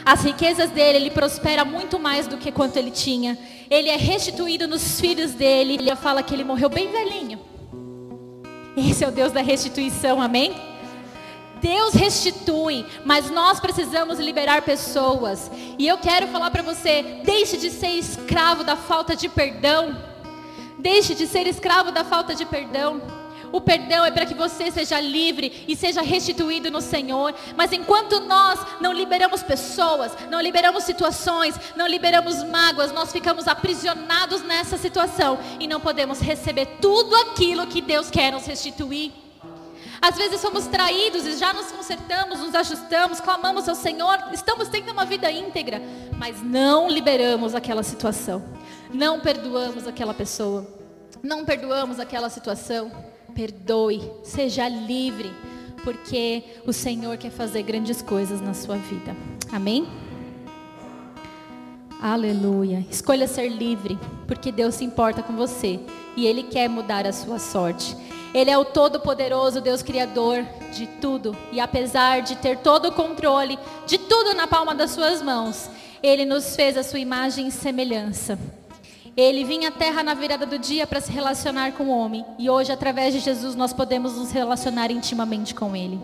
As 0.05 0.23
riquezas 0.23 0.71
dele, 0.71 0.99
ele 0.99 1.11
prospera 1.11 1.64
muito 1.64 1.99
mais 1.99 2.29
do 2.29 2.39
que 2.39 2.53
quanto 2.53 2.77
ele 2.77 2.93
tinha. 2.93 3.37
Ele 3.69 3.89
é 3.89 3.97
restituído 3.97 4.69
nos 4.69 5.01
filhos 5.01 5.33
dele. 5.33 5.75
Ele 5.75 5.97
fala 5.97 6.23
que 6.23 6.33
ele 6.33 6.45
morreu 6.45 6.69
bem 6.69 6.93
velhinho. 6.93 7.41
Esse 8.77 9.05
é 9.05 9.09
o 9.09 9.11
Deus 9.11 9.33
da 9.33 9.43
restituição, 9.43 10.23
amém? 10.23 10.55
Deus 11.61 11.94
restitui, 11.94 12.86
mas 13.04 13.30
nós 13.30 13.61
precisamos 13.61 14.18
liberar 14.18 14.62
pessoas. 14.62 15.50
E 15.78 15.86
eu 15.86 15.98
quero 15.98 16.28
falar 16.28 16.50
para 16.50 16.62
você: 16.62 17.20
deixe 17.24 17.57
de 17.57 17.70
ser 17.70 17.90
escravo 17.98 18.62
da 18.62 18.76
falta 18.76 19.16
de 19.16 19.28
perdão. 19.28 19.96
Deixe 20.78 21.14
de 21.14 21.26
ser 21.26 21.46
escravo 21.46 21.90
da 21.90 22.04
falta 22.04 22.34
de 22.34 22.44
perdão. 22.44 23.00
O 23.52 23.61
perdão 23.61 24.04
é 24.04 24.11
para 24.11 24.26
que 24.26 24.34
você 24.34 24.70
seja 24.70 25.00
livre 25.00 25.64
e 25.66 25.74
seja 25.74 26.02
restituído 26.02 26.70
no 26.70 26.80
Senhor. 26.80 27.34
Mas 27.57 27.72
enquanto 27.72 28.20
nós 28.20 28.61
não 28.80 28.92
liberamos 28.92 29.42
pessoas, 29.42 30.12
não 30.30 30.40
liberamos 30.40 30.84
situações, 30.84 31.59
não 31.74 31.86
liberamos 31.86 32.42
mágoas, 32.42 32.92
nós 32.92 33.12
ficamos 33.12 33.48
aprisionados 33.48 34.42
nessa 34.42 34.76
situação 34.76 35.38
e 35.59 35.66
não 35.66 35.80
podemos 35.80 36.20
receber 36.20 36.66
tudo 36.80 37.14
aquilo 37.16 37.66
que 37.66 37.80
Deus 37.80 38.11
quer 38.11 38.32
nos 38.32 38.46
restituir. 38.46 39.26
Às 40.01 40.16
vezes 40.16 40.40
somos 40.40 40.66
traídos 40.66 41.26
e 41.26 41.36
já 41.36 41.53
nos 41.53 41.70
consertamos, 41.72 42.40
nos 42.40 42.55
ajustamos, 42.55 43.20
clamamos 43.20 43.68
ao 43.68 43.74
Senhor, 43.74 44.18
estamos 44.32 44.68
tendo 44.68 44.92
uma 44.92 45.05
vida 45.05 45.30
íntegra, 45.30 45.80
mas 46.18 46.42
não 46.42 46.88
liberamos 46.88 47.55
aquela 47.55 47.82
situação, 47.82 48.42
não 48.92 49.20
perdoamos 49.20 49.86
aquela 49.86 50.14
pessoa, 50.14 50.66
não 51.22 51.44
perdoamos 51.44 51.99
aquela 51.99 52.28
situação. 52.30 52.90
Perdoe, 53.34 54.01
seja 54.22 54.66
livre, 54.66 55.30
porque 55.84 56.42
o 56.66 56.72
Senhor 56.72 57.18
quer 57.18 57.30
fazer 57.30 57.62
grandes 57.62 58.01
coisas 58.01 58.40
na 58.40 58.55
sua 58.55 58.76
vida. 58.76 59.14
Amém? 59.53 59.86
Aleluia. 62.01 62.84
Escolha 62.90 63.26
ser 63.26 63.49
livre, 63.49 63.99
porque 64.26 64.53
Deus 64.53 64.74
se 64.74 64.84
importa 64.84 65.22
com 65.22 65.34
você 65.34 65.80
e 66.14 66.26
Ele 66.26 66.42
quer 66.42 66.68
mudar 66.68 67.07
a 67.07 67.12
sua 67.12 67.38
sorte. 67.38 67.97
Ele 68.34 68.51
é 68.51 68.59
o 68.59 68.66
Todo-Poderoso, 68.66 69.62
Deus 69.62 69.82
Criador 69.82 70.44
de 70.74 70.86
tudo. 70.86 71.34
E 71.51 71.59
apesar 71.59 72.20
de 72.20 72.36
ter 72.36 72.59
todo 72.59 72.88
o 72.88 72.92
controle 72.92 73.59
de 73.86 73.97
tudo 73.97 74.34
na 74.34 74.47
palma 74.47 74.74
das 74.74 74.90
suas 74.90 75.22
mãos, 75.22 75.70
Ele 76.03 76.26
nos 76.26 76.55
fez 76.55 76.76
a 76.76 76.82
sua 76.82 76.99
imagem 76.99 77.49
e 77.49 77.51
semelhança. 77.51 78.38
Ele 79.16 79.44
vinha 79.44 79.68
à 79.68 79.72
terra 79.72 80.03
na 80.03 80.12
virada 80.12 80.44
do 80.44 80.59
dia 80.59 80.86
para 80.86 81.01
se 81.01 81.11
relacionar 81.11 81.72
com 81.72 81.84
o 81.84 81.99
homem. 81.99 82.22
E 82.38 82.51
hoje, 82.51 82.70
através 82.70 83.14
de 83.14 83.20
Jesus, 83.20 83.55
nós 83.55 83.72
podemos 83.72 84.18
nos 84.18 84.30
relacionar 84.30 84.90
intimamente 84.90 85.55
com 85.55 85.74
Ele. 85.74 85.99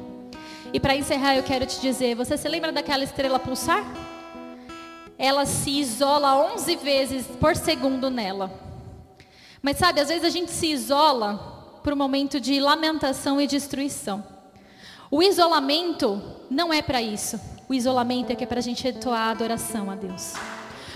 E 0.72 0.80
para 0.80 0.96
encerrar, 0.96 1.36
eu 1.36 1.42
quero 1.42 1.66
te 1.66 1.78
dizer: 1.82 2.14
você 2.14 2.38
se 2.38 2.48
lembra 2.48 2.72
daquela 2.72 3.04
estrela 3.04 3.38
pulsar? 3.38 3.84
Ela 5.22 5.46
se 5.46 5.70
isola 5.70 6.34
11 6.52 6.74
vezes 6.74 7.26
por 7.38 7.54
segundo 7.54 8.10
nela. 8.10 8.50
Mas 9.62 9.76
sabe, 9.76 10.00
às 10.00 10.08
vezes 10.08 10.24
a 10.24 10.30
gente 10.30 10.50
se 10.50 10.66
isola 10.66 11.78
para 11.80 11.94
um 11.94 11.96
momento 11.96 12.40
de 12.40 12.58
lamentação 12.58 13.40
e 13.40 13.46
destruição. 13.46 14.24
O 15.08 15.22
isolamento 15.22 16.20
não 16.50 16.72
é 16.72 16.82
para 16.82 17.00
isso. 17.00 17.40
O 17.68 17.74
isolamento 17.74 18.32
é 18.32 18.34
que 18.34 18.42
é 18.42 18.46
para 18.48 18.58
a 18.58 18.62
gente 18.62 18.88
entoar 18.88 19.28
a 19.28 19.30
adoração 19.30 19.88
a 19.92 19.94
Deus. 19.94 20.34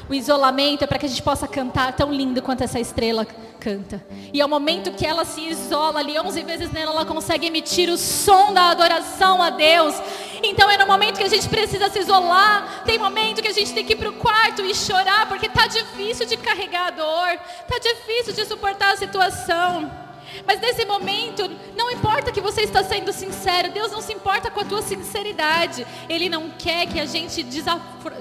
O 0.09 0.14
isolamento 0.14 0.84
é 0.84 0.86
para 0.86 0.98
que 0.98 1.07
a 1.07 1.09
gente 1.09 1.22
possa 1.22 1.48
cantar 1.48 1.92
tão 1.94 2.12
lindo 2.12 2.40
quanto 2.40 2.62
essa 2.62 2.78
estrela 2.78 3.26
canta. 3.59 4.04
E 4.32 4.40
ao 4.40 4.48
momento 4.48 4.92
que 4.92 5.04
ela 5.04 5.24
se 5.24 5.40
isola 5.40 5.98
ali, 5.98 6.18
11 6.18 6.42
vezes 6.42 6.72
nela, 6.72 6.92
ela 6.92 7.04
consegue 7.04 7.46
emitir 7.46 7.90
o 7.90 7.96
som 7.96 8.52
da 8.52 8.70
adoração 8.70 9.42
a 9.42 9.50
Deus. 9.50 9.94
Então 10.42 10.70
é 10.70 10.76
no 10.76 10.86
momento 10.86 11.18
que 11.18 11.24
a 11.24 11.28
gente 11.28 11.48
precisa 11.48 11.90
se 11.90 11.98
isolar, 11.98 12.84
tem 12.84 12.98
momento 12.98 13.42
que 13.42 13.48
a 13.48 13.52
gente 13.52 13.72
tem 13.72 13.84
que 13.84 13.94
ir 13.94 13.96
para 13.96 14.11
o 14.11 14.14
quarto 14.14 14.62
e 14.62 14.74
chorar, 14.74 15.26
porque 15.28 15.48
tá 15.48 15.66
difícil 15.66 16.26
de 16.26 16.36
carregar 16.36 16.88
a 16.88 16.90
dor, 16.90 17.38
tá 17.66 17.78
difícil 17.82 18.32
de 18.32 18.44
suportar 18.44 18.94
a 18.94 18.96
situação. 18.96 20.05
Mas 20.47 20.61
nesse 20.61 20.84
momento, 20.84 21.49
não 21.76 21.91
importa 21.91 22.32
que 22.32 22.41
você 22.41 22.62
está 22.62 22.82
sendo 22.82 23.12
sincero, 23.12 23.70
Deus 23.70 23.93
não 23.93 24.01
se 24.01 24.12
importa 24.12 24.51
com 24.51 24.61
a 24.61 24.64
tua 24.64 24.82
sinceridade. 24.82 25.87
Ele 26.09 26.28
não 26.28 26.51
quer 26.51 26.87
que 26.87 27.01
a 27.01 27.07
gente 27.07 27.45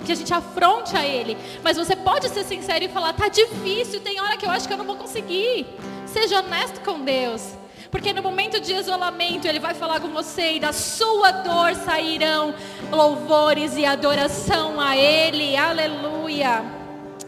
que 0.05 0.11
a 0.11 0.16
gente 0.16 0.34
afronte 0.34 0.95
a 0.95 1.05
ele, 1.05 1.38
mas 1.63 1.78
você 1.78 1.95
pode 1.95 2.30
ser 2.30 2.43
sincero 2.43 2.86
e 2.86 2.89
falar: 2.89 3.13
"Tá 3.13 3.28
difícil, 3.28 3.99
tem 4.01 4.20
hora 4.22 4.38
que 4.38 4.45
eu 4.45 4.51
acho 4.51 4.68
que 4.68 4.74
eu 4.74 4.78
não 4.78 4.86
vou 4.86 4.95
conseguir". 4.95 5.66
Seja 6.05 6.39
honesto 6.39 6.82
com 6.82 7.01
Deus. 7.01 7.41
Porque 7.91 8.11
no 8.11 8.22
momento 8.22 8.59
de 8.59 8.74
isolamento, 8.74 9.47
Ele 9.47 9.59
vai 9.59 9.74
falar 9.74 10.01
com 10.01 10.09
você 10.09 10.53
e 10.53 10.59
da 10.59 10.74
sua 10.74 11.32
dor 11.32 11.76
sairão 11.76 12.53
louvores 12.91 13.78
e 13.78 13.86
adoração 13.86 14.82
a 14.82 14.97
Ele. 14.97 15.55
Aleluia. 15.55 16.61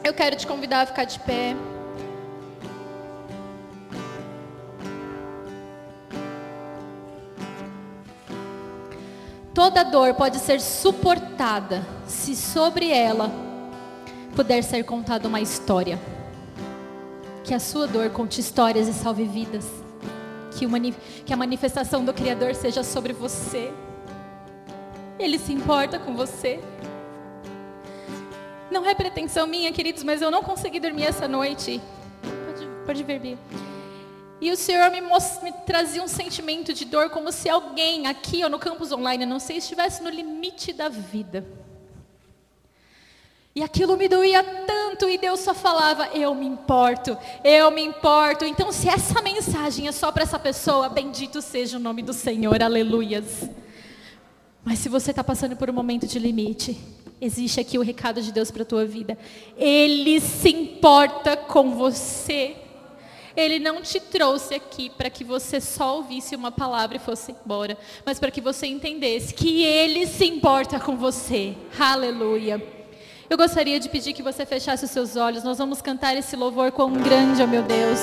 Eu 0.03 0.13
quero 0.13 0.35
te 0.35 0.45
convidar 0.45 0.81
a 0.81 0.85
ficar 0.85 1.05
de 1.05 1.19
pé. 1.19 1.55
Toda 9.57 9.81
dor 9.81 10.13
pode 10.13 10.37
ser 10.37 10.61
suportada 10.61 11.83
se 12.05 12.35
sobre 12.35 12.91
ela 12.91 13.31
puder 14.35 14.63
ser 14.63 14.83
contada 14.83 15.27
uma 15.27 15.41
história. 15.41 15.99
Que 17.43 17.55
a 17.55 17.59
sua 17.59 17.87
dor 17.87 18.11
conte 18.11 18.39
histórias 18.39 18.87
e 18.87 18.93
salve 18.93 19.23
vidas. 19.23 19.65
Que, 20.51 20.67
que 21.25 21.33
a 21.33 21.35
manifestação 21.35 22.05
do 22.05 22.13
Criador 22.13 22.53
seja 22.53 22.83
sobre 22.83 23.13
você. 23.13 23.73
Ele 25.17 25.39
se 25.39 25.53
importa 25.53 25.97
com 25.97 26.15
você. 26.15 26.59
Não 28.69 28.85
é 28.85 28.93
pretensão 28.93 29.47
minha, 29.47 29.73
queridos, 29.73 30.03
mas 30.03 30.21
eu 30.21 30.29
não 30.29 30.43
consegui 30.43 30.79
dormir 30.79 31.05
essa 31.05 31.27
noite. 31.27 31.81
Pode, 32.21 32.67
pode 32.85 33.03
ver, 33.03 33.19
Bia. 33.19 33.37
E 34.39 34.51
o 34.51 34.55
Senhor 34.55 34.91
me, 34.91 35.01
me, 35.01 35.51
trazia 35.65 36.03
um 36.03 36.07
sentimento 36.07 36.73
de 36.73 36.85
dor, 36.85 37.09
como 37.09 37.31
se 37.31 37.49
alguém 37.49 38.05
aqui 38.05 38.43
ou 38.43 38.49
no 38.49 38.59
campus 38.59 38.91
online, 38.91 39.25
não 39.25 39.39
sei, 39.39 39.57
estivesse 39.57 40.03
no 40.03 40.09
limite 40.09 40.71
da 40.71 40.89
vida. 40.89 41.43
E 43.55 43.63
aquilo 43.63 43.97
me 43.97 44.07
doía 44.07 44.43
tanto, 44.43 45.09
e 45.09 45.17
Deus 45.17 45.39
só 45.39 45.51
falava: 45.51 46.09
Eu 46.13 46.35
me 46.35 46.45
importo, 46.45 47.17
eu 47.43 47.71
me 47.71 47.81
importo. 47.81 48.45
Então, 48.45 48.71
se 48.71 48.87
essa 48.87 49.19
mensagem 49.23 49.87
é 49.87 49.91
só 49.91 50.11
para 50.11 50.21
essa 50.21 50.37
pessoa, 50.37 50.87
bendito 50.89 51.41
seja 51.41 51.77
o 51.77 51.79
nome 51.79 52.03
do 52.03 52.13
Senhor, 52.13 52.61
aleluias. 52.61 53.49
Mas 54.63 54.77
se 54.77 54.89
você 54.89 55.09
está 55.09 55.23
passando 55.23 55.55
por 55.55 55.71
um 55.71 55.73
momento 55.73 56.05
de 56.05 56.19
limite, 56.19 56.77
existe 57.19 57.59
aqui 57.59 57.79
o 57.79 57.81
recado 57.81 58.21
de 58.21 58.31
Deus 58.31 58.51
para 58.51 58.61
a 58.61 58.65
tua 58.65 58.85
vida. 58.85 59.17
Ele 59.57 60.19
se 60.19 60.49
importa 60.49 61.35
com 61.35 61.73
você. 61.73 62.66
Ele 63.37 63.59
não 63.59 63.83
te 63.83 63.99
trouxe 63.99 64.55
aqui 64.55 64.89
para 64.89 65.11
que 65.11 65.23
você 65.23 65.61
só 65.61 65.97
ouvisse 65.97 66.35
uma 66.35 66.51
palavra 66.51 66.97
e 66.97 66.99
fosse 66.99 67.35
embora, 67.45 67.77
mas 68.03 68.19
para 68.19 68.31
que 68.31 68.41
você 68.41 68.65
entendesse 68.65 69.31
que 69.31 69.63
Ele 69.63 70.07
se 70.07 70.25
importa 70.25 70.79
com 70.79 70.97
você. 70.97 71.55
Aleluia. 71.79 72.59
Eu 73.29 73.37
gostaria 73.37 73.79
de 73.79 73.89
pedir 73.89 74.13
que 74.13 74.23
você 74.23 74.43
fechasse 74.43 74.85
os 74.85 74.89
seus 74.89 75.15
olhos. 75.15 75.43
Nós 75.43 75.59
vamos 75.59 75.83
cantar 75.83 76.17
esse 76.17 76.35
louvor 76.35 76.71
quão 76.71 76.91
grande, 76.93 77.43
ó 77.43 77.45
oh 77.45 77.47
meu 77.47 77.61
Deus. 77.61 77.99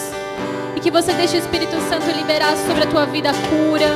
E 0.76 0.80
que 0.80 0.90
você 0.90 1.12
deixe 1.14 1.36
o 1.36 1.40
Espírito 1.40 1.80
Santo 1.88 2.16
liberar 2.16 2.56
sobre 2.56 2.84
a 2.84 2.86
tua 2.86 3.04
vida 3.04 3.30
a 3.30 3.32
cura. 3.32 3.88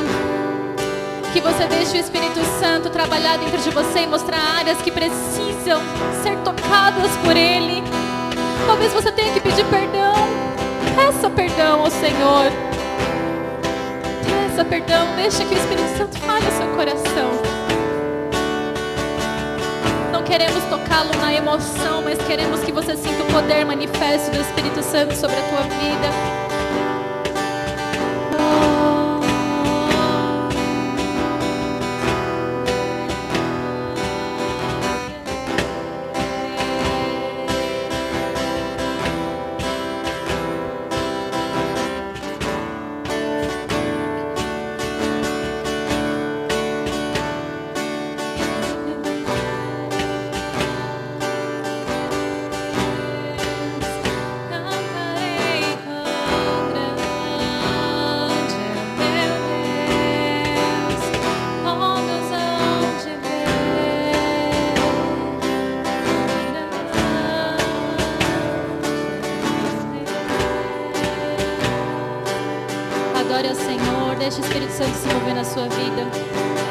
Que 1.31 1.39
você 1.39 1.65
deixe 1.67 1.95
o 1.95 2.01
Espírito 2.01 2.39
Santo 2.59 2.89
trabalhar 2.89 3.37
dentro 3.37 3.61
de 3.61 3.69
você 3.69 3.99
e 3.99 4.07
mostrar 4.07 4.39
áreas 4.57 4.81
que 4.81 4.91
precisam 4.91 5.79
ser 6.21 6.35
tocadas 6.43 7.15
por 7.23 7.37
Ele. 7.37 7.81
Talvez 8.67 8.91
você 8.91 9.09
tenha 9.09 9.31
que 9.33 9.39
pedir 9.39 9.65
perdão. 9.69 10.48
Peça 10.99 11.29
perdão 11.29 11.79
ao 11.85 11.89
Senhor. 11.89 12.51
Peça 14.29 14.65
perdão, 14.65 15.15
deixa 15.15 15.45
que 15.45 15.55
o 15.55 15.57
Espírito 15.57 15.97
Santo 15.97 16.17
fale 16.19 16.45
o 16.45 16.51
seu 16.51 16.67
coração. 16.75 17.31
Não 20.11 20.21
queremos 20.23 20.61
tocá-lo 20.65 21.15
na 21.21 21.33
emoção, 21.33 22.01
mas 22.03 22.19
queremos 22.27 22.59
que 22.59 22.73
você 22.73 22.97
sinta 22.97 23.23
o 23.23 23.27
poder 23.27 23.65
manifesto 23.65 24.29
do 24.31 24.41
Espírito 24.41 24.83
Santo 24.83 25.15
sobre 25.15 25.37
a 25.37 25.43
tua 25.43 26.48
vida. 75.65 76.68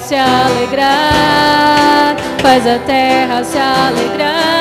Se 0.00 0.16
alegrar, 0.16 2.16
faz 2.42 2.66
a 2.66 2.78
terra 2.78 3.44
se 3.44 3.58
alegrar. 3.58 4.59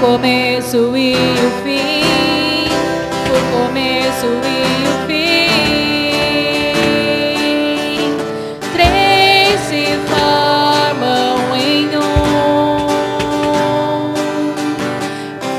Começo 0.00 0.96
e 0.96 1.14
o 1.14 1.50
fim, 1.62 2.68
o 3.30 3.38
começo 3.56 4.26
e 4.26 4.58
o 4.88 4.92
fim. 5.06 5.16
Três 8.72 9.60
se 9.60 9.84
formam 10.08 11.38
em 11.56 11.96
um. 11.96 12.00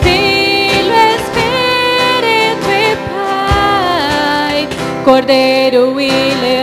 Filho, 0.03 0.95
Espírito 1.15 2.69
e 2.69 2.95
Pai, 3.09 4.59
Cordeiro 5.03 5.83
e 5.99 6.09
Leão, 6.41 6.56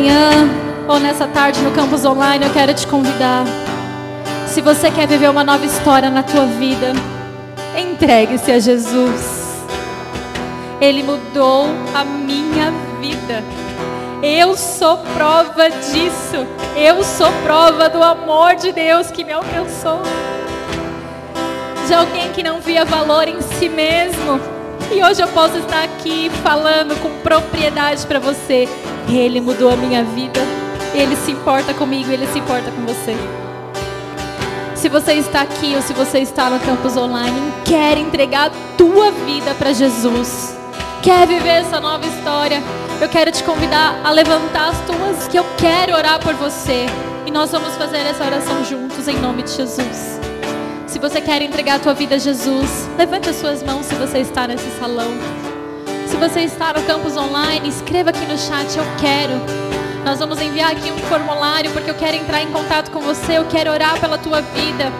manhã 0.00 0.30
ou 0.88 0.98
nessa 0.98 1.26
tarde 1.26 1.60
no 1.60 1.72
campus 1.72 2.06
online, 2.06 2.46
eu 2.46 2.52
quero 2.52 2.72
te 2.72 2.86
convidar. 2.86 3.44
Se 4.46 4.62
você 4.62 4.90
quer 4.90 5.06
viver 5.06 5.28
uma 5.28 5.44
nova 5.44 5.64
história 5.64 6.08
na 6.08 6.22
tua 6.22 6.46
vida, 6.46 6.92
entregue-se 7.78 8.50
a 8.50 8.58
Jesus. 8.58 9.40
Ele 10.80 11.02
mudou 11.02 11.66
a 11.94 12.02
minha 12.02 12.72
vida. 12.98 13.44
Eu 14.22 14.56
sou 14.56 14.96
prova 15.14 15.68
disso. 15.68 16.46
Eu 16.74 17.04
sou 17.04 17.30
prova 17.44 17.90
do 17.90 18.02
amor 18.02 18.54
de 18.54 18.72
Deus 18.72 19.10
que 19.10 19.22
me 19.22 19.32
alcançou. 19.32 20.00
De 21.86 21.92
alguém 21.92 22.32
que 22.32 22.42
não 22.42 22.58
via 22.60 22.86
valor 22.86 23.28
em 23.28 23.40
si 23.42 23.68
mesmo. 23.68 24.40
E 24.90 25.04
hoje 25.04 25.20
eu 25.22 25.28
posso 25.28 25.58
estar 25.58 25.84
aqui 25.84 26.30
falando 26.42 27.00
com 27.02 27.10
propriedade 27.20 28.06
para 28.06 28.18
você. 28.18 28.66
Ele 29.10 29.40
mudou 29.40 29.70
a 29.70 29.76
minha 29.76 30.04
vida. 30.04 30.40
Ele 30.94 31.16
se 31.16 31.32
importa 31.32 31.74
comigo, 31.74 32.10
ele 32.10 32.26
se 32.28 32.38
importa 32.38 32.70
com 32.70 32.82
você. 32.86 33.16
Se 34.74 34.88
você 34.88 35.12
está 35.14 35.42
aqui 35.42 35.74
ou 35.76 35.82
se 35.82 35.92
você 35.92 36.20
está 36.20 36.48
no 36.48 36.58
campus 36.58 36.96
online 36.96 37.52
quer 37.66 37.98
entregar 37.98 38.46
a 38.46 38.76
tua 38.78 39.10
vida 39.10 39.54
para 39.54 39.74
Jesus, 39.74 40.56
quer 41.02 41.26
viver 41.26 41.60
essa 41.60 41.78
nova 41.78 42.06
história, 42.06 42.62
eu 43.00 43.08
quero 43.08 43.30
te 43.30 43.44
convidar 43.44 44.00
a 44.02 44.10
levantar 44.10 44.70
as 44.70 44.80
tuas, 44.80 45.28
que 45.28 45.38
eu 45.38 45.44
quero 45.58 45.94
orar 45.94 46.18
por 46.20 46.34
você. 46.34 46.86
E 47.26 47.30
nós 47.30 47.50
vamos 47.50 47.76
fazer 47.76 47.98
essa 47.98 48.24
oração 48.24 48.64
juntos 48.64 49.06
em 49.06 49.18
nome 49.18 49.42
de 49.42 49.52
Jesus. 49.52 50.18
Se 50.86 50.98
você 50.98 51.20
quer 51.20 51.42
entregar 51.42 51.76
a 51.76 51.78
tua 51.78 51.94
vida 51.94 52.14
a 52.14 52.18
Jesus, 52.18 52.88
levante 52.96 53.28
as 53.28 53.36
suas 53.36 53.62
mãos 53.62 53.86
se 53.86 53.94
você 53.94 54.18
está 54.18 54.48
nesse 54.48 54.68
salão. 54.78 55.39
Você 56.20 56.40
está 56.40 56.74
no 56.74 56.82
campus 56.82 57.16
online, 57.16 57.66
escreva 57.66 58.10
aqui 58.10 58.26
no 58.26 58.36
chat 58.36 58.76
eu 58.76 58.84
quero. 59.00 59.32
Nós 60.04 60.18
vamos 60.18 60.38
enviar 60.38 60.70
aqui 60.70 60.92
um 60.92 60.98
formulário 60.98 61.70
porque 61.72 61.90
eu 61.90 61.94
quero 61.94 62.14
entrar 62.14 62.42
em 62.42 62.52
contato 62.52 62.90
com 62.90 63.00
você, 63.00 63.38
eu 63.38 63.46
quero 63.46 63.70
orar 63.70 63.98
pela 63.98 64.18
tua 64.18 64.42
vida. 64.42 64.92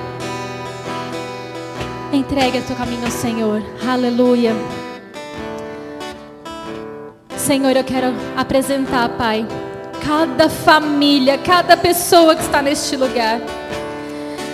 Entregue 2.10 2.60
o 2.60 2.62
teu 2.62 2.74
caminho 2.74 3.04
ao 3.04 3.10
Senhor. 3.10 3.62
Aleluia. 3.86 4.54
Senhor, 7.36 7.76
eu 7.76 7.84
quero 7.84 8.14
apresentar, 8.34 9.10
Pai, 9.10 9.46
cada 10.02 10.48
família, 10.48 11.36
cada 11.36 11.76
pessoa 11.76 12.34
que 12.34 12.40
está 12.40 12.62
neste 12.62 12.96
lugar. 12.96 13.42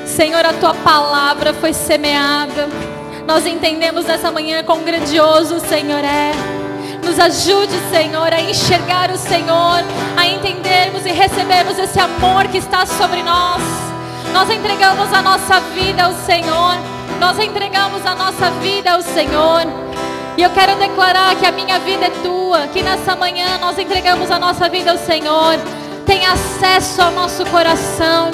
Senhor, 0.05 0.45
a 0.45 0.53
tua 0.53 0.75
palavra 0.75 1.55
foi 1.55 1.73
semeada. 1.73 2.96
Nós 3.27 3.45
entendemos 3.45 4.05
nessa 4.05 4.31
manhã 4.31 4.63
quão 4.63 4.85
grandioso 4.85 5.57
o 5.57 5.61
Senhor 5.61 6.05
é. 6.05 6.31
Nos 7.05 7.19
ajude, 7.19 7.73
Senhor, 7.91 8.33
a 8.33 8.41
enxergar 8.41 9.11
o 9.11 9.19
Senhor, 9.19 9.83
a 10.17 10.27
entendermos 10.27 11.05
e 11.05 11.11
recebermos 11.11 11.77
esse 11.77 11.99
amor 11.99 12.47
que 12.47 12.59
está 12.59 12.87
sobre 12.87 13.23
nós. 13.25 13.63
Nós 14.33 14.49
entregamos 14.49 15.13
a 15.13 15.23
nossa 15.23 15.59
vida 15.75 16.05
ao 16.05 16.13
Senhor. 16.13 16.77
Nós 17.19 17.39
entregamos 17.41 18.07
a 18.07 18.15
nossa 18.15 18.51
vida 18.63 18.93
ao 18.93 19.03
Senhor. 19.03 19.63
E 20.37 20.43
eu 20.43 20.51
quero 20.51 20.77
declarar 20.77 21.35
que 21.35 21.47
a 21.47 21.53
minha 21.53 21.79
vida 21.81 22.07
é 22.07 22.11
tua, 22.23 22.69
que 22.69 22.83
nessa 22.83 23.17
manhã 23.17 23.59
nós 23.59 23.77
entregamos 23.77 24.31
a 24.31 24.39
nossa 24.39 24.69
vida 24.69 24.93
ao 24.93 24.99
Senhor. 24.99 25.59
Tem 26.05 26.25
acesso 26.25 27.03
ao 27.03 27.11
nosso 27.11 27.45
coração. 27.47 28.31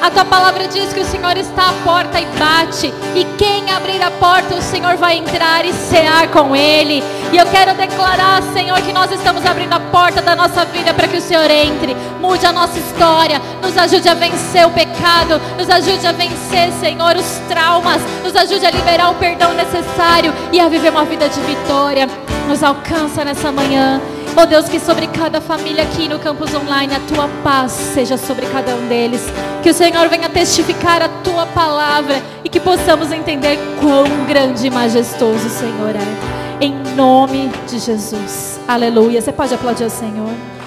A 0.00 0.10
tua 0.10 0.24
palavra 0.24 0.68
diz 0.68 0.92
que 0.92 1.00
o 1.00 1.04
Senhor 1.04 1.36
está 1.36 1.70
à 1.70 1.72
porta 1.84 2.20
e 2.20 2.26
bate, 2.38 2.94
e 3.16 3.24
quem 3.36 3.68
abrir 3.70 4.00
a 4.00 4.10
porta, 4.12 4.54
o 4.54 4.62
Senhor 4.62 4.96
vai 4.96 5.18
entrar 5.18 5.64
e 5.64 5.72
cear 5.72 6.28
com 6.28 6.54
ele. 6.54 7.02
E 7.32 7.36
eu 7.36 7.44
quero 7.46 7.74
declarar, 7.74 8.40
Senhor, 8.52 8.80
que 8.80 8.92
nós 8.92 9.10
estamos 9.10 9.44
abrindo 9.44 9.72
a 9.72 9.80
porta 9.80 10.22
da 10.22 10.36
nossa 10.36 10.64
vida 10.66 10.94
para 10.94 11.08
que 11.08 11.16
o 11.16 11.20
Senhor 11.20 11.50
entre, 11.50 11.96
mude 12.20 12.46
a 12.46 12.52
nossa 12.52 12.78
história, 12.78 13.42
nos 13.60 13.76
ajude 13.76 14.08
a 14.08 14.14
vencer 14.14 14.66
o 14.66 14.70
pecado, 14.70 15.40
nos 15.58 15.68
ajude 15.68 16.06
a 16.06 16.12
vencer, 16.12 16.70
Senhor, 16.80 17.16
os 17.16 17.40
traumas, 17.48 18.00
nos 18.22 18.36
ajude 18.36 18.66
a 18.66 18.70
liberar 18.70 19.10
o 19.10 19.14
perdão 19.16 19.52
necessário 19.52 20.32
e 20.52 20.60
a 20.60 20.68
viver 20.68 20.90
uma 20.90 21.04
vida 21.04 21.28
de 21.28 21.40
vitória. 21.40 22.08
Nos 22.46 22.62
alcança 22.62 23.24
nessa 23.24 23.50
manhã. 23.50 24.00
Oh 24.40 24.46
Deus, 24.46 24.68
que 24.68 24.78
sobre 24.78 25.08
cada 25.08 25.40
família 25.40 25.82
aqui 25.82 26.08
no 26.08 26.20
campus 26.20 26.54
online 26.54 26.94
a 26.94 27.00
tua 27.00 27.28
paz 27.42 27.72
seja 27.72 28.16
sobre 28.16 28.46
cada 28.46 28.76
um 28.76 28.86
deles. 28.86 29.20
Que 29.64 29.70
o 29.70 29.74
Senhor 29.74 30.08
venha 30.08 30.28
testificar 30.28 31.02
a 31.02 31.08
tua 31.24 31.44
palavra 31.44 32.22
e 32.44 32.48
que 32.48 32.60
possamos 32.60 33.10
entender 33.10 33.58
quão 33.80 34.26
grande 34.28 34.68
e 34.68 34.70
majestoso 34.70 35.44
o 35.44 35.50
Senhor 35.50 35.90
é. 35.90 36.64
Em 36.64 36.72
nome 36.94 37.50
de 37.66 37.80
Jesus. 37.80 38.60
Aleluia. 38.68 39.20
Você 39.20 39.32
pode 39.32 39.52
aplaudir 39.52 39.82
o 39.82 39.90
Senhor. 39.90 40.57